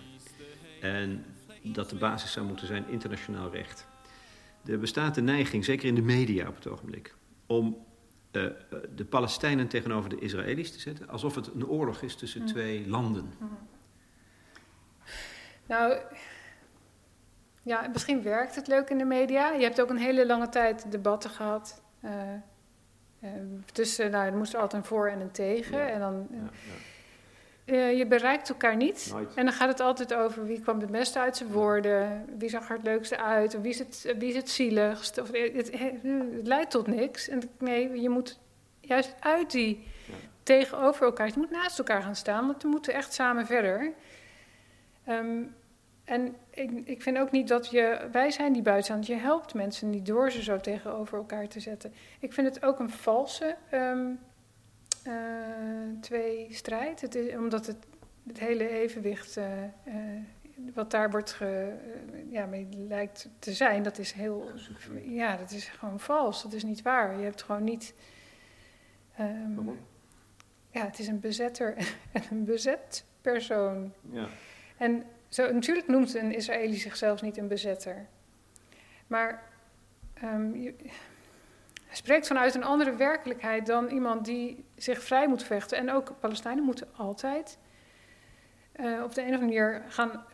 En 0.82 1.26
dat 1.64 1.90
de 1.90 1.96
basis 1.96 2.32
zou 2.32 2.46
moeten 2.46 2.68
zijn 2.68 2.88
internationaal 2.90 3.52
recht. 3.52 3.88
Er 4.66 4.80
bestaat 4.80 5.16
de 5.16 5.22
neiging, 5.22 5.66
zeker 5.66 5.88
in 5.88 5.96
de 5.96 6.02
media 6.02 6.48
op 6.48 6.56
het 6.56 6.68
ogenblik, 6.68 7.16
om 7.46 7.78
uh, 8.32 8.46
de 8.96 9.06
Palestijnen 9.06 9.68
tegenover 9.68 10.10
de 10.10 10.20
Israëli's 10.20 10.72
te 10.72 10.80
zetten, 10.80 11.10
alsof 11.10 11.36
het 11.36 11.50
een 11.54 11.68
oorlog 11.68 12.02
is 12.02 12.16
tussen 12.16 12.42
Mm. 12.42 12.48
twee 12.48 12.88
landen. 12.88 13.34
Nou, 15.66 15.98
ja, 17.66 17.88
misschien 17.94 18.22
werkt 18.24 18.56
het 18.56 18.68
leuk 18.68 18.90
in 18.90 18.98
de 18.98 19.06
media. 19.06 19.52
Je 19.52 19.64
hebt 19.64 19.82
ook 19.82 19.90
een 19.90 19.98
hele 19.98 20.26
lange 20.26 20.50
tijd 20.50 20.92
debatten 20.92 21.30
gehad. 21.30 21.82
eh, 22.02 22.34
eh, 23.20 23.30
tussen, 23.74 24.12
nou, 24.12 24.26
er 24.26 24.38
moest 24.38 24.54
er 24.54 24.60
altijd 24.60 24.82
een 24.82 24.88
voor 24.88 25.08
en 25.10 25.20
een 25.22 25.32
tegen. 25.32 25.78
Ja. 25.78 25.88
En 25.88 26.00
dan, 26.00 26.28
Ja, 26.32 26.38
ja. 27.66 27.74
eh, 27.74 27.98
je 27.98 28.06
bereikt 28.08 28.50
elkaar 28.50 28.76
niet. 28.76 29.10
Nooit. 29.12 29.34
En 29.34 29.46
dan 29.46 29.54
gaat 29.54 29.68
het 29.70 29.80
altijd 29.80 30.14
over 30.14 30.46
wie 30.46 30.60
kwam 30.62 30.80
het 30.80 30.92
beste 30.92 31.20
uit 31.20 31.38
zijn 31.38 31.52
woorden. 31.52 32.26
Wie 32.38 32.50
zag 32.50 32.70
er 32.70 32.76
het 32.76 32.84
leukste 32.86 33.18
uit. 33.18 33.56
Of 33.56 33.62
wie 33.62 33.72
is 33.72 33.80
het, 33.80 34.14
wie 34.18 34.30
is 34.30 34.36
het 34.36 34.50
zieligst. 34.50 35.18
Of, 35.22 35.32
het, 35.32 35.54
het, 35.54 35.80
het 35.80 36.48
leidt 36.48 36.72
tot 36.72 36.88
niks. 36.88 37.28
En 37.30 37.42
nee, 37.60 38.02
je 38.02 38.10
moet 38.10 38.40
juist 38.80 39.16
uit 39.20 39.52
die 39.52 39.88
tegenover 40.44 41.06
elkaar. 41.06 41.28
Je 41.28 41.34
moet 41.38 41.52
naast 41.52 41.78
elkaar 41.80 42.02
gaan 42.02 42.16
staan. 42.16 42.48
Want 42.48 42.64
we 42.64 42.68
moeten 42.70 42.94
echt 42.94 43.14
samen 43.14 43.46
verder. 43.46 43.92
Ehm, 45.06 45.42
en 46.06 46.36
ik, 46.50 46.72
ik 46.86 47.02
vind 47.02 47.18
ook 47.18 47.32
niet 47.32 47.48
dat 47.48 47.70
je, 47.70 48.08
wij 48.12 48.32
zijn 48.32 48.54
die 48.54 48.62
buitenstaanders, 48.62 49.10
je 49.10 49.26
helpt 49.26 49.54
mensen 49.54 49.90
niet 49.90 50.06
door 50.06 50.32
ze 50.32 50.44
zo 50.44 50.58
tegenover 50.58 51.18
elkaar 51.18 51.48
te 51.48 51.60
zetten. 51.60 51.94
Ik 52.20 52.34
vind 52.34 52.48
het 52.48 52.66
ook 52.66 52.80
een 52.80 52.90
valse 52.90 53.56
ehm 53.70 54.08
eh, 55.06 55.14
tweestrijd, 56.02 57.02
het 57.02 57.16
is, 57.16 57.36
omdat 57.36 57.66
het, 57.66 57.78
het 58.28 58.40
hele 58.40 58.70
evenwicht 58.70 59.38
eh, 59.38 59.64
eh, 59.64 59.70
wat 60.74 60.92
daar 60.92 61.12
wordt 61.12 61.32
ge, 61.32 61.74
ja, 62.30 62.46
mee 62.46 62.68
lijkt 62.88 63.30
te 63.40 63.54
zijn, 63.54 63.84
dat 63.84 63.98
is 63.98 64.12
heel, 64.12 64.52
ja, 65.04 65.38
dat 65.38 65.52
is 65.52 65.68
gewoon 65.68 66.00
vals, 66.00 66.44
dat 66.44 66.54
is 66.54 66.64
niet 66.64 66.82
waar. 66.82 67.18
Je 67.18 67.24
hebt 67.24 67.44
gewoon 67.44 67.64
niet, 67.64 67.94
ehm, 69.16 69.70
ja, 70.72 70.86
het 70.86 71.00
is 71.00 71.08
een 71.08 71.20
bezetter 71.20 71.78
en 72.12 72.24
een 72.32 72.46
bezet 72.46 73.06
persoon. 73.22 73.94
Ja. 74.12 74.28
En 74.78 75.04
zo, 75.36 75.54
natuurlijk 75.54 75.88
noemt 75.88 76.16
een 76.16 76.32
Israëli 76.34 76.76
zichzelf 76.76 77.22
niet 77.22 77.38
een 77.38 77.48
bezetter. 77.48 78.06
Maar 79.08 79.44
ehm, 80.14 80.56
je, 80.56 80.76
spreekt 81.92 82.28
vanuit 82.28 82.56
een 82.56 82.64
andere 82.64 82.96
werkelijkheid 82.96 83.66
dan 83.66 83.88
iemand 83.88 84.26
die 84.26 84.66
zich 84.76 85.04
vrij 85.04 85.28
moet 85.28 85.44
vechten. 85.44 85.78
En 85.78 85.92
ook 85.92 86.20
Palestijnen 86.20 86.64
moeten 86.64 86.88
altijd 86.96 87.58
eh, 88.72 89.04
op 89.04 89.14
de 89.14 89.22
een 89.22 89.28
of 89.28 89.34
andere 89.34 89.42
manier 89.42 89.84
gaan 89.88 90.26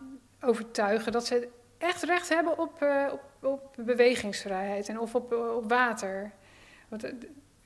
overtuigen 0.42 1.12
dat 1.12 1.26
ze 1.26 1.50
echt 1.78 2.04
recht 2.04 2.30
hebben 2.30 2.60
op, 2.60 2.82
eh, 2.82 3.08
op, 3.12 3.24
op 3.42 3.74
bewegingsvrijheid 3.86 4.90
en 4.90 5.00
of 5.00 5.16
op, 5.16 5.34
op 5.34 5.70
water. 5.70 6.32
Want 6.88 7.04
eh, 7.04 7.12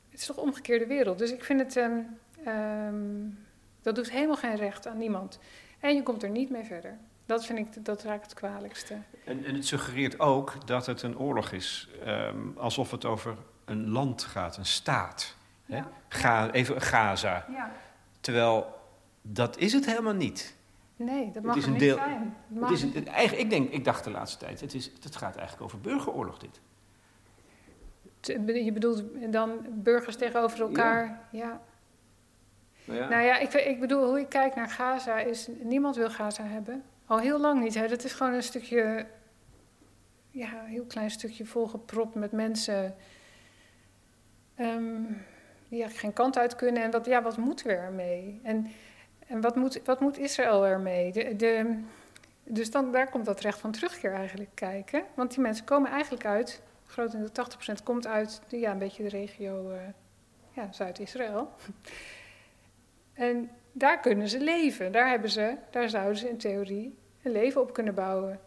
het 0.09 0.19
is 0.19 0.25
toch 0.25 0.37
omgekeerde 0.37 0.87
wereld. 0.87 1.17
Dus 1.17 1.31
ik 1.31 1.43
vind 1.43 1.59
het. 1.59 1.77
ehm, 1.77 1.99
ehm, 2.43 3.29
dat 3.81 3.95
doet 3.95 4.11
helemaal 4.11 4.35
geen 4.35 4.55
recht 4.55 4.87
aan 4.87 4.97
niemand. 4.97 5.39
En 5.79 5.95
je 5.95 6.03
komt 6.03 6.23
er 6.23 6.29
niet 6.29 6.49
mee 6.49 6.63
verder. 6.63 6.97
Dat 7.25 7.45
vind 7.45 7.59
ik, 7.59 7.85
dat 7.85 8.03
raakt 8.03 8.23
het 8.25 8.33
kwalijkste. 8.33 8.97
En, 9.25 9.45
en 9.45 9.55
het 9.55 9.65
suggereert 9.67 10.19
ook 10.19 10.67
dat 10.67 10.85
het 10.85 11.01
een 11.01 11.17
oorlog 11.19 11.51
is. 11.51 11.89
ehm, 12.03 12.37
alsof 12.57 12.91
het 12.91 13.05
over 13.05 13.35
een 13.65 13.89
land 13.89 14.23
gaat, 14.23 14.57
een 14.57 14.65
staat. 14.65 15.35
Hè? 15.65 15.77
Ja. 15.77 15.87
Ga, 16.07 16.51
even 16.51 16.81
Gaza. 16.81 17.45
Ja. 17.51 17.71
Terwijl 18.19 18.73
dat 19.21 19.57
is 19.57 19.73
het 19.73 19.85
helemaal 19.85 20.13
niet. 20.13 20.55
Nee, 20.95 21.31
dat 21.31 21.43
mag 21.43 21.55
is 21.55 21.61
er 21.61 21.67
een 21.67 21.73
niet 21.73 21.81
deel- 21.83 21.95
zijn. 21.97 22.35
Het 22.53 22.61
Het 22.61 22.69
is 22.71 22.81
een, 22.81 22.91
het, 22.93 23.07
eigen- 23.07 23.39
ik, 23.39 23.49
denk, 23.49 23.69
ik 23.71 23.83
dacht 23.83 24.03
de 24.03 24.11
laatste 24.11 24.37
tijd, 24.45 24.61
het, 24.61 24.73
is, 24.73 24.91
het 25.03 25.15
gaat 25.15 25.35
eigenlijk 25.35 25.63
over 25.65 25.79
burgeroorlog 25.81 26.37
dit. 26.37 26.59
Je 28.65 28.71
bedoelt 28.71 29.03
dan 29.31 29.51
burgers 29.69 30.15
tegenover 30.15 30.61
elkaar? 30.61 31.19
Ja. 31.31 31.61
Nou 32.85 32.99
ja. 32.99 33.07
Nou 33.09 33.23
ja, 33.23 33.37
ik, 33.37 33.53
ik 33.53 33.79
bedoel, 33.79 34.05
hoe 34.07 34.19
ik 34.19 34.29
kijk 34.29 34.55
naar 34.55 34.69
Gaza 34.69 35.19
is... 35.19 35.47
Niemand 35.63 35.95
wil 35.95 36.09
Gaza 36.09 36.43
hebben. 36.43 36.83
Al 37.05 37.19
heel 37.19 37.39
lang 37.39 37.63
niet. 37.63 37.89
Dat 37.89 38.03
is 38.03 38.13
gewoon 38.13 38.33
een 38.33 38.43
stukje... 38.43 39.05
Ja, 40.31 40.59
een 40.59 40.69
heel 40.69 40.85
klein 40.85 41.11
stukje 41.11 41.45
volgepropt 41.45 42.15
met 42.15 42.31
mensen... 42.31 42.95
ehm, 44.55 45.03
die 45.67 45.83
eigenlijk 45.83 45.95
geen 45.95 46.13
kant 46.13 46.37
uit 46.37 46.55
kunnen. 46.55 46.83
En 46.83 46.91
wat, 46.91 47.05
ja, 47.05 47.21
wat 47.21 47.37
moeten 47.37 47.67
we 47.67 47.73
ermee? 47.73 48.39
En, 48.43 48.71
en 49.27 49.41
wat, 49.41 49.55
moet, 49.55 49.81
wat 49.85 49.99
moet 49.99 50.17
Israël 50.17 50.65
ermee? 50.65 51.11
De, 51.11 51.35
de, 51.35 51.79
dus 52.43 52.71
dan, 52.71 52.91
daar 52.91 53.09
komt 53.09 53.25
dat 53.25 53.39
recht 53.39 53.59
van 53.59 53.71
terugkeer 53.71 54.13
eigenlijk 54.13 54.51
kijken. 54.53 55.03
Want 55.13 55.31
die 55.31 55.39
mensen 55.39 55.65
komen 55.65 55.91
eigenlijk 55.91 56.25
uit... 56.25 56.61
Grotendeel 56.87 57.45
80% 57.79 57.83
komt 57.83 58.07
uit 58.07 58.41
ja, 58.47 58.71
een 58.71 58.77
beetje 58.77 59.03
de 59.03 59.09
regio 59.09 59.71
eh, 59.71 59.79
ja, 60.51 60.71
Zuid-Israël. 60.71 61.49
En 63.13 63.49
daar 63.77 63.99
kunnen 63.99 64.29
ze 64.29 64.39
leven. 64.39 64.91
Daar, 64.91 65.09
hebben 65.09 65.29
ze, 65.29 65.55
daar 65.71 65.89
zouden 65.89 66.17
ze 66.17 66.29
in 66.29 66.37
theorie 66.37 66.97
een 67.21 67.31
leven 67.31 67.61
op 67.61 67.73
kunnen 67.73 67.95
bouwen. 67.95 68.39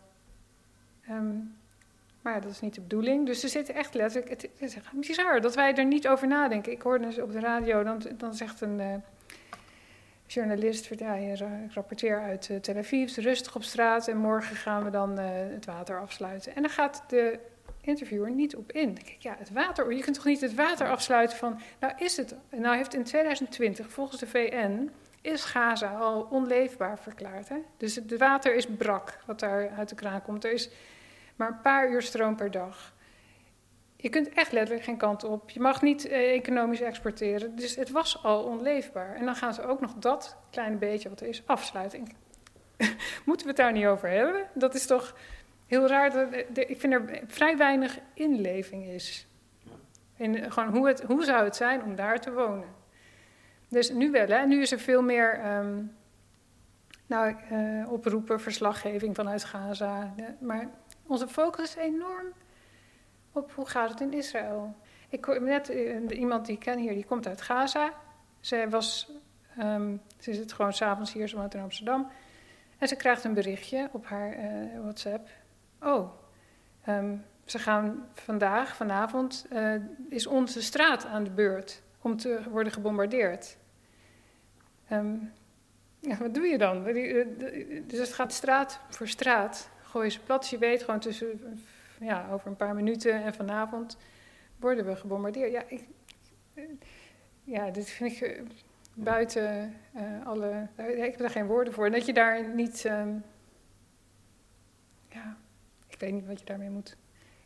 Ehm, 1.07 1.37
maar 2.23 2.41
dat 2.41 2.51
is 2.51 2.61
niet 2.61 2.75
de 2.75 2.81
bedoeling. 2.81 3.27
Dus 3.27 3.43
er 3.43 3.49
zitten 3.49 3.75
echt 3.75 3.95
letterlijk... 3.95 4.31
Het, 4.31 4.49
is 4.59 4.77
bizar 4.93 5.41
dat 5.41 5.55
wij 5.55 5.75
er 5.75 5.85
niet 5.85 6.09
over 6.09 6.29
nadenken. 6.29 6.73
Ik 6.73 6.83
hoorde 6.83 7.05
eens 7.05 7.21
op 7.21 7.33
de 7.33 7.41
radio, 7.41 7.83
dan, 7.83 8.03
dan 8.17 8.35
zegt 8.35 8.61
een... 8.61 8.81
eh, 8.81 8.95
journalist 10.33 10.89
ja, 10.99 11.15
ik 11.15 11.73
rapporteer 11.73 12.21
uit 12.21 12.49
uh, 12.49 12.57
Tel 12.57 12.77
Aviv, 12.77 13.17
rustig 13.17 13.55
op 13.55 13.63
straat 13.63 14.09
en 14.09 14.17
morgen 14.17 14.57
gaan 14.57 14.85
we 14.85 14.91
dan 14.91 15.21
uh, 15.21 15.27
het 15.29 15.65
water 15.65 16.01
afsluiten. 16.01 16.55
En 16.55 16.63
dan 16.63 16.71
gaat 16.71 17.03
de 17.09 17.39
interviewer 17.81 18.31
niet 18.31 18.57
op 18.57 18.73
in. 18.73 18.95
Denk 18.95 19.17
ja, 19.19 19.35
het 19.39 19.53
water, 19.53 19.93
je 19.93 20.03
kunt 20.03 20.15
toch 20.15 20.25
niet 20.25 20.41
het 20.41 20.55
water 20.55 20.89
afsluiten 20.89 21.37
van, 21.37 21.61
nou 21.81 21.93
is 21.99 22.17
het, 22.17 22.35
nou 22.51 22.77
heeft 22.77 22.95
in 22.95 23.05
2020 23.05 23.91
volgens 23.91 24.21
de 24.21 24.27
VN 24.27 24.91
is 25.21 25.45
Gaza 25.45 25.97
al 25.97 26.27
onleefbaar 26.31 26.99
verklaard. 26.99 27.49
Hè? 27.49 27.57
Dus 27.77 27.95
het 27.95 28.17
water 28.17 28.55
is 28.55 28.67
brak 28.67 29.19
wat 29.27 29.41
daar 29.41 29.71
uit 29.71 29.89
de 29.89 29.95
kraan 29.95 30.23
komt. 30.23 30.45
Er 30.45 30.53
is 30.53 30.71
maar 31.37 31.49
een 31.49 31.61
paar 31.61 31.91
uur 31.91 32.03
stroom 32.03 32.37
per 32.37 32.51
dag. 32.51 32.95
Je 33.97 34.09
kunt 34.09 34.29
echt 34.29 34.53
letterlijk 34.53 34.85
geen 34.85 34.97
kant 34.97 35.25
op. 35.25 35.51
Je 35.51 35.61
mag 35.61 35.83
niet 35.83 36.09
eh, 36.09 36.35
economisch 36.35 36.81
exporteren. 36.81 37.57
Dus 37.57 37.77
het 37.77 37.91
was 37.91 38.23
al 38.23 38.43
onleefbaar. 38.43 39.15
En 39.15 39.25
dan 39.25 39.37
gaan 39.37 39.55
ze 39.55 39.63
ook 39.63 39.81
nog 39.81 39.95
dat 39.95 40.37
kleine 40.51 40.77
beetje 40.77 41.09
wat 41.09 41.21
er 41.21 41.27
is 41.27 41.43
afsluiten. 41.47 42.07
Moeten 43.27 43.47
we 43.47 43.53
het 43.53 43.57
daar 43.57 43.73
niet 43.73 43.87
over 43.87 44.09
hebben? 44.09 44.47
Dat 44.55 44.75
is 44.75 44.87
toch 44.87 45.17
heel 45.67 45.87
raar. 45.87 46.13
Dat, 46.13 46.29
ik 46.69 46.81
vind 46.81 46.93
er 46.93 47.23
vrij 47.27 47.57
weinig 47.57 47.99
inleving 48.15 48.87
is. 48.87 49.27
In, 50.17 50.53
gewoon 50.53 50.77
hoe, 50.77 50.87
het, 50.87 51.03
hoe 51.03 51.25
zou 51.25 51.45
het 51.45 51.57
zijn 51.57 51.83
om 51.83 51.95
daar 51.95 52.21
te 52.21 52.33
wonen? 52.33 52.78
Dus 53.69 53.91
nu 53.91 54.11
wel, 54.11 54.27
hè? 54.27 54.47
Nu 54.47 54.61
is 54.61 54.73
er 54.73 54.79
veel 54.79 55.03
meer 55.03 55.57
um, 55.57 55.97
nou, 57.07 57.37
uh, 57.53 57.93
oproepen, 57.93 58.41
verslaggeving 58.41 59.15
vanuit 59.15 59.45
Gaza. 59.45 60.15
Maar 60.39 60.69
onze 61.07 61.29
focus 61.29 61.65
is 61.65 61.75
enorm 61.77 62.27
op 63.33 63.53
hoe 63.53 63.67
gaat 63.67 63.91
het 63.91 64.01
in 64.01 64.13
Israël. 64.13 64.77
Ik 65.09 65.25
hoor 65.25 65.43
net 65.43 65.71
uh, 65.71 66.19
iemand 66.19 66.47
die 66.47 66.55
ik 66.55 66.61
ken 66.61 66.79
hier, 66.79 66.95
die 66.95 67.05
komt 67.05 67.27
uit 67.27 67.41
Gaza. 67.41 67.93
Zij 68.41 68.71
was, 68.71 69.13
um, 69.59 70.01
ze 70.19 70.35
zit 70.35 70.53
gewoon 70.53 70.73
s'avonds 70.73 71.13
hier, 71.13 71.29
ze 71.29 71.37
woont 71.37 71.55
in 71.55 71.61
Amsterdam. 71.61 72.11
En 72.79 72.89
ze 72.89 72.97
krijgt 72.97 73.25
een 73.25 73.35
berichtje 73.35 73.89
op 73.93 74.07
haar 74.07 74.39
uh, 74.39 74.81
WhatsApp. 74.81 75.29
Oh, 75.83 76.13
um, 76.89 77.25
ze 77.45 77.59
gaan 77.59 78.09
vandaag, 78.15 78.77
vanavond, 78.77 79.47
is 80.09 80.27
onze 80.27 80.63
straat 80.63 81.07
aan 81.07 81.25
de 81.25 81.31
beurt 81.31 81.83
om 82.01 82.17
te 82.17 82.41
worden 82.51 82.73
gebombardeerd. 82.73 83.58
Um, 84.93 85.33
ja, 86.01 86.17
wat 86.19 86.35
doe 86.35 86.47
je 86.47 86.59
dan? 86.59 86.85
Dus 87.87 87.99
het 87.99 88.13
gaat 88.13 88.33
straat 88.33 88.81
voor 88.89 89.09
straat. 89.09 89.71
Gooi 89.83 90.11
ze 90.11 90.21
plat, 90.21 90.49
je 90.49 90.59
weet 90.59 90.83
gewoon 90.83 91.01
tussen, 91.01 91.61
ja, 92.01 92.29
over 92.31 92.47
een 92.47 92.57
paar 92.57 92.75
minuten 92.75 93.23
en 93.23 93.35
vanavond 93.35 93.97
worden 94.57 94.87
we 94.87 94.97
gebombardeerd. 94.97 95.53
Ja, 95.53 95.63
ik, 95.67 95.85
ja 97.45 97.71
dit 97.71 97.91
vind 97.91 98.21
ik 98.21 98.43
buiten 98.95 99.75
alle. 100.25 100.69
Ik 100.77 101.11
heb 101.11 101.19
daar 101.19 101.31
geen 101.31 101.47
woorden 101.47 101.73
voor. 101.73 101.91
Dat 101.91 102.07
je 102.07 102.13
daar 102.13 102.55
niet. 102.55 102.85
Um, 102.85 103.25
ja, 105.09 105.37
ik 105.89 106.01
weet 106.01 106.13
niet 106.13 106.27
wat 106.27 106.39
je 106.39 106.45
daarmee 106.45 106.71
moet. 106.71 106.97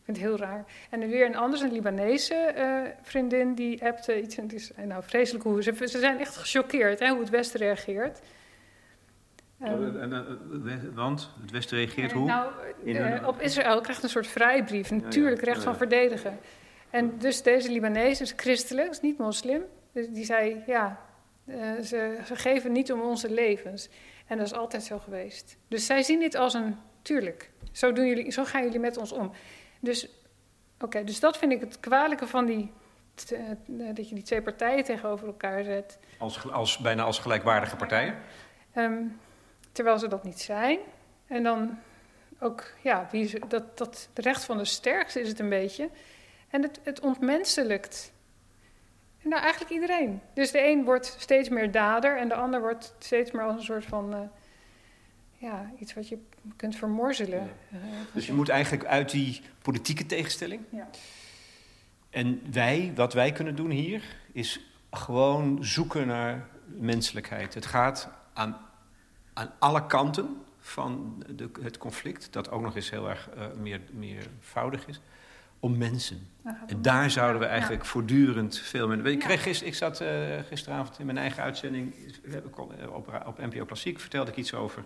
Ik 0.03 0.09
vind 0.09 0.17
het 0.17 0.27
heel 0.27 0.39
raar. 0.39 0.65
En 0.91 1.09
weer 1.09 1.27
een 1.27 1.37
andere, 1.37 1.65
een 1.65 1.73
Libanese 1.73 2.55
uh, 2.57 2.91
vriendin, 3.03 3.55
die 3.55 3.85
appte 3.85 4.23
iets. 4.23 4.37
En 4.37 4.43
het 4.43 4.53
is 4.53 4.71
nou, 4.85 5.03
vreselijk 5.03 5.45
hoe 5.45 5.63
ze, 5.63 5.75
ze 5.75 5.99
zijn 5.99 6.19
echt 6.19 6.37
gechoqueerd 6.37 6.99
hè, 6.99 7.09
hoe 7.09 7.21
het 7.21 7.31
Westen 7.31 7.61
reageert. 7.61 8.21
Um, 9.63 10.01
en, 10.01 10.11
uh, 10.65 10.95
want 10.95 11.31
het 11.41 11.51
Westen 11.51 11.77
reageert 11.77 12.13
hoe? 12.13 12.27
Nou, 12.27 12.53
uh, 12.85 13.27
op 13.27 13.41
Israël 13.41 13.81
krijgt 13.81 14.03
een 14.03 14.09
soort 14.09 14.27
vrijbrief, 14.27 14.91
natuurlijk 14.91 15.41
ja, 15.41 15.47
ja, 15.47 15.53
recht 15.53 15.65
van 15.65 15.77
verdedigen. 15.77 16.39
En 16.91 17.19
dus 17.19 17.43
deze 17.43 17.71
Libanees 17.71 18.21
is 18.21 18.33
christelijk, 18.37 18.91
is 18.91 19.01
niet 19.01 19.19
moslim. 19.19 19.63
Dus 19.93 20.09
die 20.09 20.25
zei, 20.25 20.63
ja, 20.67 21.01
ze, 21.83 22.19
ze 22.27 22.37
geven 22.37 22.73
niet 22.73 22.93
om 22.93 23.01
onze 23.01 23.31
levens. 23.31 23.89
En 24.27 24.39
dat 24.39 24.47
is 24.47 24.53
altijd 24.53 24.83
zo 24.83 24.99
geweest. 24.99 25.57
Dus 25.69 25.87
zij 25.87 26.03
zien 26.03 26.21
dit 26.21 26.35
als 26.35 26.55
een, 26.55 26.77
tuurlijk, 27.03 27.51
zo, 27.73 27.93
doen 27.93 28.07
jullie, 28.07 28.31
zo 28.31 28.45
gaan 28.45 28.63
jullie 28.63 28.79
met 28.79 28.97
ons 28.97 29.13
om. 29.13 29.33
Dus, 29.83 30.09
oké, 30.81 31.05
dus 31.05 31.21
dat 31.21 31.39
vind 31.39 31.53
ik 31.53 31.61
het 31.61 31.81
kwalijke 31.81 32.27
van 32.27 32.47
die, 32.47 32.73
dat 33.67 34.09
je 34.09 34.15
die 34.15 34.23
twee 34.23 34.43
partijen 34.43 34.85
tegenover 34.85 35.27
elkaar 35.27 35.65
zet. 35.65 35.99
Als, 36.19 36.51
als, 36.53 36.79
bijna 36.79 37.03
als 37.03 37.19
gelijkwaardige 37.19 37.77
partijen? 37.77 38.17
Um, 38.77 39.21
terwijl 39.73 39.99
ze 39.99 40.09
dat 40.09 40.25
niet 40.25 40.41
zijn. 40.41 40.79
En 41.27 41.43
dan 41.43 41.79
ook, 42.39 42.65
ja, 42.83 43.09
wie, 43.11 43.47
dat, 43.49 43.79
dat 43.79 44.09
recht 44.15 44.45
van 44.45 44.59
de 44.59 44.65
sterkste 44.65 45.21
is 45.21 45.29
het 45.29 45.39
een 45.39 45.49
beetje. 45.49 45.91
En 46.51 46.63
het, 46.63 46.81
het 46.83 47.01
ontmenselijkt. 47.01 48.13
Nou, 49.23 49.43
eigenlijk 49.43 49.73
iedereen. 49.73 50.21
Dus 50.35 50.51
de 50.51 50.65
een 50.65 50.85
wordt 50.85 51.17
steeds 51.19 51.49
meer 51.49 51.71
dader 51.71 52.19
en 52.19 52.29
de 52.29 52.35
ander 52.35 52.61
wordt 52.61 52.95
steeds 52.99 53.31
meer 53.31 53.43
als 53.43 53.57
een 53.57 53.63
soort 53.63 53.85
van. 53.85 54.15
Uh, 54.15 54.21
ja, 55.43 55.73
iets 55.79 55.95
wat 55.95 56.09
je 56.09 56.19
kunt 56.57 56.77
vermorzelen. 56.77 57.51
Ja. 57.69 57.79
Dus 58.13 58.27
je 58.27 58.33
moet 58.33 58.49
eigenlijk 58.49 58.85
uit 58.85 59.11
die 59.11 59.41
politieke 59.63 60.07
tegenstelling. 60.07 60.63
Ja. 60.71 60.89
En 62.11 62.43
wij, 62.53 62.93
wat 62.95 63.13
wij 63.13 63.33
kunnen 63.33 63.57
doen 63.57 63.71
hier, 63.71 64.03
is 64.33 64.61
gewoon 64.91 65.65
zoeken 65.65 66.07
naar 66.07 66.49
menselijkheid. 66.67 67.55
Het 67.55 67.67
gaat 67.67 68.09
aan, 68.33 68.57
aan 69.33 69.51
alle 69.59 69.87
kanten 69.87 70.37
van 70.59 71.23
de, 71.37 71.51
het 71.61 71.79
conflict, 71.79 72.33
dat 72.33 72.51
ook 72.51 72.63
nog 72.63 72.77
eens 72.77 72.91
heel 72.91 73.09
erg 73.09 73.29
uh, 73.37 73.45
meer, 73.61 73.81
meervoudig 73.91 74.87
is, 74.87 75.01
om 75.61 75.77
mensen. 75.77 76.29
En 76.67 76.83
daar 76.83 77.11
zouden 77.11 77.41
we 77.41 77.47
eigenlijk 77.47 77.83
ja. 77.83 77.89
voortdurend 77.89 78.59
veel 78.59 78.89
meer... 78.89 79.07
Ik, 79.07 79.19
kreeg 79.19 79.43
gister, 79.43 79.67
ik 79.67 79.75
zat 79.75 80.01
uh, 80.01 80.09
gisteravond 80.49 80.99
in 80.99 81.07
mijn 81.07 81.19
eigen 81.19 81.43
uitzending 81.43 81.95
op, 82.93 83.23
op 83.27 83.39
NPO 83.39 83.65
Klassiek, 83.65 84.01
vertelde 84.01 84.31
ik 84.31 84.37
iets 84.37 84.55
over 84.55 84.85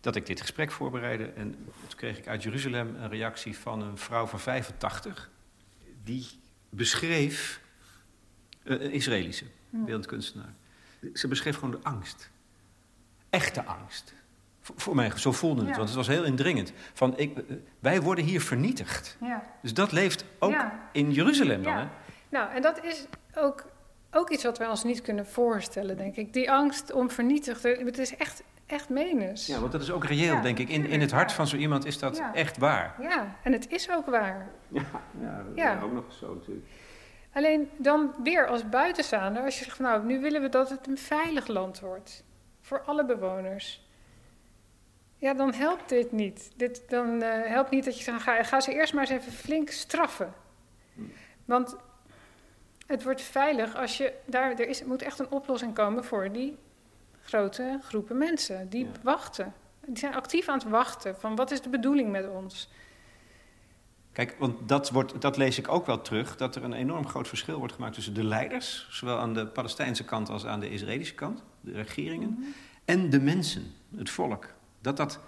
dat 0.00 0.16
ik 0.16 0.26
dit 0.26 0.40
gesprek 0.40 0.70
voorbereidde. 0.70 1.24
En 1.24 1.50
toen 1.88 1.96
kreeg 1.96 2.18
ik 2.18 2.28
uit 2.28 2.42
Jeruzalem 2.42 2.96
een 2.96 3.08
reactie 3.08 3.58
van 3.58 3.82
een 3.82 3.98
vrouw 3.98 4.26
van 4.26 4.40
85. 4.40 5.30
Die 6.04 6.26
beschreef, 6.68 7.60
uh, 8.62 8.80
een 8.80 8.92
Israëlische 8.92 9.44
beeldkunstenaar. 9.70 10.54
Ze 11.14 11.28
beschreef 11.28 11.54
gewoon 11.54 11.70
de 11.70 11.80
angst. 11.82 12.30
Echte 13.30 13.64
angst. 13.64 14.14
Voor, 14.60 14.74
voor 14.78 14.94
mij, 14.94 15.10
zo 15.16 15.32
voelde 15.32 15.60
het, 15.60 15.70
ja. 15.70 15.76
want 15.76 15.88
het 15.88 15.96
was 15.96 16.06
heel 16.06 16.24
indringend. 16.24 16.72
Van, 16.92 17.18
ik, 17.18 17.38
wij 17.78 18.02
worden 18.02 18.24
hier 18.24 18.40
vernietigd. 18.40 19.16
Ja. 19.20 19.42
Dus 19.62 19.74
dat 19.74 19.92
leeft 19.92 20.24
ook 20.38 20.50
ja. 20.50 20.88
in 20.92 21.12
Jeruzalem 21.12 21.62
dan, 21.62 21.76
hè? 21.76 21.86
Nou, 22.28 22.54
en 22.54 22.62
dat 22.62 22.84
is 22.84 23.06
ook, 23.34 23.66
ook 24.10 24.30
iets 24.30 24.44
wat 24.44 24.58
wij 24.58 24.68
ons 24.68 24.84
niet 24.84 25.02
kunnen 25.02 25.26
voorstellen, 25.26 25.96
denk 25.96 26.16
ik. 26.16 26.32
Die 26.32 26.50
angst 26.50 26.92
om 26.92 27.10
vernietigd... 27.10 27.62
Het 27.62 27.98
is 27.98 28.16
echt 28.16 28.42
echt 28.72 28.88
menens. 28.88 29.46
Ja, 29.46 29.60
want 29.60 29.72
dat 29.72 29.80
is 29.80 29.90
ook 29.90 30.04
reëel, 30.04 30.34
ja, 30.34 30.40
denk 30.40 30.58
ik. 30.58 30.68
In, 30.68 30.86
in 30.86 31.00
het 31.00 31.10
hart 31.10 31.32
van 31.32 31.46
zo 31.46 31.56
iemand 31.56 31.84
is 31.84 31.98
dat 31.98 32.16
ja. 32.16 32.34
echt 32.34 32.58
waar. 32.58 32.94
Ja, 33.00 33.36
en 33.42 33.52
het 33.52 33.70
is 33.70 33.90
ook 33.90 34.06
waar. 34.06 34.50
Ja, 34.68 34.82
ja 35.20 35.42
dat 35.42 35.56
ja. 35.56 35.76
is 35.76 35.82
ook 35.82 35.92
nog 35.92 36.12
zo 36.12 36.34
natuurlijk. 36.34 36.66
Alleen 37.32 37.70
dan 37.76 38.14
weer 38.22 38.46
als 38.46 38.68
buitenstaander, 38.68 39.42
als 39.42 39.58
je 39.58 39.64
zegt 39.64 39.76
van 39.76 39.84
nou, 39.84 40.04
nu 40.04 40.20
willen 40.20 40.42
we 40.42 40.48
dat 40.48 40.70
het 40.70 40.86
een 40.86 40.98
veilig 40.98 41.46
land 41.46 41.80
wordt. 41.80 42.24
Voor 42.60 42.82
alle 42.82 43.04
bewoners. 43.04 43.88
Ja, 45.16 45.34
dan 45.34 45.54
helpt 45.54 45.88
dit 45.88 46.12
niet. 46.12 46.50
Dit, 46.56 46.82
dan 46.88 47.22
uh, 47.22 47.28
helpt 47.28 47.70
niet 47.70 47.84
dat 47.84 47.98
je 47.98 48.04
zegt, 48.04 48.22
ga, 48.22 48.42
ga 48.42 48.60
ze 48.60 48.72
eerst 48.72 48.92
maar 48.92 49.02
eens 49.02 49.20
even 49.20 49.32
flink 49.32 49.70
straffen. 49.70 50.32
Want 51.44 51.76
het 52.86 53.02
wordt 53.02 53.22
veilig 53.22 53.76
als 53.76 53.96
je 53.96 54.12
daar, 54.26 54.50
er 54.50 54.68
is, 54.68 54.84
moet 54.84 55.02
echt 55.02 55.18
een 55.18 55.30
oplossing 55.30 55.74
komen 55.74 56.04
voor 56.04 56.32
die 56.32 56.58
grote 57.30 57.78
groepen 57.82 58.18
mensen 58.18 58.68
die 58.68 58.84
ja. 58.84 58.90
wachten. 59.02 59.54
Die 59.86 59.98
zijn 59.98 60.14
actief 60.14 60.48
aan 60.48 60.58
het 60.58 60.68
wachten 60.68 61.16
van 61.16 61.36
wat 61.36 61.50
is 61.50 61.60
de 61.60 61.68
bedoeling 61.68 62.10
met 62.10 62.28
ons. 62.28 62.68
Kijk, 64.12 64.36
want 64.38 64.68
dat, 64.68 64.90
wordt, 64.90 65.20
dat 65.20 65.36
lees 65.36 65.58
ik 65.58 65.68
ook 65.68 65.86
wel 65.86 66.00
terug, 66.00 66.36
dat 66.36 66.56
er 66.56 66.64
een 66.64 66.72
enorm 66.72 67.06
groot 67.06 67.28
verschil 67.28 67.58
wordt 67.58 67.72
gemaakt 67.72 67.94
tussen 67.94 68.14
de 68.14 68.24
leiders, 68.24 68.86
zowel 68.90 69.18
aan 69.18 69.34
de 69.34 69.46
Palestijnse 69.46 70.04
kant 70.04 70.28
als 70.28 70.46
aan 70.46 70.60
de 70.60 70.70
Israëlische 70.70 71.14
kant, 71.14 71.42
de 71.60 71.72
regeringen, 71.72 72.28
mm 72.28 72.36
-hmm. 72.36 72.54
en 72.84 73.10
de 73.10 73.20
mensen, 73.20 73.74
het 73.96 74.10
volk. 74.10 74.48
Dat 74.80 74.96
dat, 74.96 75.20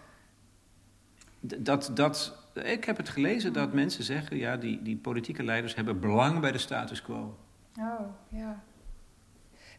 dat, 1.40 1.90
dat, 1.94 2.38
ik 2.55 2.84
heb 2.84 2.96
het 2.96 3.09
gelezen 3.09 3.53
dat 3.53 3.72
mensen 3.72 4.05
zeggen, 4.05 4.36
ja, 4.36 4.57
die, 4.57 4.82
die 4.82 4.96
politieke 4.96 5.42
leiders 5.42 5.74
hebben 5.74 6.00
belang 6.00 6.40
bij 6.40 6.53
de 6.53 6.59
status 6.59 7.03
quo. 7.03 7.38
Oh, 7.78 8.00
ja. 8.28 8.62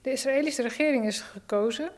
De 0.01 0.11
Israëlische 0.11 0.61
regering 0.61 1.05
is 1.05 1.21
gekozen 1.21 1.91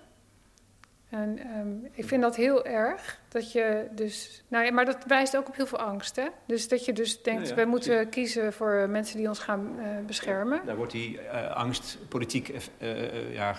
en 1.09 1.57
um, 1.57 1.87
ik 1.91 2.05
vind 2.05 2.21
dat 2.21 2.35
heel 2.35 2.65
erg. 2.65 3.19
Dat 3.27 3.51
je 3.51 3.87
dus. 3.91 4.43
Nou 4.47 4.65
ja, 4.65 4.71
maar 4.71 4.85
dat 4.85 5.05
wijst 5.07 5.37
ook 5.37 5.47
op 5.47 5.55
heel 5.55 5.65
veel 5.65 5.79
angst. 5.79 6.15
Hè? 6.15 6.27
Dus 6.45 6.67
dat 6.67 6.85
je 6.85 6.93
dus 6.93 7.23
denkt, 7.23 7.49
ja, 7.49 7.55
wij 7.55 7.65
moeten 7.65 7.93
precies. 7.93 8.13
kiezen 8.13 8.53
voor 8.53 8.89
mensen 8.89 9.17
die 9.17 9.27
ons 9.27 9.39
gaan 9.39 9.75
uh, 9.79 9.85
beschermen. 10.05 10.65
daar 10.65 10.75
wordt 10.75 10.91
die 10.91 11.19
uh, 11.21 11.55
angst 11.55 11.97
politiek 12.09 12.49
eff, 12.49 12.69
uh, 12.79 13.33
ja, 13.33 13.55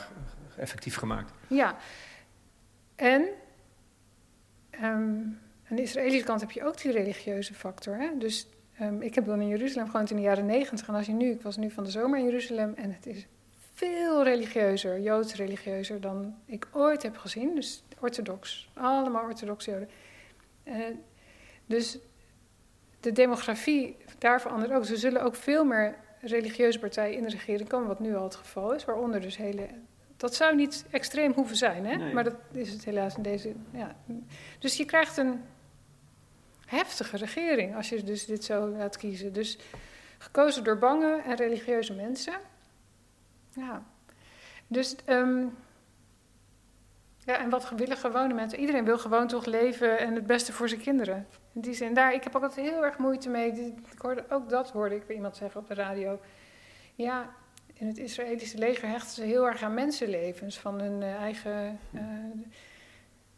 effectief 0.56 0.96
gemaakt. 0.96 1.32
Ja. 1.46 1.76
En 2.96 3.22
um, 4.82 5.38
aan 5.68 5.76
de 5.76 5.82
Israëlische 5.82 6.24
kant 6.24 6.40
heb 6.40 6.50
je 6.50 6.64
ook 6.64 6.82
die 6.82 6.92
religieuze 6.92 7.54
factor. 7.54 7.96
Hè? 7.96 8.08
Dus 8.18 8.48
um, 8.80 9.02
ik 9.02 9.14
heb 9.14 9.24
dan 9.24 9.40
in 9.40 9.48
Jeruzalem 9.48 9.90
gewoond 9.90 10.10
in 10.10 10.16
de 10.16 10.22
jaren 10.22 10.46
negentig. 10.46 10.88
En 10.88 10.94
als 10.94 11.06
je 11.06 11.12
nu, 11.12 11.30
ik 11.30 11.42
was 11.42 11.56
nu 11.56 11.70
van 11.70 11.84
de 11.84 11.90
zomer 11.90 12.18
in 12.18 12.24
Jeruzalem 12.24 12.74
en 12.74 12.92
het 12.92 13.06
is 13.06 13.26
veel 13.76 14.24
religieuzer, 14.24 15.00
joods 15.00 15.34
religieuzer 15.34 16.00
dan 16.00 16.34
ik 16.46 16.66
ooit 16.72 17.02
heb 17.02 17.16
gezien. 17.16 17.54
Dus 17.54 17.82
orthodox, 18.00 18.68
allemaal 18.74 19.24
orthodox 19.24 19.64
joden. 19.64 19.88
Uh, 20.64 20.84
dus 21.66 21.98
de 23.00 23.12
demografie 23.12 23.96
daar 24.18 24.40
verandert 24.40 24.72
ook. 24.72 24.84
Ze 24.84 24.96
zullen 24.96 25.22
ook 25.22 25.34
veel 25.34 25.64
meer 25.64 25.96
religieuze 26.20 26.78
partijen 26.78 27.16
in 27.16 27.22
de 27.22 27.30
regering 27.30 27.68
komen, 27.68 27.88
wat 27.88 28.00
nu 28.00 28.16
al 28.16 28.24
het 28.24 28.34
geval 28.34 28.74
is. 28.74 28.84
Waaronder 28.84 29.20
dus 29.20 29.36
hele. 29.36 29.68
Dat 30.16 30.34
zou 30.34 30.54
niet 30.54 30.84
extreem 30.90 31.32
hoeven 31.32 31.56
zijn, 31.56 31.86
hè? 31.86 32.12
maar 32.12 32.24
dat 32.24 32.36
is 32.52 32.72
het 32.72 32.84
helaas 32.84 33.16
in 33.16 33.22
deze. 33.22 33.52
Ja. 33.70 33.96
Dus 34.58 34.76
je 34.76 34.84
krijgt 34.84 35.16
een 35.16 35.44
heftige 36.66 37.16
regering 37.16 37.76
als 37.76 37.88
je 37.88 38.02
dus 38.02 38.24
dit 38.24 38.44
zo 38.44 38.68
laat 38.68 38.96
kiezen. 38.96 39.32
Dus 39.32 39.58
gekozen 40.18 40.64
door 40.64 40.78
bange 40.78 41.22
en 41.26 41.36
religieuze 41.36 41.92
mensen. 41.92 42.34
Ja. 43.56 43.82
Dus. 44.66 44.96
Um, 45.06 45.56
ja, 47.26 47.38
en 47.38 47.50
wat 47.50 47.70
willen 47.70 47.96
gewone 47.96 48.34
mensen? 48.34 48.58
Iedereen 48.58 48.84
wil 48.84 48.98
gewoon 48.98 49.26
toch 49.26 49.44
leven 49.44 49.98
en 49.98 50.14
het 50.14 50.26
beste 50.26 50.52
voor 50.52 50.68
zijn 50.68 50.80
kinderen. 50.80 51.26
In 51.52 51.60
die 51.60 51.74
zin, 51.74 51.94
daar, 51.94 52.14
ik 52.14 52.24
heb 52.24 52.36
ook 52.36 52.42
altijd 52.42 52.66
heel 52.70 52.84
erg 52.84 52.98
moeite 52.98 53.28
mee. 53.28 53.52
Ik 53.92 53.98
hoorde, 53.98 54.24
ook 54.28 54.48
dat 54.48 54.70
hoorde 54.70 54.94
ik 54.94 55.02
weer 55.06 55.16
iemand 55.16 55.36
zeggen 55.36 55.60
op 55.60 55.68
de 55.68 55.74
radio. 55.74 56.20
Ja, 56.94 57.34
in 57.72 57.86
het 57.86 57.98
Israëlische 57.98 58.58
leger 58.58 58.88
hechten 58.88 59.14
ze 59.14 59.22
heel 59.22 59.46
erg 59.46 59.62
aan 59.62 59.74
mensenlevens 59.74 60.58
van 60.58 60.80
hun 60.80 61.00
uh, 61.00 61.14
eigen. 61.14 61.78
Uh, 61.90 62.02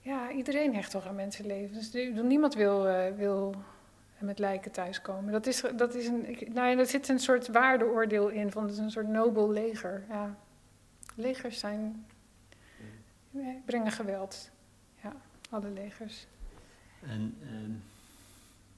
ja, 0.01 0.31
iedereen 0.31 0.75
hecht 0.75 0.91
toch 0.91 1.07
aan 1.07 1.15
mensenlevens. 1.15 1.93
Niemand 2.23 2.55
wil, 2.55 2.87
uh, 2.87 3.07
wil 3.17 3.55
met 4.21 4.39
lijken 4.39 4.71
thuiskomen. 4.71 5.33
Dat 5.33 5.47
is, 5.47 5.63
dat 5.77 5.95
is 5.95 6.07
een. 6.07 6.29
Ik, 6.29 6.53
nou 6.53 6.69
ja, 6.69 6.79
er 6.79 6.87
zit 6.87 7.09
een 7.09 7.19
soort 7.19 7.49
waardeoordeel 7.49 8.29
in 8.29 8.51
van 8.51 8.63
het 8.63 8.73
is 8.73 8.79
een 8.79 8.91
soort 8.91 9.09
nobel 9.09 9.51
leger. 9.51 10.05
Ja. 10.09 10.37
Legers 11.15 11.59
zijn 11.59 12.07
brengen 13.65 13.93
geweld. 13.93 14.51
Ja, 15.03 15.13
alle 15.51 15.71
legers. 15.71 16.27
En, 17.03 17.37
en, 17.41 17.83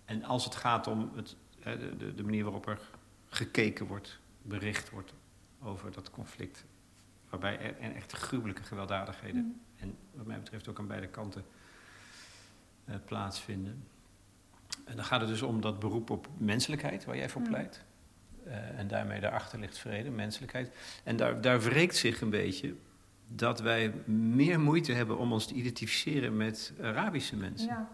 en 0.05 0.25
als 0.25 0.45
het 0.45 0.55
gaat 0.55 0.87
om 0.87 1.11
het, 1.15 1.37
de, 1.63 2.15
de 2.15 2.23
manier 2.23 2.45
waarop 2.45 2.67
er 2.67 2.81
gekeken 3.29 3.87
wordt, 3.87 4.19
bericht 4.43 4.91
wordt 4.91 5.13
over 5.63 5.93
dat 5.93 6.11
conflict, 6.11 6.65
waarbij 7.29 7.77
er 7.81 7.95
echt 7.95 8.13
gruwelijke 8.13 8.63
gewelddadigheden, 8.63 9.43
mm. 9.43 9.61
en 9.77 9.97
wat 10.13 10.27
mij 10.27 10.39
betreft 10.39 10.69
ook 10.69 10.79
aan 10.79 10.87
beide 10.87 11.09
kanten, 11.09 11.45
uh, 12.85 12.95
plaatsvinden. 13.05 13.85
En 14.85 14.97
dan 14.97 15.05
gaat 15.05 15.21
het 15.21 15.29
dus 15.29 15.43
om 15.43 15.61
dat 15.61 15.79
beroep 15.79 16.11
op 16.11 16.29
menselijkheid, 16.37 17.05
waar 17.05 17.17
jij 17.17 17.29
voor 17.29 17.41
mm. 17.41 17.49
pleit. 17.49 17.85
Uh, 18.47 18.79
en 18.79 18.89
daarmee 18.89 19.21
daarachter 19.21 19.59
ligt 19.59 19.79
vrede, 19.79 20.11
menselijkheid. 20.11 20.71
En 21.05 21.17
daar, 21.17 21.41
daar 21.41 21.61
wreekt 21.61 21.97
zich 21.97 22.21
een 22.21 22.31
beetje 22.31 22.75
dat 23.29 23.61
wij 23.61 23.91
meer 24.07 24.61
moeite 24.61 24.93
hebben 24.93 25.19
om 25.19 25.33
ons 25.33 25.47
te 25.47 25.55
identificeren 25.55 26.37
met 26.37 26.73
Arabische 26.83 27.37
mensen. 27.37 27.69
Ja, 27.69 27.89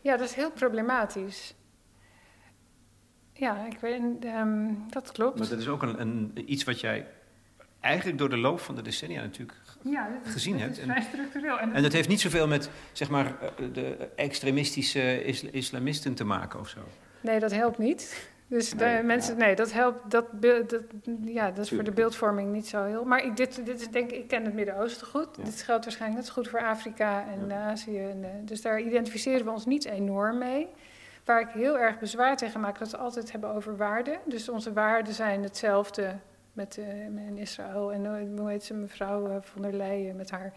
ja 0.00 0.16
dat 0.16 0.28
is 0.28 0.34
heel 0.34 0.50
problematisch. 0.50 1.54
Ja, 3.32 3.66
ik 3.66 3.78
weet, 3.78 4.02
um, 4.24 4.84
dat 4.90 5.12
klopt. 5.12 5.38
Maar 5.38 5.48
dat 5.48 5.58
is 5.58 5.68
ook 5.68 5.82
een, 5.82 6.00
een, 6.00 6.52
iets 6.52 6.64
wat 6.64 6.80
jij 6.80 7.06
eigenlijk 7.80 8.18
door 8.18 8.28
de 8.28 8.36
loop 8.36 8.60
van 8.60 8.74
de 8.74 8.82
decennia 8.82 9.22
natuurlijk 9.22 9.60
ja, 9.90 10.08
is, 10.24 10.32
gezien 10.32 10.60
hebt. 10.60 10.78
vrij 10.78 11.02
structureel. 11.02 11.58
En, 11.58 11.72
en 11.72 11.82
dat 11.82 11.92
heeft 11.92 12.08
niet 12.08 12.20
zoveel 12.20 12.46
met 12.46 12.70
zeg 12.92 13.10
maar, 13.10 13.26
eh, 13.26 13.66
de 13.72 14.08
extremistische 14.16 15.24
islamisten 15.50 16.14
te 16.14 16.24
maken 16.24 16.60
of 16.60 16.68
zo. 16.68 16.78
Nee, 17.20 17.38
dat 17.40 17.52
helpt 17.52 17.78
niet. 17.78 18.32
Dus 18.46 18.70
de 18.70 19.00
mensen, 19.04 19.36
nee, 19.36 19.54
dat 19.54 19.72
helpt. 19.72 20.10
Dat, 20.10 20.26
dat, 20.42 20.80
ja, 21.24 21.50
dat 21.50 21.64
is 21.64 21.70
voor 21.70 21.84
de 21.84 21.92
beeldvorming 21.92 22.52
niet 22.52 22.68
zo 22.68 22.84
heel. 22.84 23.04
Maar 23.04 23.24
ik, 23.24 23.36
dit, 23.36 23.66
dit 23.66 23.80
is 23.80 23.88
denk 23.88 24.10
ik, 24.10 24.18
ik 24.18 24.28
ken 24.28 24.44
het 24.44 24.54
Midden-Oosten 24.54 25.06
goed. 25.06 25.44
Dit 25.44 25.62
geldt 25.62 25.84
waarschijnlijk 25.84 26.20
net 26.20 26.30
zo 26.30 26.34
goed 26.34 26.48
voor 26.48 26.62
Afrika 26.62 27.24
en 27.32 27.52
Azië. 27.52 27.98
En, 27.98 28.24
eh, 28.24 28.30
dus 28.40 28.62
daar 28.62 28.80
identificeren 28.80 29.44
we 29.44 29.50
ons 29.50 29.66
niet 29.66 29.84
enorm 29.84 30.38
mee. 30.38 30.68
Waar 31.24 31.40
ik 31.40 31.48
heel 31.48 31.78
erg 31.78 31.98
bezwaar 31.98 32.36
tegen 32.36 32.60
maak, 32.60 32.78
dat 32.78 32.90
we 32.90 32.96
altijd 32.96 33.32
hebben 33.32 33.54
over 33.54 33.76
waarden. 33.76 34.18
Dus 34.24 34.48
onze 34.48 34.72
waarden 34.72 35.14
zijn 35.14 35.42
hetzelfde 35.42 36.16
met, 36.54 36.76
uh, 36.76 37.04
in 37.04 37.38
Israël. 37.38 37.92
En 37.92 38.04
uh, 38.04 38.38
hoe 38.38 38.50
heet 38.50 38.64
ze, 38.64 38.74
mevrouw 38.74 39.28
uh, 39.28 39.36
von 39.40 39.62
der 39.62 39.72
Leyen, 39.72 40.16
met 40.16 40.30
haar 40.30 40.52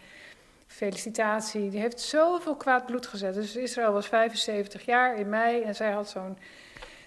felicitatie. 0.68 1.70
Die 1.70 1.80
heeft 1.80 2.00
zoveel 2.00 2.56
kwaad 2.56 2.86
bloed 2.86 3.08
gezet. 3.08 3.34
Dus 3.34 3.56
Israël 3.56 3.92
was 3.92 4.08
75 4.08 4.86
jaar 4.86 5.18
in 5.18 5.30
mei 5.30 5.62
en 5.62 5.76
zij 5.76 5.92
had 5.92 6.10
zo'n 6.10 6.38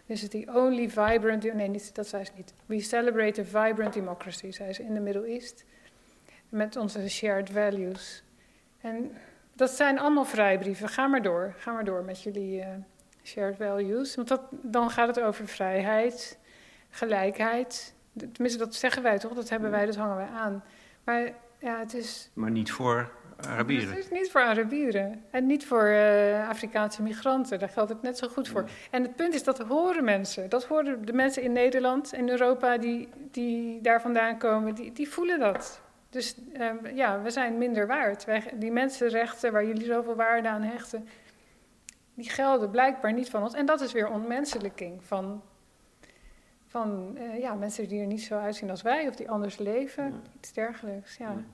This 0.06 0.22
is 0.22 0.28
the 0.28 0.46
only 0.54 0.88
vibrant, 0.88 1.54
nee, 1.54 1.68
niet, 1.68 1.94
dat 1.94 2.06
zei 2.06 2.24
ze 2.24 2.30
niet. 2.36 2.54
We 2.66 2.80
celebrate 2.80 3.40
a 3.40 3.44
vibrant 3.44 3.92
democracy, 3.92 4.50
zei 4.50 4.72
ze, 4.72 4.82
in 4.82 4.94
the 4.94 5.00
Middle 5.00 5.26
East. 5.26 5.64
Met 6.48 6.76
onze 6.76 7.08
shared 7.08 7.50
values. 7.50 8.22
En 8.80 9.16
dat 9.54 9.70
zijn 9.70 9.98
allemaal 9.98 10.24
vrijbrieven. 10.24 10.88
Ga 10.88 11.06
maar 11.06 11.22
door, 11.22 11.54
ga 11.56 11.72
maar 11.72 11.84
door 11.84 12.04
met 12.04 12.22
jullie 12.22 12.64
shared 13.22 13.56
values. 13.56 14.14
Want 14.14 14.28
dat, 14.28 14.40
dan 14.50 14.90
gaat 14.90 15.08
het 15.08 15.20
over 15.20 15.48
vrijheid, 15.48 16.38
gelijkheid. 16.90 17.94
Tenminste, 18.32 18.58
dat 18.58 18.74
zeggen 18.74 19.02
wij 19.02 19.18
toch? 19.18 19.32
Dat 19.32 19.48
hebben 19.48 19.70
wij, 19.70 19.86
dat 19.86 19.96
hangen 19.96 20.16
wij 20.16 20.28
aan. 20.28 20.64
Maar 21.04 21.32
ja, 21.58 21.78
het 21.78 21.94
is... 21.94 22.30
Maar 22.34 22.50
niet 22.50 22.72
voor 22.72 23.10
Arabieren. 23.46 23.88
Het 23.88 23.98
is 23.98 24.10
niet 24.10 24.30
voor 24.30 24.40
Arabieren. 24.40 25.24
En 25.30 25.46
niet 25.46 25.66
voor 25.66 25.88
uh, 25.88 26.48
Afrikaanse 26.48 27.02
migranten. 27.02 27.58
Daar 27.58 27.68
geldt 27.68 27.90
het 27.90 28.02
net 28.02 28.18
zo 28.18 28.28
goed 28.28 28.48
voor. 28.48 28.64
En 28.90 29.02
het 29.02 29.16
punt 29.16 29.34
is, 29.34 29.44
dat 29.44 29.58
horen 29.58 30.04
mensen. 30.04 30.48
Dat 30.48 30.64
horen 30.64 31.04
de 31.04 31.12
mensen 31.12 31.42
in 31.42 31.52
Nederland 31.52 32.12
en 32.12 32.28
Europa 32.28 32.78
die, 32.78 33.08
die 33.30 33.80
daar 33.80 34.00
vandaan 34.00 34.38
komen. 34.38 34.74
Die, 34.74 34.92
die 34.92 35.08
voelen 35.08 35.38
dat. 35.38 35.80
Dus 36.10 36.34
uh, 36.52 36.70
ja, 36.94 37.22
we 37.22 37.30
zijn 37.30 37.58
minder 37.58 37.86
waard. 37.86 38.24
Wij, 38.24 38.52
die 38.54 38.72
mensenrechten 38.72 39.52
waar 39.52 39.66
jullie 39.66 39.84
zoveel 39.84 40.14
waarde 40.14 40.48
aan 40.48 40.62
hechten... 40.62 41.08
die 42.14 42.30
gelden 42.30 42.70
blijkbaar 42.70 43.12
niet 43.12 43.30
van 43.30 43.42
ons. 43.42 43.54
En 43.54 43.66
dat 43.66 43.80
is 43.80 43.92
weer 43.92 44.08
ontmenselijking 44.08 45.04
van... 45.04 45.42
Van 46.70 47.18
uh, 47.18 47.40
ja, 47.40 47.54
mensen 47.54 47.88
die 47.88 48.00
er 48.00 48.06
niet 48.06 48.22
zo 48.22 48.38
uitzien 48.38 48.70
als 48.70 48.82
wij, 48.82 49.08
of 49.08 49.14
die 49.14 49.30
anders 49.30 49.58
leven, 49.58 50.04
ja. 50.04 50.20
iets 50.36 50.52
dergelijks. 50.52 51.16
ja. 51.16 51.28
ja. 51.28 51.44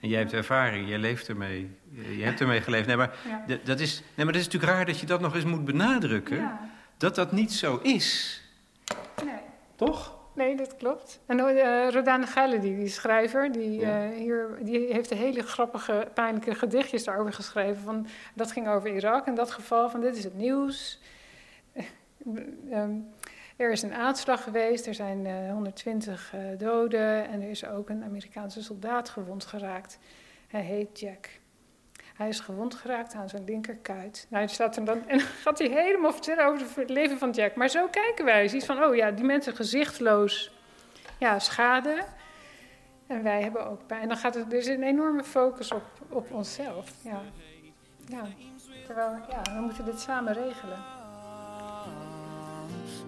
En 0.00 0.08
jij 0.08 0.18
hebt 0.18 0.32
ervaring, 0.32 0.88
jij 0.88 0.98
leeft 0.98 1.28
ermee. 1.28 1.70
Je 1.90 2.22
hebt 2.24 2.40
ermee 2.40 2.60
geleefd. 2.60 2.86
Nee 2.86 2.96
maar, 2.96 3.18
dat 3.64 3.80
is, 3.80 4.00
nee, 4.00 4.24
maar 4.24 4.32
dat 4.34 4.42
is 4.42 4.44
natuurlijk 4.44 4.72
raar 4.72 4.86
dat 4.86 5.00
je 5.00 5.06
dat 5.06 5.20
nog 5.20 5.34
eens 5.34 5.44
moet 5.44 5.64
benadrukken. 5.64 6.58
Dat 6.96 7.14
dat 7.14 7.32
niet 7.32 7.52
zo 7.52 7.76
is. 7.82 8.40
Nee. 9.24 9.40
Toch? 9.76 10.18
Nee, 10.34 10.56
dat 10.56 10.76
klopt. 10.76 11.20
En 11.26 11.38
uh, 11.38 11.88
Rodane 11.90 12.26
Ghaledi, 12.26 12.76
die 12.76 12.88
schrijver, 12.88 13.52
die, 13.52 13.80
uh, 13.80 14.08
hier, 14.16 14.58
die 14.60 14.92
heeft 14.92 15.10
hele 15.10 15.42
grappige, 15.42 16.08
pijnlijke 16.14 16.54
gedichtjes 16.54 17.04
daarover 17.04 17.32
geschreven. 17.32 17.82
Van, 17.82 18.06
dat 18.34 18.52
ging 18.52 18.68
over 18.68 18.94
Irak 18.94 19.26
in 19.26 19.34
dat 19.34 19.50
geval, 19.50 19.90
van 19.90 20.00
dit 20.00 20.16
is 20.16 20.24
het 20.24 20.36
nieuws. 20.36 21.00
um, 22.72 23.08
Er 23.60 23.70
is 23.70 23.82
een 23.82 23.94
aanslag 23.94 24.42
geweest, 24.42 24.86
er 24.86 24.94
zijn 24.94 25.24
uh, 25.24 25.46
eh, 25.46 25.52
120 25.52 26.32
uh, 26.34 26.52
eh, 26.52 26.58
doden 26.58 27.28
en 27.28 27.42
er 27.42 27.50
is 27.50 27.66
ook 27.66 27.88
een 27.88 28.04
Amerikaanse 28.04 28.62
soldaat 28.62 29.08
gewond 29.08 29.44
geraakt. 29.44 29.98
Hij 30.48 30.60
heet 30.60 31.00
Jack. 31.00 31.28
Hij 32.14 32.28
is 32.28 32.40
gewond 32.40 32.74
geraakt 32.74 33.14
aan 33.14 33.28
zijn 33.28 33.44
linkerkuit. 33.44 34.26
Nou, 34.28 34.48
staat 34.48 34.76
er 34.76 34.84
dan, 34.84 35.08
en 35.08 35.20
gaat 35.44 35.58
hij 35.58 35.68
helemaal 35.68 36.12
vertellen 36.12 36.46
over 36.46 36.80
het 36.80 36.90
leven 36.90 37.18
van 37.18 37.30
Jack. 37.30 37.54
Maar 37.54 37.68
zo 37.68 37.86
kijken 37.88 38.24
wij. 38.24 38.48
Ziet 38.48 38.64
van, 38.64 38.84
oh 38.84 38.94
ja, 38.94 39.10
die 39.10 39.24
mensen 39.24 39.56
gezichtloos 39.56 40.52
ja, 41.18 41.38
schade. 41.38 42.04
En 43.06 43.22
wij 43.22 43.42
hebben 43.42 43.66
ook 43.66 43.86
pijn. 43.86 44.02
En 44.02 44.08
dan 44.08 44.16
gaat 44.16 44.34
het, 44.34 44.52
is 44.52 44.66
een 44.66 44.82
enorme 44.82 45.24
focus 45.24 45.72
op, 45.72 45.84
op 46.08 46.32
onszelf. 46.32 46.92
Ja. 47.02 47.20
ja. 48.06 48.22
Terwijl, 48.86 49.10
ja, 49.10 49.42
we 49.54 49.60
moeten 49.60 49.84
dit 49.84 50.00
samen 50.00 50.32
regelen. 50.32 50.99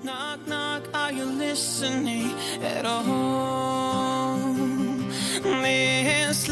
Knock, 0.02 0.46
knock, 0.46 0.82
are 0.94 1.12
you 1.12 1.24
listening 1.24 2.30
at 2.62 2.84
all? 2.84 3.62
This 6.32 6.48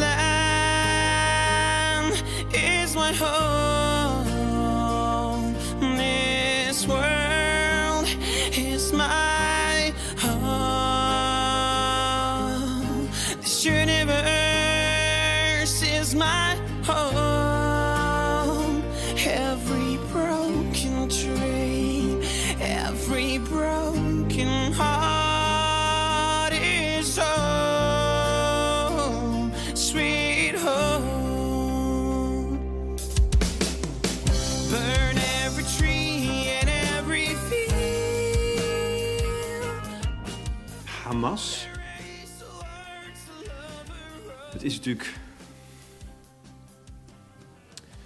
natuurlijk. 44.96 45.28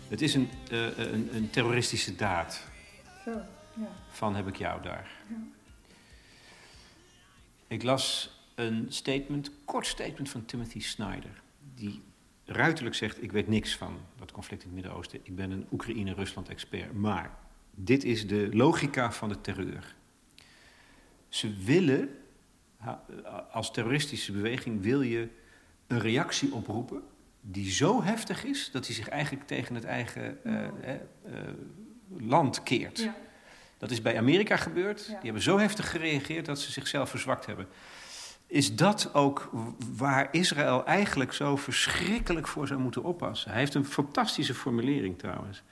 Het 0.09 0.22
is 0.22 0.35
een, 0.35 0.49
uh, 0.72 0.99
een, 0.99 1.37
een, 1.37 1.51
terroristische 1.51 2.16
daad. 2.16 2.62
Zo, 3.24 3.30
ja. 3.74 3.89
Van 4.11 4.35
heb 4.35 4.49
ik 4.49 4.57
jou 4.57 4.82
daar. 4.82 5.11
Ja. 5.28 5.37
Ik 7.66 7.82
las 7.82 8.30
een 8.55 8.87
statement, 8.89 9.51
kort 9.64 9.87
statement 9.87 10.30
van 10.30 10.45
Timothy 10.45 10.80
Snyder. 10.80 11.43
Die 11.74 12.03
ruiterlijk 12.45 12.95
zegt: 12.95 13.22
Ik 13.22 13.32
weet 13.32 13.49
niks 13.49 13.76
van 13.76 13.99
dat 14.18 14.32
conflict 14.32 14.62
in 14.62 14.68
het 14.68 14.76
Midden-Oosten. 14.76 15.20
Ik 15.22 15.37
ben 15.37 15.51
een 15.51 15.66
Oekraïne-Rusland-expert. 15.72 16.93
Maar 16.93 17.39
dit 17.70 18.05
is 18.05 18.26
de 18.26 18.49
logica 18.53 19.12
van 19.12 19.28
de 19.28 19.41
terreur. 19.41 19.95
Ze 21.28 21.55
willen, 21.55 22.18
als 23.51 23.72
terroristische 23.72 24.32
beweging, 24.32 24.82
wil 24.82 25.03
je 25.03 25.28
een 25.87 26.01
reactie 26.01 26.55
oproepen 26.55 27.03
die 27.41 27.70
zo 27.70 28.03
heftig 28.03 28.45
is 28.45 28.70
dat 28.70 28.87
hij 28.87 28.95
zich 28.95 29.09
eigenlijk 29.09 29.47
tegen 29.47 29.74
het 29.74 29.85
eigen 29.85 30.39
uh, 30.45 30.61
land 32.18 32.62
keert. 32.62 32.99
Ja. 32.99 33.14
Dat 33.78 33.91
is 33.91 34.03
bij 34.03 34.18
Amerika 34.18 34.57
gebeurd. 34.57 35.07
Die 35.07 35.16
hebben 35.22 35.43
zo 35.43 35.59
heftig 35.59 35.91
gereageerd 35.91 36.47
dat 36.47 36.61
ze 36.61 36.72
zichzelf 36.72 37.11
verzwakt 37.11 37.47
hebben. 37.47 37.66
Is 38.47 38.76
dat 38.76 39.14
ook 39.14 39.51
waar 39.97 40.28
Israël 40.30 40.85
eigenlijk 40.85 41.32
zo 41.32 41.57
verschrikkelijk 41.57 42.49
voor 42.49 42.66
zou 42.66 42.80
moeten 42.80 43.03
oppassen? 43.03 43.51
Hij 43.51 43.59
heeft 43.59 43.74
een 43.74 43.85
fantastische 43.85 44.55
formulering 44.55 45.18
trouwens. 45.18 45.62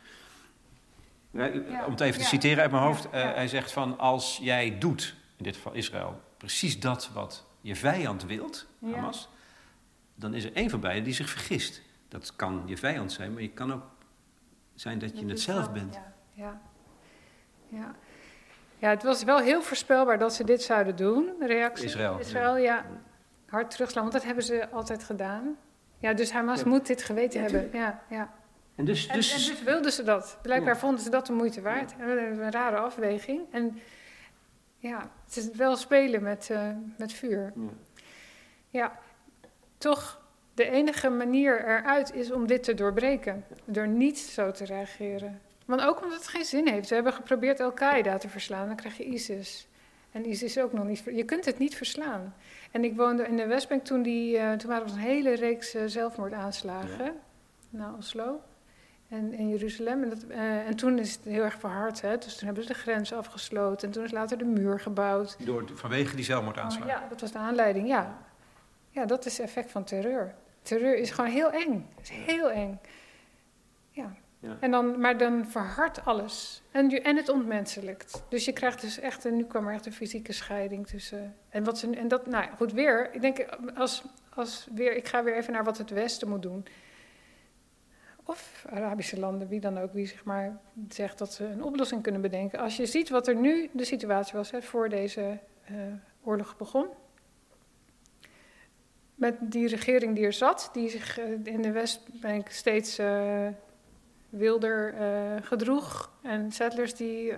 Om 1.33 1.91
het 1.91 2.01
even 2.01 2.21
te 2.21 2.27
citeren 2.27 2.63
uit 2.63 2.71
mijn 2.71 2.83
hoofd. 2.83 3.07
Uh, 3.07 3.11
hij 3.13 3.49
zegt 3.49 3.73
van 3.73 3.99
als 3.99 4.39
jij 4.43 4.79
doet, 4.79 5.15
in 5.37 5.45
dit 5.45 5.57
geval 5.57 5.73
Israël, 5.73 6.21
precies 6.37 6.81
dat 6.81 7.11
wat 7.15 7.45
je 7.61 7.77
vijand 7.77 8.25
wilt, 8.25 8.67
Hamas, 8.81 9.29
dan 10.23 10.35
is 10.35 10.45
er 10.45 10.53
één 10.53 10.71
van 10.71 10.81
beiden 10.81 11.05
die 11.05 11.15
zich 11.15 11.29
vergist. 11.29 11.83
Dat 12.09 12.37
kan 12.37 12.63
je 12.67 12.77
vijand 12.77 13.13
zijn, 13.13 13.33
maar 13.33 13.43
je 13.43 13.53
kan 13.53 13.73
ook 13.73 13.83
zijn 14.75 14.99
dat, 14.99 15.19
je 15.19 15.27
het 15.27 15.41
zelf 15.41 15.73
bent. 15.73 15.95
Ja, 15.95 16.13
ja. 16.33 16.61
ja. 17.69 17.95
Ja, 18.79 18.89
het 18.89 19.03
was 19.03 19.25
wel 19.25 19.39
heel 19.39 19.63
voorspelbaar 19.63 20.19
dat 20.19 20.35
ze 20.35 20.45
dit 20.45 20.63
zouden 20.63 20.97
doen, 20.97 21.33
de 21.39 21.47
reactie. 21.47 21.85
Israël. 21.85 22.19
Israël, 22.19 22.57
ja. 22.57 22.87
Hard 23.47 23.71
terugslaan, 23.71 24.03
want 24.03 24.15
dat 24.15 24.25
hebben 24.25 24.45
ze 24.45 24.69
altijd 24.71 25.05
gedaan. 25.05 25.57
Ja, 25.99 26.13
dus 26.13 26.33
Hamas 26.33 26.65
moet 26.65 26.87
dit 26.87 27.03
geweten 27.03 27.43
hebben. 27.43 27.71
Ja, 27.73 28.03
ja. 28.11 28.35
En 28.75 28.85
dus, 28.85 29.09
dus... 29.09 29.33
En, 29.33 29.39
dus 29.39 29.63
wilden 29.63 29.93
ze 29.93 30.03
dat. 30.03 30.39
Blijkbaar 30.43 30.79
vonden 30.79 31.01
ze 31.01 31.11
dat 31.11 31.27
de 31.27 31.33
moeite 31.33 31.61
waard. 31.61 31.95
Ja. 31.99 32.07
Een 32.07 32.51
rare 32.51 32.77
afweging. 32.77 33.41
En 33.51 33.79
ja, 34.79 35.11
het 35.25 35.37
is 35.37 35.51
wel 35.51 35.77
spelen 35.77 36.23
met, 36.23 36.49
uh, 36.53 36.69
met 36.97 37.13
vuur. 37.13 37.53
Ja, 38.69 38.99
toch 39.83 40.21
de 40.55 40.71
enige 40.71 41.09
manier 41.09 41.61
eruit 41.61 42.15
is 42.15 42.33
om 42.33 42.47
dit 42.47 42.63
te 42.63 42.75
doorbreken. 42.75 43.45
Door 43.65 43.89
niet 43.89 44.19
zo 44.19 44.51
te 44.51 44.65
reageren. 44.65 45.41
Want 45.65 45.83
ook 45.83 46.03
omdat 46.03 46.19
het 46.19 46.29
geen 46.29 46.45
zin 46.45 46.69
heeft. 46.69 46.89
We 46.89 46.95
hebben 46.95 47.13
geprobeerd 47.13 47.61
Al-Qaeda 47.61 48.19
te 48.19 48.29
verslaan, 48.29 48.67
dan 48.67 48.77
krijg 48.77 48.97
je 48.97 49.05
ISIS. 49.05 49.67
En 50.11 50.29
ISIS 50.29 50.59
ook 50.59 50.73
nog 50.73 50.85
niet. 50.85 51.03
Je 51.05 51.25
kunt 51.25 51.45
het 51.45 51.59
niet 51.59 51.77
verslaan. 51.77 52.35
En 52.71 52.85
ik 52.85 52.97
woonde 52.97 53.27
in 53.27 53.37
de 53.37 53.47
Westbank 53.47 53.85
toen, 53.85 54.03
die, 54.03 54.37
uh, 54.37 54.53
toen 54.53 54.71
waren 54.71 54.87
er 54.87 54.93
een 54.93 54.99
hele 54.99 55.35
reeks 55.35 55.75
uh, 55.75 55.83
zelfmoordaanslagen 55.87 57.05
ja. 57.05 57.13
naar 57.71 57.95
Oslo 57.99 58.41
en 59.09 59.33
in 59.33 59.49
Jeruzalem. 59.49 60.03
En, 60.03 60.09
dat, 60.09 60.25
uh, 60.29 60.67
en, 60.67 60.77
toen 60.77 60.99
is 60.99 61.13
het 61.13 61.25
heel 61.25 61.43
erg 61.43 61.59
verhard. 61.59 62.01
Hè? 62.01 62.19
Dus 62.19 62.37
toen 62.37 62.45
hebben 62.45 62.65
ze 62.65 62.73
de 62.73 62.79
grens 62.79 63.13
afgesloten. 63.13 63.89
En 63.89 63.95
toen 63.95 64.05
is 64.05 64.11
later 64.11 64.39
de 64.39 64.45
muur 64.45 64.81
gebouwd. 64.81 65.37
Door, 65.45 65.65
vanwege 65.75 66.17
die 66.17 66.25
zelfmoordaanslagen? 66.25 66.95
Oh, 66.95 67.01
ja, 67.01 67.09
dat 67.09 67.21
was 67.21 67.33
de 67.33 67.39
aanleiding, 67.39 67.89
ja. 67.89 68.19
Ja, 68.93 69.05
dat 69.05 69.27
is 69.27 69.39
het 69.39 69.47
effect 69.47 69.71
van 69.71 69.85
terreur. 69.85 70.35
Terreur 70.63 70.97
is 70.97 71.11
gewoon 71.11 71.31
heel 71.31 71.51
eng. 71.51 71.89
Het 71.97 72.11
is 72.11 72.11
heel 72.11 72.51
eng. 72.51 72.81
Ja. 73.91 74.15
ja. 74.39 74.57
En 74.61 74.71
dan, 74.71 75.01
maar 75.01 75.19
dan 75.19 75.47
verhardt 75.47 76.05
alles. 76.05 76.63
En, 76.71 77.03
en 77.03 77.17
het 77.17 77.29
ontmenselijkt. 77.29 78.23
Dus 78.29 78.45
je 78.45 78.53
krijgt 78.53 78.81
dus 78.81 78.99
echt, 78.99 79.25
en 79.25 79.37
nu 79.37 79.45
kwam 79.45 79.67
er 79.67 79.75
echt 79.75 79.87
een 79.87 79.93
fysieke 79.93 80.33
scheiding 80.33 80.87
tussen. 80.87 81.37
En, 81.49 81.65
wat 81.65 81.79
ze, 81.79 81.91
en 81.91 82.09
dat, 82.09 82.27
nou 82.27 82.45
goed, 82.57 82.73
weer. 82.73 83.15
Ik 83.15 83.21
denk, 83.21 83.47
als, 83.75 84.05
als 84.35 84.69
weer, 84.75 84.97
ik 84.97 85.09
ga 85.09 85.25
weer 85.25 85.37
even 85.37 85.53
naar 85.53 85.65
wat 85.65 85.79
het 85.79 85.91
Westen 85.91 86.29
moet 86.29 86.43
doen 86.43 86.67
of 88.25 88.67
Arabische 88.71 89.19
landen, 89.19 89.49
wie 89.49 89.61
dan 89.61 89.79
ook, 89.79 89.93
wie 89.93 90.07
zeg 90.07 90.25
maar 90.25 90.61
zegt 90.89 91.19
dat 91.19 91.33
ze 91.33 91.45
een 91.45 91.63
oplossing 91.63 92.03
kunnen 92.03 92.21
bedenken. 92.21 92.59
Als 92.59 92.77
je 92.77 92.87
ziet 92.87 93.09
wat 93.09 93.29
er 93.29 93.37
nu 93.37 93.71
de 93.73 93.85
situatie 93.85 94.37
was 94.37 94.51
hè, 94.51 94.63
voor 94.63 94.89
deze 94.89 95.39
uh, 95.71 95.77
oorlog 96.23 96.57
begon. 96.57 96.87
Met 99.23 99.35
die 99.41 99.69
regering 99.69 100.15
die 100.15 100.25
er 100.25 100.33
zat, 100.33 100.71
die 100.73 100.89
zich 100.89 101.19
uh, 101.19 101.25
in 101.43 101.63
de 101.63 101.71
Westbank 101.71 102.49
steeds 102.49 102.99
uh, 102.99 103.47
wilder 104.29 104.95
gedroeg. 105.43 106.11
En 106.23 106.53
settlers 106.53 106.95
die 106.95 107.35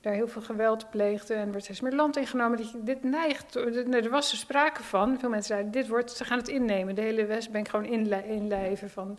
daar 0.00 0.12
heel 0.12 0.28
veel 0.28 0.42
geweld 0.42 0.90
pleegden 0.90 1.36
en 1.36 1.46
er 1.46 1.52
werd 1.52 1.64
steeds 1.64 1.80
meer 1.80 1.92
land 1.92 2.16
ingenomen. 2.16 2.84
Dit 2.84 3.04
neigt, 3.04 3.54
er 3.54 4.10
was 4.10 4.32
er 4.32 4.38
sprake 4.38 4.82
van, 4.82 5.18
veel 5.18 5.28
mensen 5.28 5.48
zeiden, 5.48 5.72
dit 5.72 5.88
wordt, 5.88 6.10
ze 6.10 6.24
gaan 6.24 6.38
het 6.38 6.48
innemen, 6.48 6.94
de 6.94 7.00
hele 7.00 7.24
Westbank 7.24 7.68
gewoon 7.68 7.86
inlijven 8.24 8.90
van... 8.90 9.18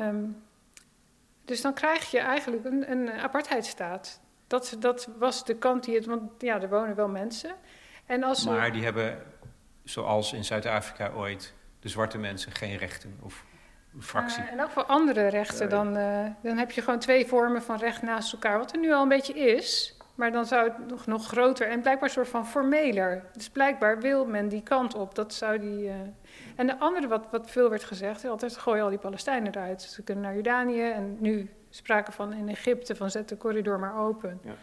Um, 0.00 0.36
dus 1.44 1.60
dan 1.60 1.74
krijg 1.74 2.10
je 2.10 2.18
eigenlijk 2.18 2.64
een, 2.64 2.90
een 2.90 3.10
apartheidstaat. 3.10 4.20
Dat, 4.46 4.76
dat 4.78 5.08
was 5.18 5.44
de 5.44 5.54
kant 5.54 5.84
die 5.84 5.94
het, 5.94 6.06
want 6.06 6.22
ja, 6.38 6.60
er 6.60 6.68
wonen 6.68 6.96
wel 6.96 7.08
mensen. 7.08 7.50
En 8.06 8.22
als 8.22 8.44
maar 8.44 8.72
die 8.72 8.84
hebben, 8.84 9.22
zoals 9.86 10.32
in 10.32 10.44
Zuid-Afrika 10.44 11.10
ooit, 11.14 11.54
de 11.80 11.88
zwarte 11.88 12.18
mensen 12.18 12.52
geen 12.52 12.76
rechten 12.76 13.18
of 13.22 13.44
fractie. 14.00 14.42
Uh, 14.42 14.52
en 14.52 14.62
ook 14.62 14.70
voor 14.70 14.84
andere 14.84 15.26
rechten, 15.26 15.68
dan, 15.68 15.96
uh, 15.96 16.26
dan 16.42 16.56
heb 16.56 16.70
je 16.70 16.82
gewoon 16.82 16.98
twee 16.98 17.26
vormen 17.26 17.62
van 17.62 17.76
recht 17.76 18.02
naast 18.02 18.32
elkaar. 18.32 18.58
Wat 18.58 18.72
er 18.72 18.78
nu 18.78 18.92
al 18.92 19.02
een 19.02 19.08
beetje 19.08 19.34
is, 19.34 19.96
maar 20.14 20.32
dan 20.32 20.46
zou 20.46 20.68
het 20.68 20.88
nog, 20.88 21.06
nog 21.06 21.26
groter 21.26 21.68
en 21.68 21.80
blijkbaar 21.80 22.08
een 22.08 22.14
soort 22.14 22.28
van 22.28 22.46
formeler. 22.46 23.24
Dus 23.32 23.48
blijkbaar 23.48 24.00
wil 24.00 24.26
men 24.26 24.48
die 24.48 24.62
kant 24.62 24.94
op. 24.94 25.14
Dat 25.14 25.34
zou 25.34 25.58
die. 25.58 25.84
Uh... 25.84 25.94
En 26.56 26.66
de 26.66 26.78
andere, 26.78 27.08
wat, 27.08 27.26
wat 27.30 27.50
veel 27.50 27.70
werd 27.70 27.84
gezegd, 27.84 28.24
altijd 28.24 28.56
gooi 28.56 28.80
al 28.80 28.88
die 28.88 28.98
Palestijnen 28.98 29.54
eruit. 29.54 29.82
Ze 29.82 30.02
kunnen 30.02 30.24
naar 30.24 30.34
Jordanië 30.34 30.90
en 30.90 31.16
nu 31.20 31.50
sprake 31.70 32.12
van 32.12 32.32
in 32.32 32.48
Egypte, 32.48 32.96
van 32.96 33.10
zet 33.10 33.28
de 33.28 33.36
corridor 33.36 33.78
maar 33.78 33.98
open. 33.98 34.40
Ja. 34.44 34.54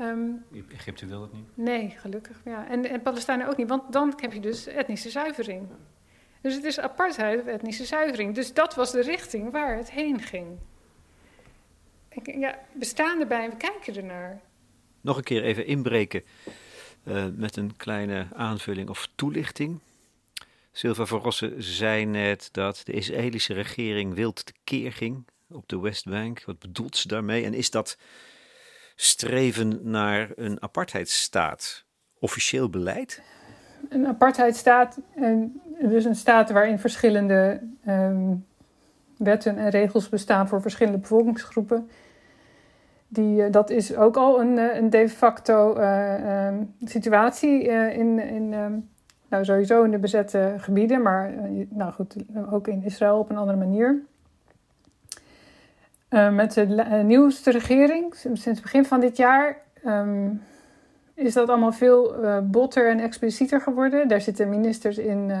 Um, 0.00 0.44
Egypte 0.72 1.06
wil 1.06 1.22
het 1.22 1.32
niet. 1.32 1.46
Nee, 1.54 1.90
gelukkig. 1.90 2.40
Ja. 2.44 2.68
En, 2.68 2.90
en 2.90 3.02
Palestijnen 3.02 3.48
ook 3.48 3.56
niet, 3.56 3.68
want 3.68 3.92
dan 3.92 4.12
heb 4.16 4.32
je 4.32 4.40
dus 4.40 4.66
etnische 4.66 5.10
zuivering. 5.10 5.68
Dus 6.40 6.54
het 6.54 6.64
is 6.64 6.80
apartheid 6.80 7.40
of 7.40 7.46
etnische 7.46 7.84
zuivering. 7.84 8.34
Dus 8.34 8.54
dat 8.54 8.74
was 8.74 8.92
de 8.92 9.02
richting 9.02 9.50
waar 9.50 9.76
het 9.76 9.90
heen 9.90 10.20
ging. 10.20 10.46
Ja, 12.22 12.58
we 12.72 12.84
staan 12.84 13.20
erbij 13.20 13.44
en 13.44 13.50
we 13.50 13.56
kijken 13.56 13.96
ernaar. 13.96 14.40
Nog 15.00 15.16
een 15.16 15.22
keer 15.22 15.42
even 15.42 15.66
inbreken 15.66 16.22
uh, 17.04 17.26
met 17.34 17.56
een 17.56 17.76
kleine 17.76 18.26
aanvulling 18.32 18.88
of 18.88 19.08
toelichting. 19.14 19.80
Silva 20.72 21.06
van 21.06 21.20
Rossen 21.20 21.62
zei 21.62 22.04
net 22.04 22.48
dat 22.52 22.80
de 22.84 22.92
Israëlische 22.92 23.52
regering 23.52 24.14
wild 24.14 24.46
tekeer 24.46 24.92
ging 24.92 25.24
op 25.48 25.68
de 25.68 25.80
Westbank. 25.80 26.44
Wat 26.44 26.58
bedoelt 26.58 26.96
ze 26.96 27.08
daarmee? 27.08 27.44
En 27.44 27.54
is 27.54 27.70
dat 27.70 27.98
streven 28.94 29.80
naar 29.82 30.30
een 30.34 30.62
apartheidstaat 30.62 31.84
officieel 32.18 32.70
beleid? 32.70 33.22
Een 33.88 34.06
apartheidstaat, 34.06 34.98
dus 35.80 36.04
een 36.04 36.14
staat 36.14 36.50
waarin 36.50 36.78
verschillende 36.78 37.60
um, 37.88 38.46
wetten 39.16 39.58
en 39.58 39.68
regels 39.68 40.08
bestaan 40.08 40.48
voor 40.48 40.60
verschillende 40.60 40.98
bevolkingsgroepen. 40.98 41.90
Die, 43.08 43.42
uh, 43.42 43.50
dat 43.50 43.70
is 43.70 43.96
ook 43.96 44.16
al 44.16 44.40
een, 44.40 44.56
uh, 44.56 44.76
een 44.76 44.90
de 44.90 45.08
facto 45.08 45.76
uh, 45.78 46.46
um, 46.46 46.74
situatie 46.84 47.62
in, 47.92 48.18
in 48.18 48.52
um, 48.52 48.88
nou, 49.28 49.44
sowieso 49.44 49.82
in 49.82 49.90
de 49.90 49.98
bezette 49.98 50.54
gebieden, 50.58 51.02
maar 51.02 51.34
nou 51.68 51.92
goed, 51.92 52.16
ook 52.50 52.68
in 52.68 52.84
Israël 52.84 53.18
op 53.18 53.30
een 53.30 53.36
andere 53.36 53.58
manier. 53.58 54.02
Met 56.32 56.52
de 56.52 57.02
nieuwste 57.04 57.50
regering, 57.50 58.14
sinds 58.14 58.44
het 58.44 58.62
begin 58.62 58.84
van 58.84 59.00
dit 59.00 59.16
jaar, 59.16 59.56
um, 59.86 60.42
is 61.14 61.32
dat 61.32 61.48
allemaal 61.48 61.72
veel 61.72 62.24
uh, 62.24 62.38
botter 62.42 62.90
en 62.90 63.00
explicieter 63.00 63.60
geworden. 63.60 64.08
Daar 64.08 64.20
zitten 64.20 64.48
ministers 64.48 64.98
in 64.98 65.32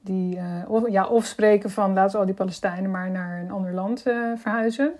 die 0.00 0.38
of, 0.66 0.88
ja, 0.88 1.06
of 1.06 1.24
spreken 1.24 1.70
van 1.70 1.92
laten 1.92 2.18
al 2.18 2.26
die 2.26 2.34
Palestijnen 2.34 2.90
maar 2.90 3.10
naar 3.10 3.40
een 3.40 3.50
ander 3.50 3.72
land 3.72 4.02
verhuizen. 4.36 4.92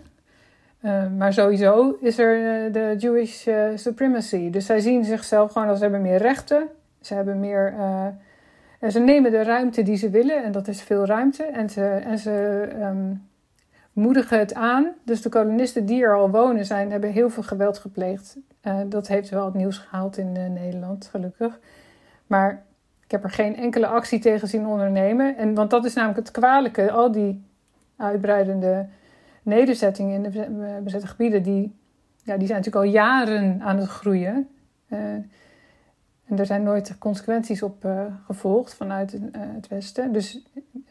maar 1.17 1.33
sowieso 1.33 1.97
is 2.01 2.19
er 2.19 2.73
de 2.73 2.95
Jewish 2.99 3.49
supremacy. 3.75 4.51
Dus 4.51 4.67
zij 4.67 4.81
zien 4.81 5.05
zichzelf 5.05 5.53
gewoon 5.53 5.69
als 5.69 5.77
ze 5.77 5.85
hebben 5.85 6.03
meer 6.03 6.19
rechten. 6.19 6.69
Ze 7.01 7.15
hebben 7.15 7.41
meer. 7.41 7.75
en 8.81 8.93
ze 8.93 9.01
nemen 9.01 9.31
de 9.31 9.43
ruimte 9.43 9.83
die 9.83 9.97
ze 9.97 10.11
willen, 10.11 10.45
en 10.45 10.53
dat 10.53 10.69
is 10.69 10.83
veel 10.83 11.07
ruimte. 11.07 11.43
En 11.43 11.71
ze, 11.71 11.85
en 11.85 12.19
ze 12.19 12.69
um, 12.81 13.31
moedigen 13.93 14.39
het 14.39 14.55
aan. 14.55 14.87
Dus 15.05 15.23
de 15.23 15.29
kolonisten 15.29 15.87
die 15.87 16.03
er 16.03 16.17
al 16.17 16.31
wonen 16.31 16.67
zijn, 16.67 16.91
hebben 16.91 17.13
heel 17.13 17.31
veel 17.31 17.43
geweld 17.43 17.79
gepleegd. 17.79 18.37
Uh, 18.63 18.81
dat 18.87 19.09
heeft 19.09 19.29
wel 19.29 19.45
het 19.45 19.55
nieuws 19.55 19.79
gehaald 19.79 20.17
in 20.17 20.35
uh, 20.37 20.47
Nederland, 20.47 21.07
gelukkig. 21.07 21.59
Maar 22.27 22.63
heb 23.13 23.25
er 23.25 23.31
geen 23.31 23.57
enkele 23.57 23.87
actie 23.87 24.19
tegen 24.19 24.49
zien 24.49 24.67
ondernemen. 24.67 25.37
En, 25.37 25.55
want 25.55 25.71
dat 25.71 25.85
is 25.85 25.95
namelijk 25.95 26.19
het 26.19 26.31
kwalijke. 26.31 26.91
Al 26.91 27.13
die 27.13 27.45
uitbreidende 27.97 28.87
nederzettingen 29.43 30.25
in 30.25 30.31
de 30.31 30.81
bezette 30.85 31.07
gebieden, 31.07 31.43
die, 31.43 31.77
ja, 32.23 32.37
die 32.37 32.47
zijn 32.47 32.59
natuurlijk 32.59 32.87
al 32.87 32.93
jaren 32.93 33.61
aan 33.63 33.77
het 33.77 33.89
groeien. 33.89 34.49
En 34.89 36.39
er 36.39 36.47
zijn 36.47 36.63
nooit 36.63 36.99
consequenties 36.99 37.63
op 37.63 37.89
gevolgd 38.27 38.75
vanuit 38.75 39.19
het 39.33 39.69
Westen. 39.69 40.13
Dus 40.13 40.43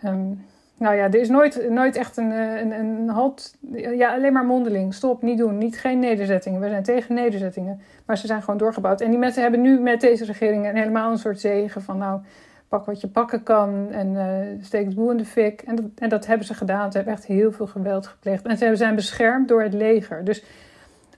um, 0.04 0.46
nou 0.82 0.96
ja, 0.96 1.04
er 1.04 1.16
is 1.16 1.30
nooit, 1.30 1.70
nooit 1.70 1.96
echt 1.96 2.18
een, 2.18 2.32
een, 2.32 2.72
een 2.72 3.10
halt. 3.10 3.56
Ja, 3.72 4.14
alleen 4.14 4.34
maar 4.34 4.46
mondeling. 4.46 4.94
Stop, 4.94 5.22
niet 5.22 5.38
doen. 5.38 5.58
Niet, 5.58 5.80
geen 5.80 6.00
nederzettingen. 6.00 6.62
We 6.62 6.70
zijn 6.70 6.84
tegen 6.84 7.16
nederzettingen. 7.16 7.82
Maar 8.06 8.18
ze 8.18 8.28
zijn 8.28 8.42
gewoon 8.42 8.58
doorgebouwd. 8.58 9.02
En 9.02 9.10
die 9.10 9.20
mensen 9.20 9.42
hebben 9.42 9.62
nu 9.62 9.80
met 9.80 10.02
deze 10.02 10.26
regering 10.26 10.68
een 10.68 10.76
helemaal 10.76 11.12
een 11.12 11.18
soort 11.18 11.40
zegen 11.40 11.82
van 11.82 11.98
nou, 11.98 12.22
pak 12.68 12.86
wat 12.86 13.02
je 13.02 13.08
pakken 13.08 13.44
kan 13.44 13.92
en 13.92 14.14
uh, 14.14 14.64
steek 14.64 14.86
het 14.86 14.96
boel 14.96 15.12
in 15.12 15.18
de 15.18 15.26
fik. 15.26 15.62
En 15.62 15.76
dat, 15.76 15.86
en 15.96 16.10
dat 16.10 16.26
hebben 16.26 16.46
ze 16.46 16.54
gedaan. 16.54 16.92
Ze 16.92 16.98
hebben 16.98 17.16
echt 17.16 17.26
heel 17.26 17.52
veel 17.52 17.68
geweld 17.68 18.08
gepleegd. 18.08 18.46
En 18.46 18.58
ze 18.58 18.76
zijn 18.76 18.96
beschermd 18.96 19.48
door 19.48 19.62
het 19.62 19.74
leger. 19.74 20.24
Dus 20.24 20.44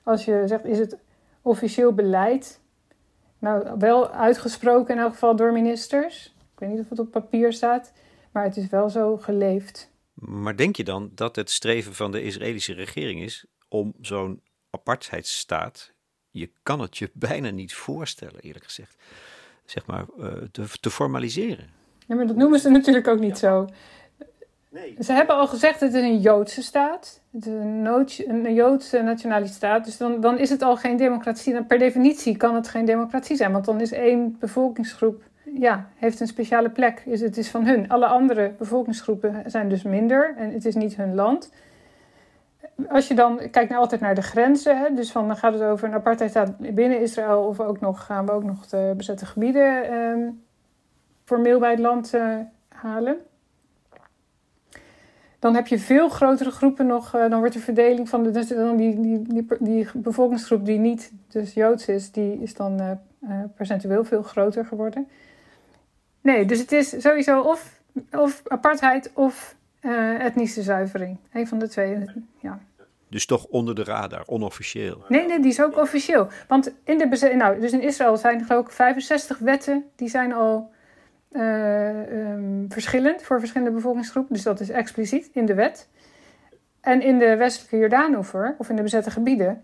als 0.03 0.25
je 0.25 0.43
zegt, 0.45 0.65
is 0.65 0.79
het 0.79 0.97
officieel 1.41 1.93
beleid? 1.93 2.59
Nou, 3.39 3.67
wel 3.77 4.11
uitgesproken 4.11 4.95
in 4.95 5.01
elk 5.01 5.11
geval 5.11 5.35
door 5.35 5.51
ministers. 5.51 6.35
Ik 6.53 6.59
weet 6.59 6.69
niet 6.69 6.79
of 6.79 6.89
het 6.89 6.99
op 6.99 7.11
papier 7.11 7.53
staat. 7.53 7.91
Maar 8.33 8.43
het 8.43 8.57
is 8.57 8.69
wel 8.69 8.89
zo 8.89 9.17
geleefd. 9.17 9.89
Maar 10.13 10.55
denk 10.55 10.75
je 10.75 10.83
dan 10.83 11.11
dat 11.15 11.35
het 11.35 11.49
streven 11.49 11.95
van 11.95 12.11
de 12.11 12.23
Israëlische 12.23 12.73
regering 12.73 13.21
is 13.21 13.45
om 13.67 13.93
zo'n 14.01 14.41
apartheidsstaat, 14.69 15.93
je 16.29 16.49
kan 16.63 16.79
het 16.79 16.97
je 16.97 17.09
bijna 17.29 17.49
niet 17.49 17.73
voorstellen, 17.73 18.39
eerlijk 18.39 18.65
gezegd, 18.65 18.95
zeg 19.65 19.85
maar, 19.85 20.05
uh, 20.17 20.27
te, 20.51 20.65
te, 20.81 20.89
formaliseren? 20.89 21.69
Ja, 22.07 22.15
maar 22.15 22.27
dat 22.27 22.35
noemen 22.35 22.59
ze 22.59 22.69
natuurlijk 22.69 23.07
ook 23.07 23.19
niet 23.19 23.37
zo. 23.37 23.69
Nee. 24.69 24.95
Ze 24.99 25.13
hebben 25.13 25.35
al 25.35 25.47
gezegd 25.47 25.79
dat 25.79 25.93
het 25.93 26.03
een 26.03 26.19
Joodse 26.19 26.61
staat. 26.61 27.21
Het 27.31 27.45
is 27.45 27.53
een, 27.53 28.45
een 28.45 28.53
Joodse 28.53 29.01
nationaliteit. 29.01 29.85
Dus 29.85 29.97
dan, 29.97 30.21
dan 30.21 30.37
is 30.37 30.49
het 30.49 30.61
al 30.61 30.75
geen 30.75 30.97
democratie. 30.97 31.53
Dan 31.53 31.65
per 31.65 31.77
definitie 31.77 32.37
kan 32.37 32.55
het 32.55 32.67
geen 32.67 32.85
democratie 32.85 33.35
zijn. 33.35 33.51
Want 33.51 33.65
dan 33.65 33.81
is 33.81 33.91
één 33.91 34.37
bevolkingsgroep 34.39 35.23
ja, 35.59 35.89
heeft 35.95 36.19
een 36.19 36.27
speciale 36.27 36.69
plek. 36.69 37.01
Is, 37.05 37.21
het 37.21 37.37
is 37.37 37.49
van 37.49 37.65
hun. 37.65 37.89
Alle 37.89 38.05
andere 38.05 38.53
bevolkingsgroepen 38.57 39.43
zijn 39.45 39.69
dus 39.69 39.83
minder 39.83 40.33
en 40.37 40.53
het 40.53 40.65
is 40.65 40.75
niet 40.75 40.95
hun 40.95 41.15
land. 41.15 41.51
Als 42.89 43.07
je 43.07 43.13
dan 43.13 43.37
kijkt 43.51 43.69
naar, 43.69 43.79
altijd 43.79 44.01
naar 44.01 44.15
de 44.15 44.21
grenzen, 44.21 44.77
hè, 44.77 44.93
dus 44.93 45.11
van, 45.11 45.27
dan 45.27 45.37
gaat 45.37 45.53
het 45.53 45.61
over 45.61 45.87
een 45.87 45.93
apartheidstaat 45.93 46.57
binnen 46.57 47.01
Israël 47.01 47.41
of 47.47 47.59
ook 47.59 47.79
nog, 47.79 48.05
gaan 48.05 48.25
we 48.25 48.31
ook 48.31 48.43
nog 48.43 48.67
de 48.67 48.93
bezette 48.97 49.25
gebieden 49.25 49.83
eh, 49.83 50.29
formeel 51.23 51.59
bij 51.59 51.71
het 51.71 51.79
land 51.79 52.13
uh, 52.13 52.37
halen. 52.67 53.17
Dan 55.39 55.55
heb 55.55 55.67
je 55.67 55.79
veel 55.79 56.09
grotere 56.09 56.51
groepen 56.51 56.85
nog. 56.85 57.15
Uh, 57.15 57.29
dan 57.29 57.39
wordt 57.39 57.53
de 57.53 57.59
verdeling 57.59 58.09
van 58.09 58.23
de, 58.23 58.31
dus 58.31 58.47
dan 58.47 58.75
die, 58.75 59.01
die, 59.01 59.47
die, 59.59 59.87
bevolkingsgroep 59.93 60.65
die 60.65 60.79
niet 60.79 61.11
dus 61.27 61.53
Joods 61.53 61.87
is, 61.87 62.11
die 62.11 62.41
is 62.41 62.53
dan 62.53 62.81
uh, 62.81 63.39
percentueel 63.55 64.03
veel 64.03 64.23
groter 64.23 64.65
geworden. 64.65 65.07
Nee, 66.23 66.45
dus 66.45 66.59
het 66.59 66.71
is 66.71 67.01
sowieso 67.01 67.41
of, 67.41 67.81
of 68.11 68.41
apartheid 68.47 69.11
of 69.13 69.55
uh, 69.81 70.25
etnische 70.25 70.61
zuivering. 70.61 71.17
Een 71.33 71.47
van 71.47 71.59
de 71.59 71.67
twee, 71.67 72.05
ja. 72.39 72.59
Dus 73.09 73.25
toch 73.25 73.45
onder 73.45 73.75
de 73.75 73.83
radar, 73.83 74.23
onofficieel? 74.25 75.03
Nee, 75.07 75.27
nee, 75.27 75.39
die 75.39 75.51
is 75.51 75.61
ook 75.61 75.77
officieel. 75.77 76.27
Want 76.47 76.73
in 76.83 76.97
de 76.97 77.33
nou, 77.35 77.59
dus 77.59 77.71
in 77.71 77.81
Israël 77.81 78.17
zijn 78.17 78.45
geloof 78.45 78.65
ik 78.65 78.71
65 78.71 79.37
wetten, 79.37 79.85
die 79.95 80.09
zijn 80.09 80.33
al 80.33 80.71
uh, 81.31 82.31
um, 82.31 82.65
verschillend 82.69 83.23
voor 83.23 83.39
verschillende 83.39 83.73
bevolkingsgroepen. 83.73 84.33
Dus 84.33 84.43
dat 84.43 84.59
is 84.59 84.69
expliciet 84.69 85.29
in 85.33 85.45
de 85.45 85.53
wet. 85.53 85.89
En 86.81 87.01
in 87.01 87.19
de 87.19 87.35
westelijke 87.35 87.77
Jordaanoever, 87.77 88.55
of 88.57 88.69
in 88.69 88.75
de 88.75 88.81
bezette 88.81 89.11
gebieden, 89.11 89.63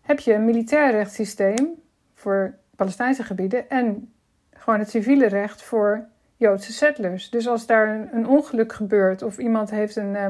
heb 0.00 0.20
je 0.20 0.34
een 0.34 0.44
militair 0.44 0.90
rechtssysteem 0.90 1.74
voor 2.14 2.54
Palestijnse 2.76 3.22
gebieden 3.22 3.70
en 3.70 4.12
gewoon 4.68 4.82
het 4.82 4.92
civiele 4.92 5.26
recht 5.26 5.62
voor 5.62 6.06
Joodse 6.36 6.72
settlers. 6.72 7.30
Dus 7.30 7.48
als 7.48 7.66
daar 7.66 8.08
een, 8.12 8.26
ongeluk 8.26 8.72
gebeurt 8.72 9.22
of 9.22 9.38
iemand 9.38 9.70
heeft 9.70 9.96
een, 9.96 10.14
uh, 10.14 10.26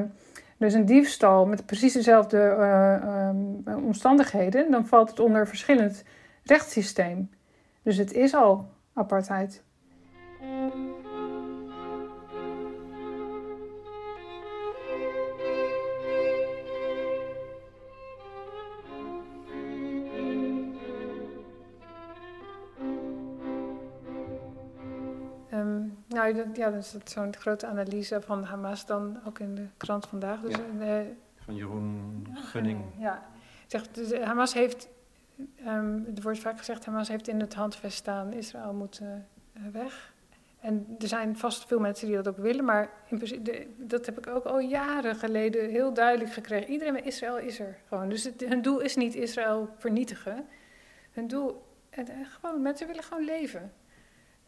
dus 0.56 0.74
een 0.74 0.84
diefstal 0.84 1.46
met 1.46 1.66
precies 1.66 1.92
dezelfde 1.92 2.36
uh, 2.36 3.28
um, 3.28 3.62
omstandigheden, 3.84 4.70
dan 4.70 4.86
valt 4.86 5.10
het 5.10 5.20
onder 5.20 5.48
verschillend 5.48 6.04
rechtssysteem. 6.44 7.30
Dus 7.82 7.96
het 7.96 8.12
is 8.12 8.34
al 8.34 8.68
apartheid. 8.94 9.62
Nou, 26.32 26.46
dat, 26.46 26.56
ja, 26.56 26.70
dat 26.70 26.82
is 26.82 27.12
zo'n 27.12 27.36
grote 27.36 27.66
analyse 27.66 28.20
van 28.20 28.44
Hamas 28.44 28.86
dan 28.86 29.18
ook 29.26 29.38
in 29.38 29.54
de 29.54 29.66
krant 29.76 30.06
vandaag. 30.06 30.40
Dus, 30.40 30.56
ja. 30.78 31.02
van 31.36 31.54
Jeroen 31.54 32.26
Gunning. 32.34 32.80
Ja, 32.98 33.22
zegt, 33.66 33.94
dus 33.94 34.12
eh, 34.12 34.26
Hamas 34.26 34.54
heeft, 34.54 34.88
um, 35.66 36.06
er 36.16 36.22
wordt 36.22 36.38
vaak 36.38 36.58
gezegd, 36.58 36.84
Hamas 36.84 37.08
heeft 37.08 37.28
in 37.28 37.40
het 37.40 37.54
handvest 37.54 37.96
staan, 37.96 38.32
Israël 38.32 38.72
moet 38.72 39.00
uh, 39.02 39.08
weg. 39.72 40.12
En 40.60 40.96
er 40.98 41.08
zijn 41.08 41.36
vast 41.36 41.66
veel 41.66 41.80
mensen 41.80 42.06
die 42.06 42.16
dat 42.16 42.28
ook 42.28 42.36
willen, 42.36 42.64
maar 42.64 42.90
in 43.06 43.16
principe, 43.16 43.66
dat 43.76 44.06
heb 44.06 44.18
ik 44.18 44.26
ook 44.26 44.44
al 44.44 44.58
jaren 44.58 45.16
geleden 45.16 45.70
heel 45.70 45.94
duidelijk 45.94 46.32
gekregen. 46.32 46.70
Iedereen 46.70 46.92
met 46.92 47.04
Israël 47.04 47.38
is 47.38 47.60
er 47.60 47.78
gewoon. 47.88 48.08
Dus 48.08 48.24
het, 48.24 48.44
hun 48.48 48.62
doel 48.62 48.80
is 48.80 48.96
niet 48.96 49.14
Israël 49.14 49.68
vernietigen. 49.78 50.46
Hun 51.12 51.28
doel, 51.28 51.64
het, 51.90 52.10
gewoon, 52.40 52.62
mensen 52.62 52.86
willen 52.86 53.02
gewoon 53.02 53.24
leven 53.24 53.72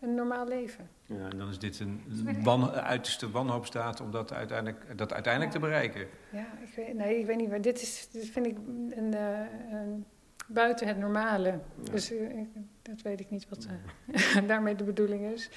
een 0.01 0.15
normaal 0.15 0.49
leven. 0.49 0.89
Ja, 1.05 1.29
en 1.31 1.39
dan 1.39 1.49
is 1.49 1.59
dit 1.59 1.81
een 1.81 2.03
wan, 2.43 2.71
uiterste 2.71 3.31
wanhoopstaat 3.31 4.01
om 4.01 4.11
dat 4.11 4.33
uiteindelijk, 4.33 4.99
dat 4.99 5.13
uiteindelijk 5.13 5.53
te 5.53 5.59
bereiken. 5.59 6.07
Ja, 6.33 6.47
ik 6.63 6.75
weet, 6.77 6.95
nee, 6.95 7.19
ik 7.19 7.27
weet 7.27 7.37
niet, 7.37 7.49
maar 7.49 7.61
dit, 7.61 7.83
is, 7.83 8.09
dit 8.13 8.31
vind 8.31 8.47
ik 8.47 8.57
een, 8.91 9.15
uh, 9.15 9.39
een 9.71 10.05
buiten 10.47 10.87
het 10.87 10.99
normale. 10.99 11.61
Dus 11.91 12.13
uh, 12.13 12.39
ik, 12.39 12.49
dat 12.83 13.03
weet 13.03 13.21
ik 13.21 13.31
niet 13.31 13.49
wat 13.49 13.67
uh, 14.07 14.43
daarmee 14.49 14.75
de 14.75 14.85
bedoeling 14.85 15.33
is. 15.33 15.51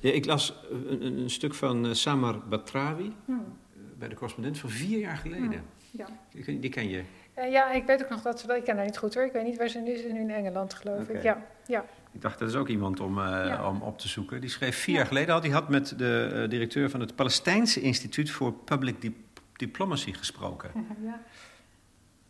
Ja, 0.00 0.12
ik 0.12 0.24
las 0.24 0.64
een, 0.70 1.02
een 1.02 1.30
stuk 1.30 1.54
van 1.54 1.94
Samar 1.94 2.48
Batrawi 2.48 3.12
hmm. 3.24 3.58
bij 3.98 4.08
de 4.08 4.14
correspondent 4.14 4.58
van 4.58 4.70
vier 4.70 4.98
jaar 4.98 5.16
geleden. 5.16 5.48
Hmm. 5.50 5.64
Ja. 5.90 6.06
Die, 6.30 6.58
die 6.58 6.70
ken 6.70 6.88
je? 6.88 7.02
ja, 7.34 7.70
ik 7.70 7.84
weet 7.84 8.02
ook 8.02 8.08
nog 8.08 8.22
dat 8.22 8.40
ze, 8.40 8.56
ik 8.56 8.64
ken 8.64 8.76
haar 8.76 8.84
niet 8.84 8.98
goed 8.98 9.14
hoor. 9.14 9.24
Ik 9.24 9.32
weet 9.32 9.44
niet 9.44 9.56
waar 9.56 9.68
ze 9.68 9.78
nu 9.78 9.90
is, 9.90 10.02
nu 10.12 10.20
in 10.20 10.30
Engeland 10.30 10.74
geloof 10.74 11.08
ik. 11.08 11.22
Ja, 11.22 11.46
ja. 11.66 11.84
Ik 12.12 12.20
dacht, 12.20 12.38
dat 12.38 12.48
is 12.48 12.54
ook 12.54 12.68
iemand 12.68 13.00
om, 13.00 13.18
uh, 13.18 13.68
om 13.68 13.82
op 13.82 13.98
te 13.98 14.08
zoeken. 14.08 14.40
Die 14.40 14.50
schreef 14.50 14.76
vier 14.76 14.94
jaar 14.94 15.06
geleden 15.06 15.34
al. 15.34 15.40
Die 15.40 15.52
had 15.52 15.68
met 15.68 15.98
de 15.98 16.30
uh, 16.32 16.50
directeur 16.50 16.90
van 16.90 17.00
het 17.00 17.14
Palestijnse 17.14 17.80
Instituut 17.80 18.30
voor 18.30 18.52
Public 18.52 19.00
Dip 19.00 19.16
Diplomacy 19.56 20.12
gesproken. 20.12 20.70
Ja. 21.02 21.22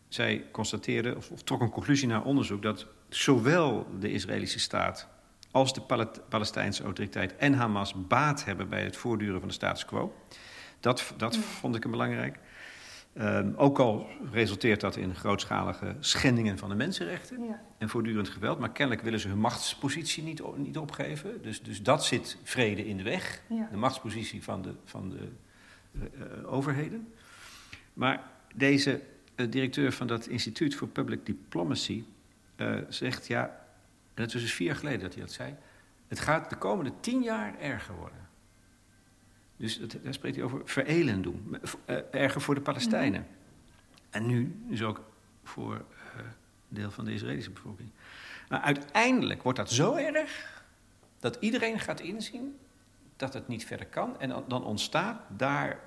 Zij 0.07 0.45
constateerde, 0.51 1.15
of, 1.15 1.31
of, 1.31 1.43
trok 1.43 1.61
een 1.61 1.69
conclusie 1.69 2.07
naar 2.07 2.23
onderzoek, 2.23 2.61
dat 2.61 2.87
zowel 3.09 3.87
de 3.99 4.11
Israëlische 4.11 4.59
staat 4.59 5.07
als 5.51 5.73
de 5.73 5.81
Pal 5.81 6.11
Palestijnse 6.29 6.83
autoriteit 6.83 7.35
en 7.35 7.53
Hamas 7.53 7.93
baat 8.07 8.45
hebben 8.45 8.69
bij 8.69 8.83
het 8.83 8.97
voortduren 8.97 9.39
van 9.39 9.47
de 9.47 9.53
status 9.53 9.85
quo. 9.85 10.15
Dat, 10.79 11.13
dat 11.17 11.37
vond 11.37 11.75
ik 11.75 11.83
een 11.83 11.91
belangrijk. 11.91 12.39
Um, 13.17 13.53
ook 13.55 13.79
al 13.79 14.07
resulteert 14.31 14.81
dat 14.81 14.95
in 14.95 15.15
grootschalige 15.15 15.95
schendingen 15.99 16.57
van 16.57 16.69
de 16.69 16.75
mensenrechten 16.75 17.43
ja. 17.43 17.61
en 17.77 17.89
voortdurend 17.89 18.29
geweld, 18.29 18.59
maar 18.59 18.71
kennelijk 18.71 19.03
willen 19.03 19.19
ze 19.19 19.27
hun 19.27 19.39
machtspositie 19.39 20.23
niet, 20.23 20.57
niet 20.57 20.77
opgeven. 20.77 21.41
Dus, 21.41 21.61
dus 21.61 21.83
dat 21.83 22.05
zit 22.05 22.37
vrede 22.43 22.87
in 22.87 22.97
de 22.97 23.03
weg, 23.03 23.41
ja. 23.47 23.67
de 23.71 23.77
machtspositie 23.77 24.43
van 24.43 24.61
de, 24.61 24.73
van 24.85 25.09
de 25.09 25.27
uh, 25.91 26.53
overheden. 26.53 27.13
Maar 27.93 28.23
deze 28.55 29.01
uh, 29.35 29.51
directeur 29.51 29.91
van 29.91 30.07
dat 30.07 30.27
Instituut 30.27 30.75
voor 30.75 30.87
Public 30.87 31.25
Diplomacy 31.25 32.03
uh, 32.57 32.77
zegt, 32.89 33.27
ja, 33.27 33.43
en 34.13 34.21
het 34.21 34.33
was 34.33 34.41
dus 34.41 34.53
vier 34.53 34.67
jaar 34.67 34.75
geleden 34.75 35.01
dat 35.01 35.13
hij 35.13 35.23
dat 35.23 35.31
zei, 35.31 35.55
het 36.07 36.19
gaat 36.19 36.49
de 36.49 36.55
komende 36.57 36.91
tien 36.99 37.21
jaar 37.21 37.59
erger 37.59 37.95
worden. 37.95 38.22
Dus 39.57 39.79
dat, 39.79 39.95
daar 40.03 40.13
spreekt 40.13 40.35
hij 40.35 40.45
over 40.45 40.61
verelen 40.65 41.21
doen. 41.21 41.57
Uh, 41.85 41.97
erger 42.11 42.41
voor 42.41 42.55
de 42.55 42.61
Palestijnen. 42.61 43.19
Mm 43.19 43.27
-hmm. 43.27 43.41
En 44.09 44.25
nu 44.25 44.55
dus 44.67 44.81
ook 44.81 45.01
voor 45.43 45.73
uh, 45.73 46.21
deel 46.67 46.91
van 46.91 47.05
de 47.05 47.13
Israëlische 47.13 47.51
bevolking. 47.51 47.89
Maar 48.49 48.59
uiteindelijk 48.59 49.43
wordt 49.43 49.57
dat 49.57 49.71
zo 49.71 49.95
erg 49.95 50.63
dat 51.19 51.37
iedereen 51.39 51.79
gaat 51.79 51.99
inzien 51.99 52.57
dat 53.15 53.33
het 53.33 53.47
niet 53.47 53.65
verder 53.65 53.85
kan. 53.85 54.19
En 54.19 54.29
dan, 54.29 54.43
dan 54.47 54.63
ontstaat, 54.63 55.21
daar, 55.37 55.79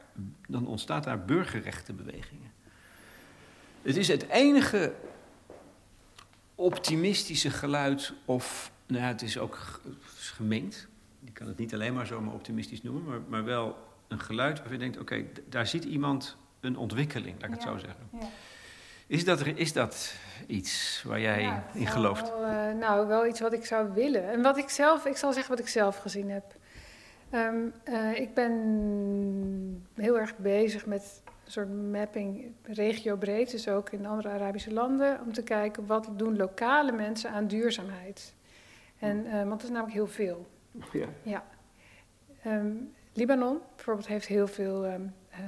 dan 0.48 0.66
ontstaat 0.66 1.04
daar 1.04 1.24
burgerrechtenbewegingen. 1.24 2.50
Het 3.82 3.96
is 3.96 4.08
het 4.08 4.28
enige 4.28 4.94
optimistische 6.54 7.50
geluid, 7.50 8.12
of 8.24 8.72
nou 8.86 9.02
ja, 9.02 9.08
het 9.08 9.22
is 9.22 9.38
ook 9.38 9.80
gemeend 10.14 10.88
je 11.26 11.32
kan 11.32 11.46
het 11.46 11.58
niet 11.58 11.74
alleen 11.74 11.94
maar 11.94 12.06
zomaar 12.06 12.34
optimistisch 12.34 12.82
noemen, 12.82 13.04
maar, 13.04 13.20
maar 13.28 13.44
wel 13.44 13.76
een 14.08 14.20
geluid 14.20 14.58
waarvan 14.58 14.72
je 14.76 14.82
denkt: 14.82 14.98
oké, 14.98 15.24
daar 15.48 15.66
ziet 15.66 15.84
iemand 15.84 16.36
een 16.60 16.76
ontwikkeling, 16.76 17.34
laat 17.40 17.48
ik 17.48 17.54
het 17.54 17.62
zo 17.62 17.76
zeggen. 17.78 18.08
Ja. 18.12 18.26
Is 19.06 19.24
dat, 19.24 19.46
is 19.46 19.72
dat 19.72 20.14
iets 20.46 21.02
waar 21.06 21.20
jij 21.20 21.42
Ja, 21.42 21.64
in 21.72 21.86
gelooft? 21.86 22.28
wel, 22.28 22.44
eh, 22.44 22.74
nou, 22.74 23.06
wel 23.06 23.26
iets 23.26 23.40
wat 23.40 23.52
ik 23.52 23.64
zou 23.64 23.92
willen. 23.94 24.30
En 24.30 24.42
wat 24.42 24.56
ik 24.56 24.68
zelf, 24.68 25.06
ik 25.06 25.16
zal 25.16 25.32
zeggen 25.32 25.50
wat 25.50 25.60
ik 25.60 25.68
zelf 25.68 25.96
gezien 25.96 26.30
heb. 26.30 26.44
Ehm, 27.30 27.56
eh, 27.84 28.20
ik 28.20 28.34
ben 28.34 28.52
heel 29.94 30.18
erg 30.18 30.36
bezig 30.36 30.86
met 30.86 31.22
een 31.44 31.52
soort 31.52 31.90
mapping 31.90 32.52
regiobreed, 32.62 33.50
dus 33.50 33.68
ook 33.68 33.90
in 33.90 34.06
andere 34.06 34.28
Arabische 34.28 34.72
landen, 34.72 35.20
om 35.24 35.32
te 35.32 35.42
kijken 35.42 35.86
wat 35.86 36.08
doen 36.16 36.36
lokale 36.36 36.92
mensen 36.92 37.30
aan 37.30 37.46
duurzaamheid. 37.46 38.34
En, 38.98 39.26
eh, 39.26 39.32
want 39.32 39.50
dat 39.50 39.62
is 39.62 39.68
namelijk 39.68 39.94
heel 39.94 40.06
veel. 40.06 40.46
Ja. 40.92 41.06
Ja. 41.22 41.44
Ehm, 42.42 42.72
Libanon 43.12 43.58
bijvoorbeeld 43.76 44.06
heeft 44.06 44.26
heel 44.26 44.46
veel 44.46 44.84
ehm, 44.84 45.02
eh, 45.30 45.38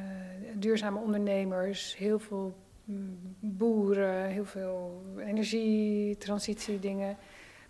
duurzame 0.55 0.99
ondernemers, 0.99 1.97
heel 1.97 2.19
veel 2.19 2.57
mm, 2.85 3.37
boeren, 3.41 4.25
heel 4.25 4.45
veel 4.45 5.03
energie, 5.19 6.17
transitiedingen. 6.17 7.17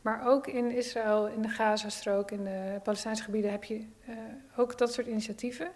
Maar 0.02 0.26
ook 0.26 0.46
in 0.46 0.70
Israël, 0.70 1.28
in 1.28 1.42
de 1.42 1.48
Gazastrook, 1.48 2.30
in 2.30 2.44
de 2.44 2.80
Palestijnse 2.82 3.22
gebieden 3.22 3.50
heb 3.50 3.64
je 3.64 3.86
eh, 4.06 4.14
ook 4.56 4.78
dat 4.78 4.92
soort 4.92 5.06
initiatieven. 5.06 5.70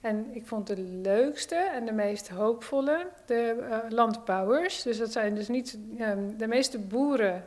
En 0.00 0.34
ik 0.34 0.46
vond 0.46 0.66
de 0.66 0.78
leukste 0.82 1.54
en 1.54 1.84
de 1.84 1.92
meest 1.92 2.28
hoopvolle 2.28 3.06
de 3.26 3.66
eh, 3.70 3.78
landbouwers. 3.88 4.82
Dus 4.82 4.98
dat 4.98 5.12
zijn 5.12 5.34
dus 5.34 5.48
niet 5.48 5.78
ehm, 5.98 6.36
de 6.36 6.46
meeste 6.46 6.78
boeren. 6.78 7.44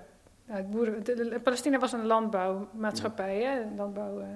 Boeren 0.62 1.04
de, 1.04 1.16
de- 1.16 1.40
Palestina 1.40 1.80
was 1.80 1.94
een 1.94 2.06
landbouwmaatschappij, 2.06 3.42
hè, 3.42 3.62
een 3.62 3.76
landbouw, 3.76 4.20
eh, 4.20 4.28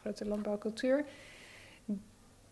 grote 0.00 0.26
landbouwcultuur. 0.26 1.04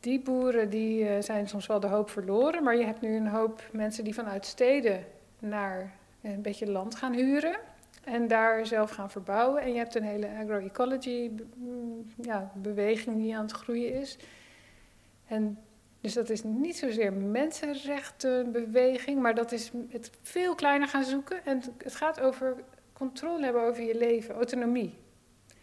Die 0.01 0.21
boeren 0.21 0.71
die, 0.71 1.09
eh, 1.09 1.23
zijn 1.23 1.49
soms 1.49 1.67
wel 1.67 1.81
de 1.81 1.87
hoop 1.87 2.11
verloren, 2.11 2.63
maar 2.63 2.77
je 2.77 2.85
hebt 2.85 3.01
nu 3.01 3.17
een 3.17 3.29
hoop 3.29 3.63
mensen 3.73 4.05
die 4.05 4.15
vanuit 4.15 4.47
steden 4.47 5.05
naar 5.39 5.93
een 6.23 6.43
beetje 6.43 6.71
land 6.71 6.95
gaan 6.95 7.13
huren 7.13 7.57
en 8.05 8.29
daar 8.29 8.67
zelf 8.67 8.91
gaan 8.91 9.11
verbouwen. 9.11 9.63
En 9.63 9.73
je 9.73 9.79
hebt 9.79 9.95
een 9.95 10.03
hele 10.03 10.29
agroecology 10.43 11.31
mm, 11.55 12.07
ja, 12.23 12.51
beweging 12.55 13.17
die 13.17 13.37
aan 13.37 13.43
het 13.43 13.53
groeien 13.53 13.95
is. 14.01 14.19
En 15.27 15.59
dus 16.01 16.15
dat 16.15 16.31
is 16.31 16.43
niet 16.43 16.77
zozeer 16.77 17.13
mensenrechtenbeweging, 17.13 19.21
maar 19.21 19.35
dat 19.35 19.53
is 19.53 19.71
het 19.89 20.11
veel 20.23 20.55
kleiner 20.55 20.89
gaan 20.89 21.05
zoeken. 21.05 21.45
En 21.45 21.63
het 21.79 21.95
gaat 21.95 22.21
over 22.21 22.57
controle 22.95 23.45
hebben 23.45 23.63
over 23.63 23.83
je 23.83 23.97
leven, 23.99 24.35
autonomie. 24.35 24.95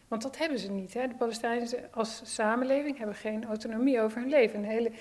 Want 0.07 0.21
dat 0.21 0.37
hebben 0.37 0.59
ze 0.59 0.71
niet. 0.71 0.93
Hè? 0.93 1.07
De 1.07 1.15
Palestijnen 1.15 1.67
als 1.91 2.21
samenleving 2.23 2.97
hebben 2.97 3.15
geen 3.15 3.45
autonomie 3.45 4.01
over 4.01 4.19
hun 4.19 4.29
leven. 4.29 4.59
Een 4.59 4.69
hele 4.69 4.91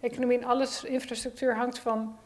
economie 0.00 0.38
en 0.38 0.44
alles, 0.44 0.84
infrastructuur 0.84 1.56
hangt 1.56 1.78
van 1.78 2.16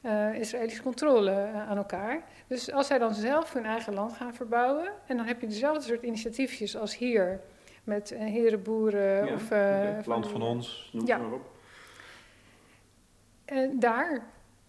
eh, 0.00 0.34
Israëlische 0.34 0.82
controle 0.82 1.30
eh, 1.30 1.68
aan 1.70 1.76
elkaar. 1.76 2.22
Dus 2.46 2.72
als 2.72 2.86
zij 2.86 2.98
dan 2.98 3.14
zelf 3.14 3.52
hun 3.52 3.64
eigen 3.64 3.94
land 3.94 4.12
gaan 4.12 4.34
verbouwen, 4.34 4.92
en 5.06 5.16
dan 5.16 5.26
heb 5.26 5.40
je 5.40 5.46
dezelfde 5.46 5.82
soort 5.82 6.02
initiatiefjes 6.02 6.76
als 6.76 6.96
hier, 6.96 7.40
met 7.84 8.10
eh, 8.10 8.20
herenboeren 8.20 9.26
Ja, 9.26 9.34
of... 9.34 9.48
het 9.96 10.06
land 10.06 10.28
van 10.28 10.42
ons, 10.42 10.90
noem 10.92 11.06
Ja. 11.06 11.18
maar 11.18 11.32
op. 11.32 11.50
daar. 13.72 14.22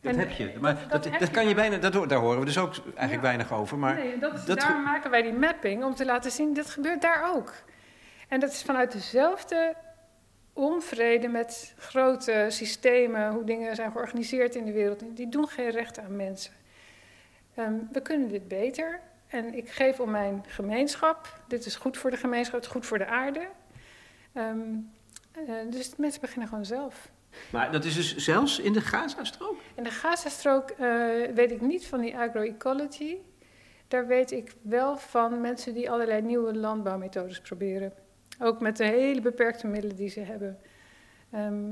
Dat 0.03 0.13
En 0.13 0.19
heb 0.19 0.29
je. 0.31 0.53
Maar 0.59 0.77
dat, 0.89 1.03
dat 1.19 1.31
kan 1.31 1.47
je. 1.47 1.55
bijna, 1.55 1.77
dat, 1.77 2.09
daar 2.09 2.19
horen 2.19 2.39
we 2.39 2.45
dus 2.45 2.57
ook 2.57 2.73
eigenlijk 2.85 3.11
Ja. 3.13 3.21
weinig 3.21 3.53
over. 3.53 3.77
Maar 3.77 3.95
nee, 3.95 4.17
dat, 4.19 4.33
is- 4.33 4.45
dat- 4.45 4.59
daarom 4.59 4.83
maken 4.83 5.11
wij 5.11 5.21
die 5.21 5.33
mapping, 5.33 5.83
om 5.83 5.95
te 5.95 6.05
laten 6.05 6.31
zien, 6.31 6.53
dat 6.53 6.69
gebeurt 6.69 7.01
daar 7.01 7.35
ook. 7.35 7.53
En 8.27 8.39
dat 8.39 8.51
is 8.51 8.61
vanuit 8.63 8.91
dezelfde 8.91 9.73
onvrede 10.53 11.27
met 11.27 11.73
grote 11.77 12.45
systemen, 12.49 13.31
hoe 13.31 13.43
dingen 13.43 13.75
zijn 13.75 13.91
georganiseerd 13.91 14.55
in 14.55 14.65
de 14.65 14.71
wereld. 14.71 15.03
Die 15.15 15.29
doen 15.29 15.47
geen 15.47 15.69
recht 15.69 15.99
aan 15.99 16.15
mensen. 16.15 16.53
Ehm, 17.55 17.73
we 17.91 18.01
kunnen 18.01 18.27
dit 18.27 18.47
beter. 18.47 18.99
En 19.27 19.53
ik 19.53 19.69
geef 19.69 19.99
om 19.99 20.09
mijn 20.11 20.43
gemeenschap. 20.47 21.39
Dit 21.47 21.65
is 21.65 21.75
goed 21.75 21.97
voor 21.97 22.09
de 22.11 22.17
gemeenschap, 22.17 22.55
het 22.55 22.65
is 22.65 22.71
goed 22.71 22.85
voor 22.85 22.97
de 22.97 23.05
aarde. 23.05 23.47
Eh, 24.33 24.51
dus 25.69 25.95
mensen 25.97 26.21
beginnen 26.21 26.47
gewoon 26.47 26.65
zelf. 26.65 27.09
Maar 27.51 27.71
dat 27.71 27.85
is 27.85 27.95
dus 27.95 28.15
zelfs 28.15 28.59
in 28.59 28.73
de 28.73 28.81
Gazastrook? 28.81 29.55
In 29.75 29.83
de 29.83 29.91
Gazastrook 29.91 30.69
eh 30.69 30.87
weet 31.35 31.51
ik 31.51 31.61
niet 31.61 31.85
van 31.87 32.01
die 32.01 32.17
agroecology. 32.17 33.17
Daar 33.87 34.07
weet 34.07 34.31
ik 34.31 34.55
wel 34.61 34.97
van 34.97 35.41
mensen 35.41 35.73
die 35.73 35.91
allerlei 35.91 36.21
nieuwe 36.21 36.55
landbouwmethodes 36.55 37.41
proberen. 37.41 37.93
Ook 38.39 38.61
met 38.61 38.77
de 38.77 38.85
hele 38.85 39.21
beperkte 39.21 39.67
middelen 39.67 39.95
die 39.95 40.09
ze 40.09 40.19
hebben. 40.19 40.57
Ehm, 41.31 41.71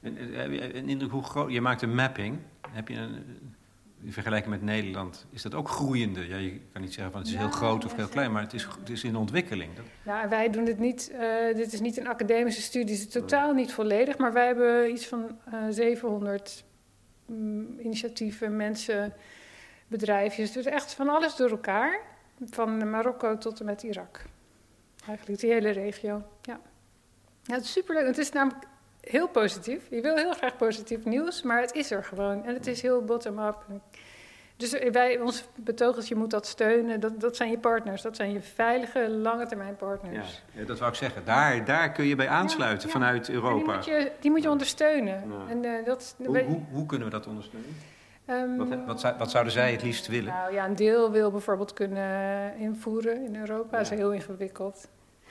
En, 0.00 0.16
en, 0.16 0.32
heb 0.32 0.50
je 0.50 0.74
een 0.74 0.88
indruk 0.88 1.10
hoe 1.10 1.22
groot... 1.22 1.52
Je 1.52 1.60
maakt 1.60 1.82
een 1.82 1.94
mapping. 1.94 2.38
Heb 2.70 2.88
je 2.88 2.96
een... 2.96 3.54
In 4.02 4.12
vergelijking 4.12 4.50
met 4.52 4.62
Nederland, 4.62 5.26
is 5.30 5.42
dat 5.42 5.54
ook 5.54 5.68
groeiende? 5.68 6.28
Ja, 6.28 6.36
je 6.36 6.60
kan 6.72 6.82
niet 6.82 6.92
zeggen 6.94 7.12
van 7.12 7.20
het 7.20 7.30
is 7.30 7.36
Ja, 7.36 7.40
heel 7.40 7.50
groot 7.50 7.84
of 7.84 7.96
heel 7.96 8.08
klein, 8.08 8.32
maar 8.32 8.42
het 8.42 8.52
is, 8.52 8.64
het 8.80 8.88
is 8.90 9.04
in 9.04 9.16
ontwikkeling. 9.16 9.70
Nou, 10.02 10.28
wij 10.28 10.50
doen 10.50 10.64
dit 10.64 10.78
niet. 10.78 11.10
eh, 11.10 11.54
dit 11.54 11.72
is 11.72 11.80
niet 11.80 11.96
een 11.96 12.06
academische 12.08 12.60
studie, 12.62 12.96
het 12.96 13.06
is 13.06 13.12
totaal 13.12 13.52
niet 13.52 13.72
volledig. 13.72 14.18
Maar 14.18 14.32
wij 14.32 14.46
hebben 14.46 14.90
iets 14.90 15.06
van 15.06 15.38
eh 15.52 15.64
700 15.70 16.64
mm, 17.26 17.78
initiatieven, 17.80 18.56
mensen, 18.56 19.12
bedrijfjes. 19.88 20.52
Dus 20.52 20.64
echt 20.64 20.94
van 20.94 21.08
alles 21.08 21.36
door 21.36 21.50
elkaar. 21.50 22.00
Van 22.50 22.90
Marokko 22.90 23.38
tot 23.38 23.60
en 23.60 23.66
met 23.66 23.82
Irak. 23.82 24.24
Eigenlijk 25.06 25.40
die 25.40 25.52
hele 25.52 25.70
regio. 25.70 26.22
Ja, 26.42 26.60
ja 27.42 27.54
het 27.54 27.64
is 27.64 27.72
superleuk. 27.72 28.06
Het 28.06 28.18
is 28.18 28.32
namelijk 28.32 28.64
heel 29.10 29.28
positief. 29.28 29.82
Je 29.90 30.00
wil 30.00 30.16
heel 30.16 30.32
graag 30.32 30.56
positief 30.56 31.04
nieuws, 31.04 31.42
maar 31.42 31.60
het 31.60 31.72
is 31.74 31.90
er 31.90 32.04
gewoon. 32.04 32.44
En 32.44 32.54
het 32.54 32.66
is 32.66 32.82
heel 32.82 33.02
bottom-up. 33.04 33.56
Dus 34.56 34.78
wij, 34.92 35.20
ons 35.20 35.44
betoog 35.54 35.96
is, 35.96 36.08
je 36.08 36.14
moet 36.14 36.30
dat 36.30 36.46
steunen. 36.46 37.00
Dat, 37.00 37.20
dat 37.20 37.36
zijn 37.36 37.50
je 37.50 37.58
partners. 37.58 38.02
Dat 38.02 38.16
zijn 38.16 38.32
je 38.32 38.40
veilige, 38.40 39.08
lange 39.08 39.46
termijn 39.46 39.76
partners. 39.76 40.42
ja, 40.52 40.64
dat 40.64 40.78
wou 40.78 40.90
ik 40.90 40.96
zeggen. 40.96 41.24
Daar, 41.24 41.64
daar 41.64 41.92
kun 41.92 42.04
je 42.04 42.16
bij 42.16 42.28
aansluiten 42.28 42.86
ja. 42.88 42.92
vanuit 42.94 43.16
En 43.28 43.32
die 43.34 43.42
Europa. 43.42 43.74
moet 43.74 43.84
je, 43.84 44.12
die 44.20 44.30
moet 44.30 44.42
je 44.42 44.50
ondersteunen. 44.50 45.22
En, 45.48 45.64
eh, 45.64 45.84
dat, 45.84 46.14
Hoe, 46.24 46.38
hoe, 46.42 46.62
hoe 46.72 46.86
kunnen 46.86 47.06
we 47.08 47.12
dat 47.14 47.26
ondersteunen? 47.26 47.76
Ehm, 48.26 48.56
Wat, 48.56 48.84
wat, 48.86 49.00
zou- 49.00 49.14
wat 49.18 49.30
zouden 49.30 49.52
zij 49.52 49.72
het 49.72 49.82
liefst 49.82 50.06
willen? 50.06 50.32
Nou 50.32 50.52
ja, 50.52 50.64
een 50.64 50.76
deel 50.76 51.10
wil 51.10 51.30
bijvoorbeeld 51.30 51.72
kunnen 51.72 52.56
invoeren 52.58 53.24
in 53.24 53.36
Europa. 53.36 53.76
Dat 53.76 53.92
is 53.92 53.98
heel 53.98 54.12
ingewikkeld. 54.12 54.88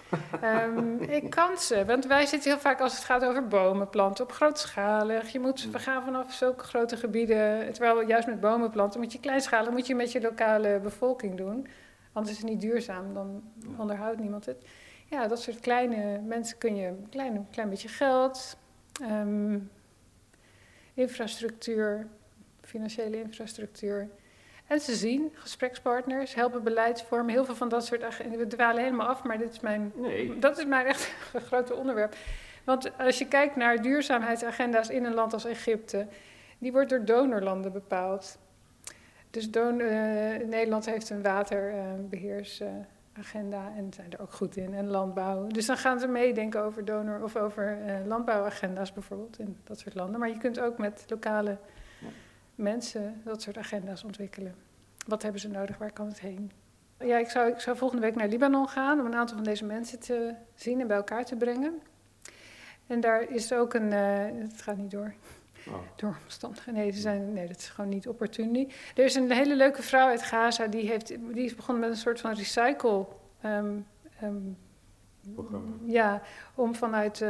Ehm, 0.41 0.97
ik 0.97 1.29
kan 1.29 1.57
ze, 1.57 1.85
want 1.85 2.05
wij 2.05 2.25
zitten 2.25 2.51
heel 2.51 2.59
vaak 2.59 2.79
als 2.81 2.95
het 2.95 3.03
gaat 3.03 3.25
over 3.25 3.47
bomen 3.47 3.89
planten 3.89 4.23
op 4.23 4.31
grootschalig. 4.31 5.29
Je 5.29 5.39
moet, 5.39 5.71
we 5.71 5.79
gaan 5.79 6.03
vanaf 6.03 6.33
zulke 6.33 6.63
grote 6.63 6.97
gebieden, 6.97 7.73
terwijl 7.73 8.07
juist 8.07 8.27
met 8.27 8.39
bomen 8.39 8.69
planten 8.69 8.99
moet 8.99 9.11
je 9.11 9.19
kleinschalig, 9.19 9.71
moet 9.71 9.87
je 9.87 9.95
met 9.95 10.11
je 10.11 10.21
lokale 10.21 10.79
bevolking 10.83 11.37
doen. 11.37 11.67
Anders 12.13 12.35
is 12.35 12.41
het 12.41 12.51
niet 12.51 12.61
duurzaam, 12.61 13.13
dan 13.13 13.43
onderhoudt 13.77 14.19
niemand 14.19 14.45
het. 14.45 14.65
Ja, 15.05 15.27
dat 15.27 15.41
soort 15.41 15.59
kleine 15.59 16.19
mensen 16.19 16.57
kun 16.57 16.75
je 16.75 16.87
een 16.87 17.07
klein, 17.09 17.47
klein 17.51 17.69
beetje 17.69 17.87
geld, 17.87 18.57
ehm, 19.01 19.59
infrastructuur, 20.93 22.07
financiële 22.61 23.19
infrastructuur. 23.19 24.09
En 24.67 24.79
ze 24.79 24.95
zien, 24.95 25.31
gesprekspartners, 25.33 26.35
helpen 26.35 26.63
beleidsvormen, 26.63 27.33
heel 27.33 27.45
veel 27.45 27.55
van 27.55 27.69
dat 27.69 27.85
soort. 27.85 28.17
We 28.37 28.47
dwalen 28.47 28.83
helemaal 28.83 29.07
af, 29.07 29.23
maar 29.23 29.37
dit 29.37 29.51
is 29.51 29.59
mijn, 29.59 29.91
Nee. 29.95 30.39
dat 30.39 30.57
is 30.57 30.65
mijn 30.65 30.85
echt 30.85 31.13
grote 31.47 31.73
onderwerp. 31.75 32.15
Want 32.63 32.97
als 32.97 33.17
je 33.17 33.27
kijkt 33.27 33.55
naar 33.55 33.81
duurzaamheidsagenda's 33.81 34.89
in 34.89 35.05
een 35.05 35.13
land 35.13 35.33
als 35.33 35.45
Egypte, 35.45 36.07
die 36.57 36.71
wordt 36.71 36.89
door 36.89 37.05
donorlanden 37.05 37.71
bepaald. 37.71 38.37
Dus 39.29 39.51
don- 39.51 39.79
eh, 39.79 40.47
Nederland 40.47 40.85
heeft 40.85 41.09
een 41.09 41.21
waterbeheersagenda 41.21 43.71
en 43.77 43.93
zijn 43.93 44.11
er 44.11 44.21
ook 44.21 44.33
goed 44.33 44.55
in, 44.57 44.73
en 44.73 44.87
landbouw. 44.87 45.47
Dus 45.47 45.65
dan 45.65 45.77
gaan 45.77 45.99
ze 45.99 46.07
meedenken 46.07 46.61
over 46.63 46.85
donor 46.85 47.23
of 47.23 47.35
over 47.35 47.77
eh, 47.85 47.95
landbouwagenda's 48.05 48.93
bijvoorbeeld 48.93 49.39
in 49.39 49.57
dat 49.63 49.79
soort 49.79 49.95
landen. 49.95 50.19
Maar 50.19 50.29
je 50.29 50.37
kunt 50.37 50.59
ook 50.59 50.77
met 50.77 51.05
lokale 51.07 51.57
mensen 52.55 53.21
dat 53.23 53.41
soort 53.41 53.57
agenda's 53.57 54.03
ontwikkelen. 54.03 54.55
Wat 55.07 55.21
hebben 55.21 55.41
ze 55.41 55.49
nodig? 55.49 55.77
Waar 55.77 55.91
kan 55.91 56.07
het 56.07 56.19
heen? 56.19 56.51
Ja, 56.99 57.17
ik 57.17 57.29
zou, 57.29 57.49
ik 57.51 57.59
zou 57.59 57.77
volgende 57.77 58.03
week 58.03 58.15
naar 58.15 58.27
Libanon 58.27 58.69
gaan 58.69 58.99
om 58.99 59.05
een 59.05 59.15
aantal 59.15 59.35
van 59.35 59.45
deze 59.45 59.65
mensen 59.65 59.99
te 59.99 60.33
zien 60.55 60.81
en 60.81 60.87
bij 60.87 60.97
elkaar 60.97 61.25
te 61.25 61.35
brengen. 61.35 61.79
En 62.87 62.99
daar 62.99 63.21
is 63.29 63.53
ook 63.53 63.73
een. 63.73 63.93
eh, 63.93 64.25
het 64.41 64.61
gaat 64.61 64.77
niet 64.77 64.91
door. 64.91 65.13
Oh. 65.67 65.73
Door 65.95 66.17
omstandigheden. 66.23 66.99
Zijn, 66.99 67.33
nee, 67.33 67.47
dat 67.47 67.57
is 67.57 67.69
gewoon 67.69 67.89
niet 67.89 68.07
opportun. 68.07 68.51
nu. 68.51 68.67
Er 68.95 69.03
is 69.03 69.15
een 69.15 69.31
hele 69.31 69.55
leuke 69.55 69.81
vrouw 69.81 70.07
uit 70.07 70.21
Gaza 70.23 70.67
die, 70.67 70.87
heeft, 70.87 71.07
die 71.07 71.45
is 71.45 71.55
begonnen 71.55 71.83
met 71.83 71.91
een 71.91 72.01
soort 72.01 72.21
van 72.21 72.33
recycle. 72.33 73.05
ehm, 73.41 73.77
ehm, 74.19 74.35
Programma. 75.33 75.71
ja, 75.85 76.21
om 76.55 76.75
vanuit 76.75 77.21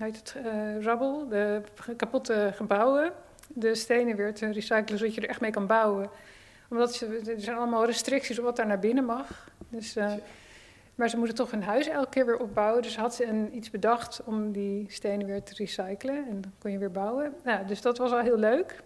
uit 0.00 0.16
het 0.16 0.34
eh 0.44 0.80
rabbel, 0.82 1.28
de 1.28 1.62
kapotte 1.96 2.50
gebouwen, 2.54 3.12
de 3.48 3.74
stenen 3.74 4.16
weer 4.16 4.34
te 4.34 4.52
recyclen, 4.52 4.98
zodat 4.98 5.14
je 5.14 5.20
er 5.20 5.28
echt 5.28 5.40
mee 5.40 5.50
kan 5.50 5.66
bouwen. 5.66 6.10
Omdat 6.70 6.94
ze, 6.94 7.20
er 7.26 7.40
zijn 7.40 7.56
allemaal 7.56 7.84
restricties 7.84 8.38
op 8.38 8.44
wat 8.44 8.56
daar 8.56 8.66
naar 8.66 8.78
binnen 8.78 9.04
mag. 9.04 9.50
Dus 9.68 9.96
eh, 9.96 10.12
Maar 10.94 11.08
ze 11.08 11.16
moeten 11.16 11.36
toch 11.36 11.50
hun 11.50 11.62
huis 11.62 11.88
elke 11.88 12.08
keer 12.08 12.26
weer 12.26 12.38
opbouwen. 12.38 12.82
Dus 12.82 12.96
had 12.96 13.14
ze 13.14 13.24
een, 13.24 13.56
iets 13.56 13.70
bedacht 13.70 14.22
om 14.24 14.52
die 14.52 14.86
stenen 14.88 15.26
weer 15.26 15.42
te 15.42 15.54
recyclen. 15.54 16.26
En 16.28 16.40
dan 16.40 16.52
kon 16.58 16.70
je 16.70 16.78
weer 16.78 16.90
bouwen. 16.90 17.34
Nou, 17.44 17.66
dus 17.66 17.80
dat 17.80 17.98
was 17.98 18.12
al 18.12 18.20
heel 18.20 18.38
leuk. 18.38 18.82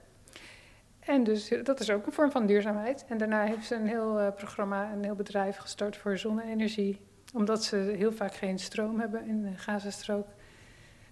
En 1.00 1.24
dus 1.24 1.52
dat 1.62 1.80
is 1.80 1.90
ook 1.90 2.06
een 2.06 2.12
vorm 2.12 2.30
van 2.30 2.46
duurzaamheid. 2.46 3.04
En 3.08 3.18
daarna 3.18 3.42
heeft 3.44 3.66
ze 3.66 3.74
een 3.74 3.86
heel 3.86 4.20
uh, 4.20 4.26
programma, 4.36 4.92
een 4.92 5.04
heel 5.04 5.14
bedrijf 5.14 5.56
gestart 5.56 5.96
voor 5.96 6.18
zonne-energie. 6.18 7.00
Omdat 7.34 7.64
ze 7.64 7.76
heel 7.76 8.12
vaak 8.12 8.34
geen 8.34 8.58
stroom 8.58 9.00
hebben 9.00 9.26
in 9.26 9.42
de 9.42 9.56
Gazastrook. 9.56 10.26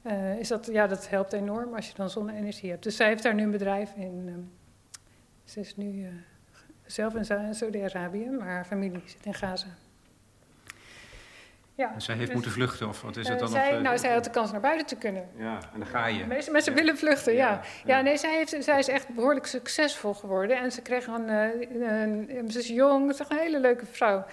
Uh, 0.06 0.38
is 0.38 0.48
dat, 0.48 0.68
ja, 0.72 0.86
dat 0.86 1.08
helpt 1.08 1.32
enorm 1.32 1.74
als 1.74 1.86
je 1.88 1.94
dan 1.94 2.10
zonne-energie 2.10 2.70
hebt. 2.70 2.82
Dus 2.82 2.96
zij 2.96 3.06
heeft 3.06 3.22
daar 3.22 3.34
nu 3.34 3.42
een 3.42 3.50
bedrijf 3.50 3.94
in. 3.94 4.24
Uh, 4.28 4.34
ze 5.44 5.60
is 5.60 5.76
nu 5.76 6.02
uh, 6.02 6.08
zelf 6.86 7.14
in 7.14 7.54
Saudi-Arabië, 7.54 8.28
maar 8.28 8.48
haar 8.48 8.64
familie 8.64 9.02
zit 9.04 9.26
in 9.26 9.34
Gaza. 9.34 9.66
Ja, 11.74 11.92
en 11.94 12.00
zij 12.00 12.14
heeft 12.14 12.26
dus, 12.26 12.34
moeten 12.34 12.52
vluchten, 12.52 12.88
of 12.88 13.02
wat 13.02 13.16
is 13.16 13.28
het 13.28 13.38
dan? 13.38 13.48
Zij, 13.48 13.72
nog, 13.72 13.82
nou, 13.82 13.98
zij 13.98 14.12
had 14.12 14.24
de 14.24 14.30
kans 14.30 14.52
naar 14.52 14.60
buiten 14.60 14.86
te 14.86 14.96
kunnen. 14.96 15.28
Ja, 15.36 15.58
en 15.72 15.78
dan 15.78 15.86
ga 15.86 16.06
je. 16.06 16.26
Mensen, 16.26 16.52
mensen 16.52 16.74
willen 16.74 16.96
vluchten, 16.98 17.32
ja. 17.32 17.50
Ja, 17.50 17.62
ja. 17.84 18.00
nee, 18.00 18.16
zij, 18.16 18.36
heeft, 18.36 18.64
zij 18.64 18.78
is 18.78 18.88
echt 18.88 19.08
behoorlijk 19.08 19.46
succesvol 19.46 20.14
geworden. 20.14 20.58
En 20.58 20.72
ze 20.72 20.82
kreeg 20.82 21.06
een, 21.06 21.28
een 21.28 22.50
ze 22.50 22.58
is 22.58 22.68
jong, 22.68 23.14
ze 23.14 23.22
is 23.22 23.30
een 23.30 23.36
hele 23.36 23.60
leuke 23.60 23.86
vrouw. 23.86 24.24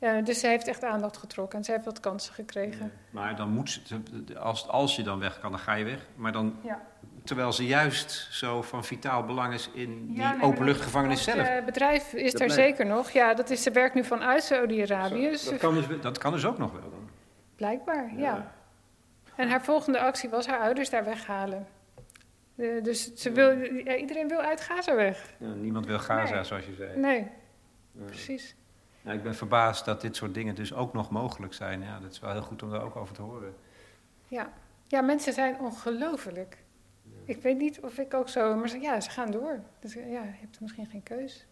Uh, 0.00 0.24
dus 0.24 0.40
zij 0.40 0.50
heeft 0.50 0.68
echt 0.68 0.84
aandacht 0.84 1.16
getrokken 1.16 1.58
en 1.58 1.64
ze 1.64 1.72
heeft 1.72 1.84
wat 1.84 2.00
kansen 2.00 2.34
gekregen. 2.34 2.84
Ja, 2.84 2.90
maar 3.10 3.36
dan 3.36 3.50
moet 3.50 3.80
ze, 3.84 4.00
als, 4.38 4.68
als 4.68 4.96
je 4.96 5.02
dan 5.02 5.18
weg 5.18 5.40
kan, 5.40 5.50
dan 5.50 5.60
ga 5.60 5.74
je 5.74 5.84
weg. 5.84 6.06
Maar 6.14 6.32
dan, 6.32 6.56
ja. 6.62 6.82
terwijl 7.24 7.52
ze 7.52 7.66
juist 7.66 8.28
zo 8.30 8.62
van 8.62 8.84
vitaal 8.84 9.24
belang 9.24 9.54
is 9.54 9.70
in 9.72 10.06
die 10.06 10.16
ja, 10.16 10.32
nee, 10.32 10.42
openluchtgevangenis 10.42 11.22
zelf. 11.22 11.48
Het 11.48 11.60
uh, 11.60 11.64
bedrijf 11.64 12.12
is 12.12 12.32
dat 12.32 12.40
er 12.40 12.50
zeker 12.50 12.86
nog. 12.86 13.10
Ja, 13.10 13.34
dat 13.34 13.50
is, 13.50 13.62
ze 13.62 13.70
werkt 13.70 13.94
nu 13.94 14.04
vanuit 14.04 14.42
Saudi-Arabië. 14.42 15.28
Dus 15.28 15.44
dat, 15.44 15.58
kan 15.58 15.74
dus, 15.74 15.86
dat 16.00 16.18
kan 16.18 16.32
dus 16.32 16.44
ook 16.44 16.58
nog 16.58 16.72
wel 16.72 16.90
dan? 16.90 17.10
Blijkbaar, 17.56 18.12
ja. 18.16 18.52
En 19.36 19.48
haar 19.48 19.62
volgende 19.62 20.00
actie 20.00 20.28
was 20.28 20.46
haar 20.46 20.60
ouders 20.60 20.90
daar 20.90 21.04
weghalen. 21.04 21.66
Uh, 22.56 22.82
dus 22.82 23.14
ze 23.14 23.32
wil, 23.32 23.60
iedereen 23.96 24.28
wil 24.28 24.40
uit 24.40 24.60
Gaza 24.60 24.94
weg. 24.94 25.34
niemand 25.38 25.86
wil 25.86 25.98
Gaza, 25.98 26.34
nee. 26.34 26.44
zoals 26.44 26.66
je 26.66 26.74
zei. 26.74 26.96
Nee, 26.96 27.26
precies. 28.04 28.56
Ja, 29.08 29.14
ik 29.14 29.22
ben 29.22 29.34
verbaasd 29.34 29.84
dat 29.84 30.00
dit 30.00 30.16
soort 30.16 30.34
dingen 30.34 30.54
dus 30.54 30.72
ook 30.72 30.92
nog 30.92 31.10
mogelijk 31.10 31.54
zijn. 31.54 31.82
Ja, 31.82 32.00
dat 32.00 32.12
is 32.12 32.20
wel 32.20 32.32
heel 32.32 32.42
goed 32.42 32.62
om 32.62 32.70
daar 32.70 32.82
ook 32.82 32.96
over 32.96 33.14
te 33.14 33.22
horen. 33.22 33.54
Ja, 34.26 34.52
ja 34.86 35.00
mensen 35.00 35.32
zijn 35.32 35.58
ongelooflijk. 35.58 36.58
Ik 37.24 37.42
weet 37.42 37.58
niet 37.58 37.80
of 37.80 37.98
ik 37.98 38.14
ook 38.14 38.28
zo, 38.28 38.56
maar 38.56 38.78
ja, 38.78 39.00
ze 39.00 39.10
gaan 39.10 39.30
door. 39.30 39.60
Dus 39.80 39.92
ja, 39.92 40.00
je 40.02 40.18
hebt 40.40 40.60
misschien 40.60 40.86
geen 40.86 41.02
keus. 41.02 41.46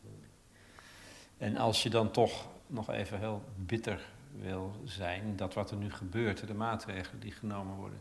En 1.38 1.56
als 1.56 1.82
je 1.82 1.90
dan 1.90 2.10
toch 2.10 2.46
nog 2.66 2.90
even 2.90 3.18
heel 3.18 3.42
bitter 3.56 4.06
wil 4.32 4.72
zijn, 4.84 5.36
dat 5.36 5.54
wat 5.54 5.70
er 5.70 5.76
nu 5.76 5.92
gebeurt, 5.92 6.46
de 6.46 6.54
maatregelen 6.54 7.20
die 7.20 7.32
genomen 7.32 7.76
worden. 7.76 8.00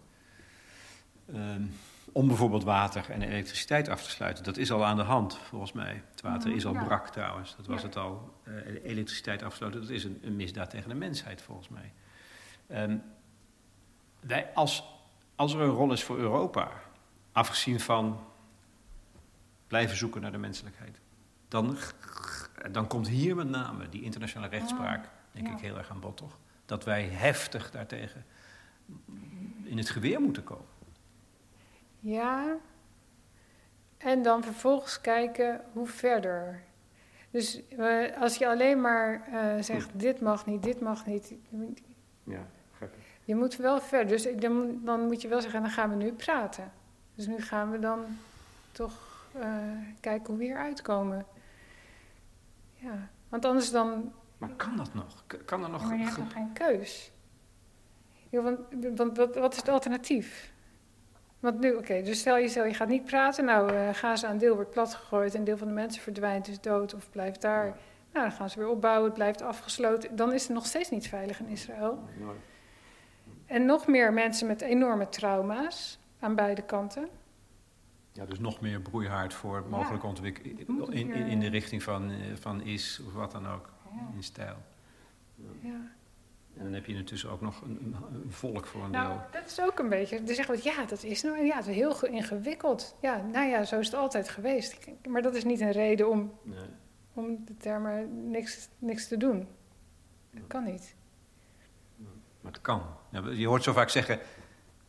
Um, 1.33 1.73
om 2.15 2.27
bijvoorbeeld 2.27 2.63
water 2.63 3.09
en 3.09 3.21
elektriciteit 3.21 3.89
af 3.89 4.03
te 4.03 4.09
sluiten. 4.09 4.43
Dat 4.43 4.57
is 4.57 4.71
al 4.71 4.85
aan 4.85 4.95
de 4.95 5.03
hand, 5.03 5.37
volgens 5.37 5.71
mij. 5.71 6.03
Het 6.11 6.21
water 6.21 6.55
is 6.55 6.65
al 6.65 6.73
brak 6.73 7.07
trouwens. 7.07 7.55
Dat 7.55 7.65
was 7.65 7.83
het 7.83 7.95
al. 7.97 8.33
Uh, 8.43 8.83
elektriciteit 8.83 9.43
afsluiten, 9.43 9.81
dat 9.81 9.89
is 9.89 10.03
een, 10.03 10.19
een, 10.21 10.35
misdaad 10.35 10.69
tegen 10.69 10.89
de 10.89 10.95
mensheid, 10.95 11.41
volgens 11.41 11.69
mij. 11.69 11.93
Um, 12.83 13.03
wij, 14.19 14.51
als, 14.53 14.83
als 15.35 15.53
er 15.53 15.61
een 15.61 15.69
rol 15.69 15.91
is 15.91 16.03
voor 16.03 16.17
Europa, 16.17 16.71
afgezien 17.31 17.79
van 17.79 18.19
blijven 19.67 19.97
zoeken 19.97 20.21
naar 20.21 20.31
de 20.31 20.37
menselijkheid, 20.37 20.99
dan, 21.47 21.77
dan 22.71 22.87
komt 22.87 23.07
hier 23.07 23.35
met 23.35 23.49
name 23.49 23.89
die 23.89 24.01
internationale 24.01 24.49
rechtspraak, 24.49 25.09
denk 25.31 25.47
ik, 25.47 25.59
heel 25.59 25.77
erg 25.77 25.89
aan 25.89 25.99
bod, 25.99 26.17
toch? 26.17 26.37
Dat 26.65 26.83
wij 26.83 27.03
heftig 27.03 27.71
daartegen 27.71 28.25
in 29.63 29.77
het 29.77 29.89
geweer 29.89 30.21
moeten 30.21 30.43
komen. 30.43 30.73
Ja. 32.05 32.57
En 33.97 34.21
dan 34.21 34.43
vervolgens 34.43 35.01
kijken 35.01 35.61
hoe 35.73 35.87
verder. 35.87 36.63
Dus 37.31 37.61
uh, 37.77 38.21
als 38.21 38.35
je 38.35 38.47
alleen 38.47 38.81
maar 38.81 39.27
uh, 39.33 39.63
zegt: 39.63 39.89
dit 39.93 40.21
mag 40.21 40.45
niet, 40.45 40.63
dit 40.63 40.81
mag 40.81 41.05
niet. 41.05 41.33
Ja, 42.23 42.47
gek. 42.71 42.89
Je 43.23 43.35
moet 43.35 43.55
wel 43.55 43.79
verder. 43.81 44.07
Dus 44.07 44.27
dan, 44.39 44.79
dan, 44.83 45.05
moet 45.05 45.21
je 45.21 45.27
wel 45.27 45.41
zeggen: 45.41 45.61
dan 45.61 45.71
gaan 45.71 45.89
we 45.89 45.95
nu 45.95 46.11
praten. 46.11 46.71
Dus 47.15 47.27
nu 47.27 47.41
gaan 47.41 47.71
we 47.71 47.79
dan 47.79 48.05
toch 48.71 49.27
uh, 49.35 49.43
kijken 49.99 50.27
hoe 50.27 50.37
we 50.37 50.43
hier 50.43 50.57
uitkomen. 50.57 51.25
Ja, 52.73 53.09
want 53.29 53.45
anders 53.45 53.71
dan. 53.71 54.13
Maar 54.37 54.49
kan 54.49 54.77
dat 54.77 54.93
nog? 54.93 55.23
Kan 55.45 55.63
er 55.63 55.69
nog. 55.69 55.87
Maar 55.87 55.97
je 55.97 56.03
hebt 56.03 56.17
nog 56.17 56.33
geen 56.33 56.53
keus. 56.53 57.11
Ja, 58.29 58.41
want, 58.41 58.59
want 58.95 59.17
wat, 59.17 59.35
wat 59.35 59.51
is 59.51 59.59
het 59.59 59.69
alternatief? 59.69 60.53
Want 61.45 61.59
nu, 61.59 61.73
oké, 61.73 62.01
dus 62.01 62.19
stel 62.19 62.37
je, 62.37 62.47
stel 62.47 62.65
je 62.65 62.73
gaat 62.73 62.87
niet 62.87 63.05
praten. 63.05 63.45
Nou, 63.45 63.73
uh, 63.73 64.39
deel 64.39 64.55
wordt 64.55 64.71
platgegooid 64.71 65.33
en 65.33 65.39
een 65.39 65.45
deel 65.45 65.57
van 65.57 65.67
de 65.67 65.73
mensen 65.73 66.01
verdwijnt, 66.01 66.47
is 66.47 66.61
dood 66.61 66.93
of 66.93 67.09
blijft 67.09 67.41
daar. 67.41 67.65
Nou, 68.13 68.27
dan 68.27 68.31
gaan 68.31 68.49
ze 68.49 68.59
weer 68.59 68.67
opbouwen, 68.67 69.05
het 69.05 69.13
blijft 69.13 69.41
afgesloten. 69.41 70.15
Dan 70.15 70.33
is 70.33 70.43
het 70.43 70.51
nog 70.51 70.65
steeds 70.65 70.89
niet 70.89 71.07
veilig 71.07 71.39
in 71.39 71.47
Israël. 71.47 72.03
En 73.45 73.65
nog 73.65 73.87
meer 73.87 74.13
mensen 74.13 74.47
met 74.47 74.61
enorme 74.61 75.09
trauma's 75.09 75.99
aan 76.19 76.35
beide 76.35 76.61
kanten. 76.61 77.07
Ja, 78.11 78.25
dus 78.25 78.39
nog 78.39 78.61
meer 78.61 78.81
broeihaard 78.81 79.33
voor 79.33 79.65
mogelijke 79.69 80.05
ja. 80.05 80.09
ontwikkeling 80.09 80.59
in, 80.59 81.13
in, 81.13 81.13
in, 81.13 81.39
de 81.39 81.49
richting 81.49 81.83
van, 81.83 82.11
uh, 82.11 82.17
van 82.39 82.61
is 82.61 83.01
of 83.07 83.13
wat 83.13 83.31
dan 83.31 83.47
ook, 83.47 83.69
ja. 83.91 84.15
in 84.15 84.23
stijl. 84.23 84.57
Ja. 85.61 85.91
En 86.57 86.63
dan 86.63 86.73
heb 86.73 86.85
je 86.85 86.93
intussen 86.93 87.29
ook 87.29 87.41
nog 87.41 87.61
een, 87.61 87.95
een 88.13 88.31
volk 88.31 88.65
voor 88.65 88.83
een 88.83 88.91
nou, 88.91 89.07
deel. 89.07 89.21
Dat 89.31 89.51
is 89.51 89.61
ook 89.61 89.79
een 89.79 89.89
beetje. 89.89 90.23
Dan 90.23 90.35
zeggen 90.35 90.55
we, 90.55 90.61
ja, 90.63 90.85
dat 90.85 91.03
is 91.03 91.23
nou 91.23 91.45
ja, 91.45 91.55
het 91.55 91.67
is 91.67 91.75
heel 91.75 92.05
ingewikkeld. 92.05 92.95
Ja, 93.01 93.21
nou 93.31 93.47
ja, 93.47 93.63
zo 93.63 93.79
is 93.79 93.85
het 93.85 93.95
altijd 93.95 94.29
geweest. 94.29 94.77
Maar 95.07 95.21
dat 95.21 95.35
is 95.35 95.43
niet 95.43 95.59
een 95.59 95.71
reden 95.71 96.09
om, 96.09 96.33
nee. 96.43 96.57
om 97.13 97.45
de 97.45 97.57
termen 97.57 98.29
niks, 98.29 98.69
niks 98.79 99.07
te 99.07 99.17
doen. 99.17 99.47
Dat 100.31 100.47
kan 100.47 100.63
niet. 100.63 100.95
Maar 102.41 102.51
het 102.51 102.61
kan. 102.61 102.83
je 103.33 103.47
hoort 103.47 103.63
zo 103.63 103.73
vaak 103.73 103.89
zeggen, 103.89 104.19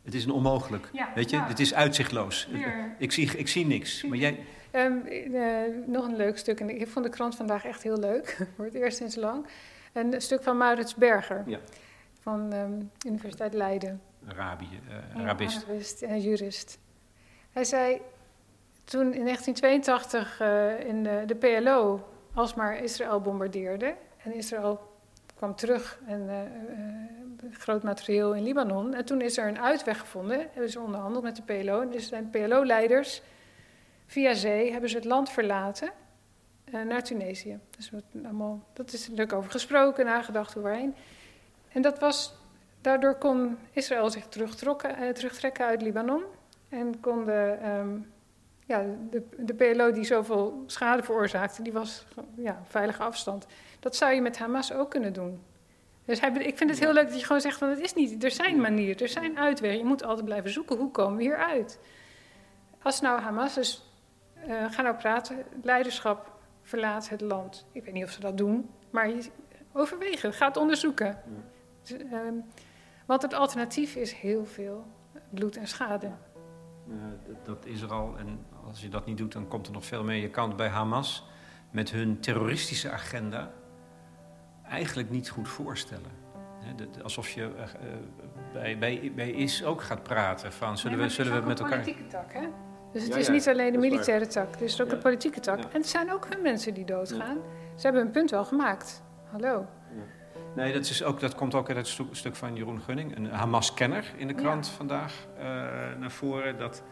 het 0.03 0.13
is 0.13 0.25
een 0.25 0.31
onmogelijk. 0.31 0.89
Ja, 0.93 1.11
Weet 1.15 1.29
je, 1.29 1.41
het 1.41 1.59
is 1.59 1.73
uitzichtloos. 1.73 2.49
Ik 2.97 3.11
zie, 3.11 3.37
ik 3.37 3.47
zie 3.47 3.65
niks. 3.65 4.03
Maar 4.03 4.17
jij... 4.17 4.45
Um, 4.71 5.01
uh, 5.05 5.87
nog 5.87 6.05
een 6.05 6.15
leuk 6.15 6.37
stuk. 6.37 6.59
En 6.59 6.81
ik 6.81 6.87
vond 6.87 7.05
de 7.05 7.11
krant 7.11 7.35
vandaag 7.35 7.65
echt 7.65 7.83
heel 7.83 7.97
leuk. 7.97 8.37
Voor 8.55 8.65
het 8.65 8.73
eerst 8.73 8.97
sinds 8.97 9.15
lang. 9.15 9.45
Een 9.97 10.21
stuk 10.21 10.43
van 10.43 10.57
Maurits 10.57 10.95
Berger. 10.95 11.43
Ja. 11.45 11.59
Van 12.19 12.53
um, 12.53 12.91
Universiteit 13.05 13.53
Leiden. 13.53 14.01
Arabië, 14.27 14.79
uh, 15.15 15.21
Arabist. 15.21 15.63
Arabist 15.63 16.01
en 16.01 16.21
jurist. 16.21 16.79
Hij 17.51 17.63
zei, 17.63 18.01
toen 18.83 19.13
in 19.13 19.23
1982 19.23 20.41
uh, 20.41 20.79
in 20.79 21.03
de, 21.03 21.23
de, 21.25 21.35
PLO 21.35 22.07
alsmaar 22.33 22.83
Israël 22.83 23.21
bombardeerde... 23.21 23.95
en 24.23 24.33
Israël 24.33 24.79
kwam 25.35 25.55
terug 25.55 25.99
en 26.07 26.21
uh, 26.21 27.51
groot 27.51 27.83
materieel 27.83 28.35
in 28.35 28.43
Libanon... 28.43 28.93
en 28.93 29.05
toen 29.05 29.21
is 29.21 29.37
er 29.37 29.47
een 29.47 29.59
uitweg 29.59 29.99
gevonden, 29.99 30.39
hebben 30.51 30.71
ze 30.71 30.79
onderhandeld 30.79 31.23
met 31.23 31.35
de 31.35 31.41
PLO... 31.41 31.89
dus 31.89 32.07
zijn 32.07 32.29
PLO-leiders 32.29 33.21
via 34.05 34.33
zee 34.33 34.71
hebben 34.71 34.89
ze 34.89 34.95
het 34.95 35.05
land 35.05 35.29
verlaten... 35.29 35.91
Uh, 36.73 36.81
naar 36.81 37.03
Tunesië. 37.03 37.59
Dus 37.77 37.91
allemaal, 38.23 38.63
dat 38.73 38.93
is 38.93 39.01
natuurlijk 39.01 39.33
over 39.33 39.51
gesproken, 39.51 40.05
nagedacht 40.05 40.57
overheen. 40.57 40.95
En 41.67 41.81
dat 41.81 41.99
was, 41.99 42.35
daardoor 42.81 43.15
kon 43.15 43.57
Israël 43.71 44.09
zich 44.09 44.23
uh, 44.23 45.09
terugtrekken 45.09 45.65
uit 45.65 45.81
Libanon. 45.81 46.23
En 46.69 46.99
kon 46.99 47.25
de, 47.25 47.57
um, 47.65 48.11
ja, 48.65 48.85
de, 49.09 49.23
de 49.37 49.53
PLO 49.53 49.91
die 49.91 50.03
zoveel 50.03 50.63
schade 50.65 51.03
veroorzaakte, 51.03 51.61
die 51.61 51.73
was 51.73 52.05
ja, 52.35 52.61
veilige 52.63 53.03
afstand. 53.03 53.45
Dat 53.79 53.95
zou 53.95 54.13
je 54.13 54.21
met 54.21 54.37
Hamas 54.37 54.73
ook 54.73 54.89
kunnen 54.89 55.13
doen. 55.13 55.41
Dus 56.05 56.19
hij, 56.19 56.31
ik 56.31 56.57
vind 56.57 56.69
het 56.69 56.79
heel 56.79 56.93
leuk 56.93 57.07
dat 57.07 57.19
je 57.19 57.25
gewoon 57.25 57.41
zegt 57.41 57.57
van 57.57 57.69
het 57.69 57.79
is 57.79 57.93
niet, 57.93 58.23
er 58.23 58.31
zijn 58.31 58.61
manieren, 58.61 58.97
er 58.97 59.09
zijn 59.09 59.39
uitwegen. 59.39 59.77
Je 59.77 59.83
moet 59.83 60.03
altijd 60.03 60.25
blijven 60.25 60.49
zoeken, 60.49 60.77
hoe 60.77 60.91
komen 60.91 61.17
we 61.17 61.23
hier 61.23 61.37
uit? 61.37 61.79
Als 62.81 63.01
nou 63.01 63.21
Hamas 63.21 63.57
is, 63.57 63.91
uh, 64.47 64.71
ga 64.71 64.81
nou 64.81 64.95
praten, 64.95 65.43
leiderschap 65.61 66.36
verlaat 66.67 67.09
het 67.09 67.21
land. 67.21 67.65
Ik 67.71 67.83
weet 67.83 67.93
niet 67.93 68.03
of 68.03 68.11
ze 68.11 68.19
dat 68.19 68.37
doen, 68.37 68.69
maar 68.89 69.11
overwegen, 69.73 70.33
ga 70.33 70.47
het 70.47 70.57
onderzoeken. 70.57 71.21
Dus, 71.81 71.91
um, 71.91 72.43
want 73.05 73.21
het 73.21 73.33
alternatief 73.33 73.95
is 73.95 74.13
heel 74.13 74.45
veel 74.45 74.85
bloed 75.29 75.57
en 75.57 75.67
schade. 75.67 76.11
dat, 77.27 77.45
dat 77.45 77.65
is 77.65 77.81
er 77.81 77.93
al. 77.93 78.17
En 78.17 78.45
als 78.65 78.81
je 78.81 78.89
dat 78.89 79.05
niet 79.05 79.17
doet, 79.17 79.31
dan 79.31 79.47
komt 79.47 79.67
er 79.67 79.73
nog 79.73 79.85
veel 79.85 80.03
meer. 80.03 80.21
Je 80.21 80.29
kan 80.29 80.55
bij 80.55 80.67
Hamas 80.67 81.25
met 81.71 81.91
hun 81.91 82.19
terroristische 82.19 82.91
agenda 82.91 83.51
eigenlijk 84.63 85.09
niet 85.09 85.29
goed 85.29 85.47
voorstellen. 85.47 86.11
alsof 87.03 87.29
je 87.29 87.41
uh, 87.41 87.63
bij, 88.53 88.77
bij, 88.77 89.11
bij 89.15 89.31
IS 89.31 89.63
ook 89.63 89.81
gaat 89.81 90.03
praten 90.03 90.53
van 90.53 90.77
zullen 90.77 90.97
we, 90.97 91.09
zullen 91.09 91.41
we 91.41 91.47
met 91.47 91.59
elkaar. 91.59 91.79
politieke 91.79 92.07
tak, 92.07 92.33
hè? 92.33 92.47
Dus 92.93 93.03
het 93.03 93.15
is 93.15 93.29
niet 93.29 93.47
alleen 93.47 93.71
de 93.71 93.77
militaire 93.77 94.27
tak, 94.27 94.51
het 94.51 94.61
is 94.61 94.81
ook 94.81 94.89
de 94.89 94.97
politieke 94.97 95.39
tak. 95.39 95.59
En 95.59 95.67
het 95.71 95.87
zijn 95.87 96.11
ook 96.11 96.27
hun 96.29 96.41
mensen 96.41 96.73
die 96.73 96.85
doodgaan. 96.85 97.37
Ze 97.75 97.81
hebben 97.81 98.01
hun 98.01 98.11
punt 98.11 98.29
wel 98.31 98.45
gemaakt. 98.45 99.03
Hallo. 99.31 99.65
Nee, 100.55 100.73
dat, 100.73 100.81
is 100.81 101.03
ook, 101.03 101.19
dat 101.19 101.35
komt 101.35 101.55
ook 101.55 101.69
uit 101.69 101.77
het 101.77 102.07
stuk, 102.11 102.35
van 102.35 102.55
Jeroen 102.55 102.81
Gunning, 102.81 103.15
een 103.15 103.25
Hamas-kenner 103.25 104.13
in 104.15 104.27
de 104.27 104.33
krant 104.33 104.67
vandaag 104.67 105.27
uh, 105.37 105.43
naar 105.99 106.11
voren. 106.11 106.57
Dat 106.57 106.83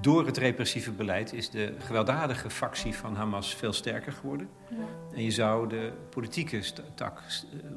door 0.00 0.26
het 0.26 0.36
repressieve 0.36 0.92
beleid 0.92 1.32
is 1.32 1.50
de 1.50 1.74
gewelddadige 1.78 2.50
factie 2.50 2.94
van 2.94 3.14
Hamas 3.14 3.54
veel 3.54 3.72
sterker 3.72 4.12
geworden. 4.12 4.48
Ja. 4.68 4.76
En 5.14 5.22
je 5.22 5.30
zou 5.30 5.68
de 5.68 5.92
politieke 6.10 6.62
tak 6.94 7.22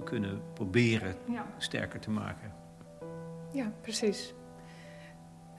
kunnen 0.03 0.41
proberen 0.53 1.15
Ja. 1.29 1.45
sterker 1.57 1.99
te 1.99 2.09
maken. 2.09 2.53
ja, 3.51 3.71
precies. 3.81 4.33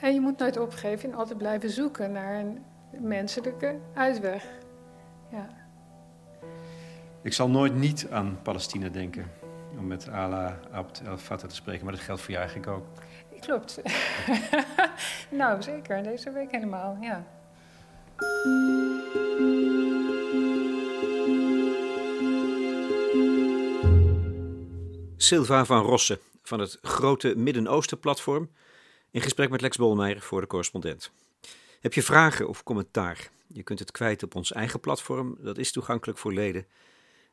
En 0.05 0.15
je 0.15 0.21
moet 0.21 0.39
nooit 0.39 0.59
opgeven 0.59 1.11
en 1.11 1.17
altijd 1.17 1.39
blijven 1.39 1.71
zoeken 1.71 2.13
naar 2.13 2.41
een 2.41 2.65
menselijke 3.01 3.79
uitweg. 3.95 4.45
Ja. 5.31 5.49
Ik 7.23 7.33
zal 7.33 7.49
nooit 7.49 7.75
niet 7.75 8.07
aan 8.11 8.39
Palestina 8.43 8.89
denken 8.89 9.31
om 9.79 9.87
met 9.87 10.09
Allah 10.09 10.53
Abd 10.73 11.03
el-Fattah 11.07 11.49
te 11.49 11.55
spreken, 11.55 11.85
maar 11.85 11.95
dat 11.95 12.03
geldt 12.03 12.21
voor 12.21 12.31
jou 12.31 12.43
eigenlijk 12.45 12.73
ook. 12.73 12.87
Klopt. 13.41 13.83
nou, 15.41 15.63
zeker. 15.63 16.03
Deze 16.03 16.31
week 16.31 16.51
helemaal, 16.51 16.97
ja. 17.01 17.25
Silva 25.17 25.65
van 25.65 25.83
Rossen 25.83 26.19
van 26.43 26.61
het 26.61 26.79
grote 26.83 27.35
Midden-Oosten-platform 27.37 28.49
in 29.15 29.21
gesprek 29.21 29.51
met 29.51 29.61
Lex 29.61 29.77
Bolmeijer 29.77 30.21
voor 30.21 30.41
de 30.41 30.47
correspondent. 30.47 31.11
Heb 31.81 31.95
je 31.95 32.03
vragen 32.03 32.49
of 32.49 32.63
commentaar? 32.63 33.31
Je 33.47 33.63
kunt 33.63 33.79
het 33.79 33.91
kwijt 33.91 34.23
op 34.23 34.35
ons 34.35 34.53
eigen 34.53 34.81
platform, 34.81 35.37
dat 35.41 35.59
is 35.59 35.73
toegankelijk 35.73 36.19
voor 36.19 36.33
leden. 36.33 36.67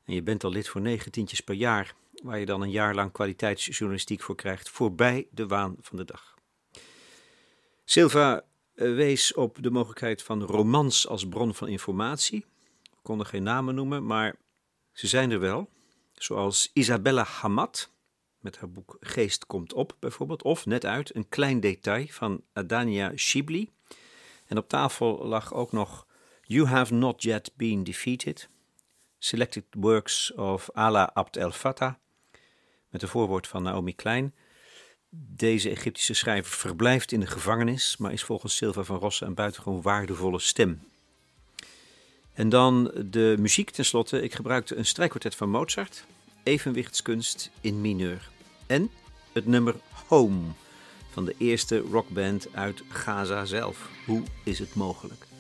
En 0.05 0.13
je 0.13 0.23
bent 0.23 0.43
al 0.43 0.51
lid 0.51 0.67
voor 0.67 0.82
negen 0.82 1.11
tientjes 1.11 1.41
per 1.41 1.55
jaar, 1.55 1.95
waar 2.23 2.39
je 2.39 2.45
dan 2.45 2.61
een 2.61 2.71
jaar 2.71 2.95
lang 2.95 3.11
kwaliteitsjournalistiek 3.11 4.21
voor 4.21 4.36
krijgt, 4.36 4.69
voorbij 4.69 5.27
de 5.32 5.47
waan 5.47 5.75
van 5.79 5.97
de 5.97 6.05
dag. 6.05 6.36
Silva 7.86 8.43
eh, 8.73 8.95
wees 8.95 9.34
op 9.34 9.57
de 9.61 9.71
mogelijkheid 9.71 10.23
van 10.23 10.41
romans 10.43 11.07
als 11.07 11.27
bron 11.27 11.53
van 11.53 11.67
informatie. 11.67 12.45
We 12.84 13.01
konden 13.01 13.25
geen 13.25 13.43
namen 13.43 13.75
noemen, 13.75 14.05
maar 14.05 14.36
ze 14.93 15.07
zijn 15.07 15.32
er 15.32 15.39
wel. 15.39 15.69
Zoals 16.13 16.69
Isabella 16.73 17.23
Hamad, 17.23 17.91
met 18.42 18.58
haar 18.58 18.70
boek 18.70 18.98
Geest 19.00 19.46
komt 19.46 19.74
op 19.74 19.96
bijvoorbeeld. 20.00 20.44
Of 20.44 20.66
net 20.66 20.86
uit, 20.86 21.16
een 21.16 21.30
klein 21.30 21.60
detail 21.60 22.06
van 22.10 22.44
Adania 22.54 23.12
Shibli. 23.16 23.70
En 24.46 24.58
op 24.58 24.70
tafel 24.70 25.26
lag 25.26 25.54
ook 25.54 25.72
nog 25.72 26.08
You 26.42 26.68
Have 26.68 26.94
Not 26.94 27.24
Yet 27.24 27.52
Been 27.56 27.84
Defeated. 27.84 28.50
Selected 29.18 29.64
Works 29.72 30.34
of 30.34 30.70
Ala 30.74 31.14
Abd 31.14 31.38
el-Fattah. 31.38 31.94
Met 32.89 33.02
een 33.02 33.08
voorwoord 33.08 33.48
van 33.48 33.64
Naomi 33.64 33.96
Klein. 33.96 34.36
Deze 35.10 35.70
Egyptische 35.70 36.14
schrijver 36.14 36.58
verblijft 36.58 37.12
in 37.12 37.20
de 37.20 37.28
gevangenis, 37.28 37.98
maar 37.98 38.12
is 38.14 38.24
volgens 38.24 38.56
Silva 38.56 38.84
van 38.84 38.98
Rossen 38.98 39.28
een 39.28 39.34
buitengewoon 39.34 39.82
waardevolle 39.82 40.39
stem. 40.39 40.82
En 42.34 42.50
dan 42.50 42.92
de 43.06 43.36
muziek 43.39 43.70
tenslotte. 43.70 44.22
Ik 44.22 44.34
gebruikte 44.34 44.76
een 44.76 44.86
strijkkwartet 44.86 45.36
van 45.36 45.50
Mozart, 45.50 46.06
evenwichtskunst 46.44 47.50
in 47.62 47.82
mineur. 47.82 48.30
En 48.68 48.89
het 49.34 49.46
nummer 49.46 49.76
Home 50.08 50.48
van 51.10 51.26
de 51.26 51.36
eerste 51.38 51.80
rockband 51.80 52.48
uit 52.54 52.84
Gaza 52.89 53.46
zelf. 53.46 53.89
Hoe 54.06 54.24
is 54.44 54.60
het 54.60 54.76
mogelijk? 54.76 55.30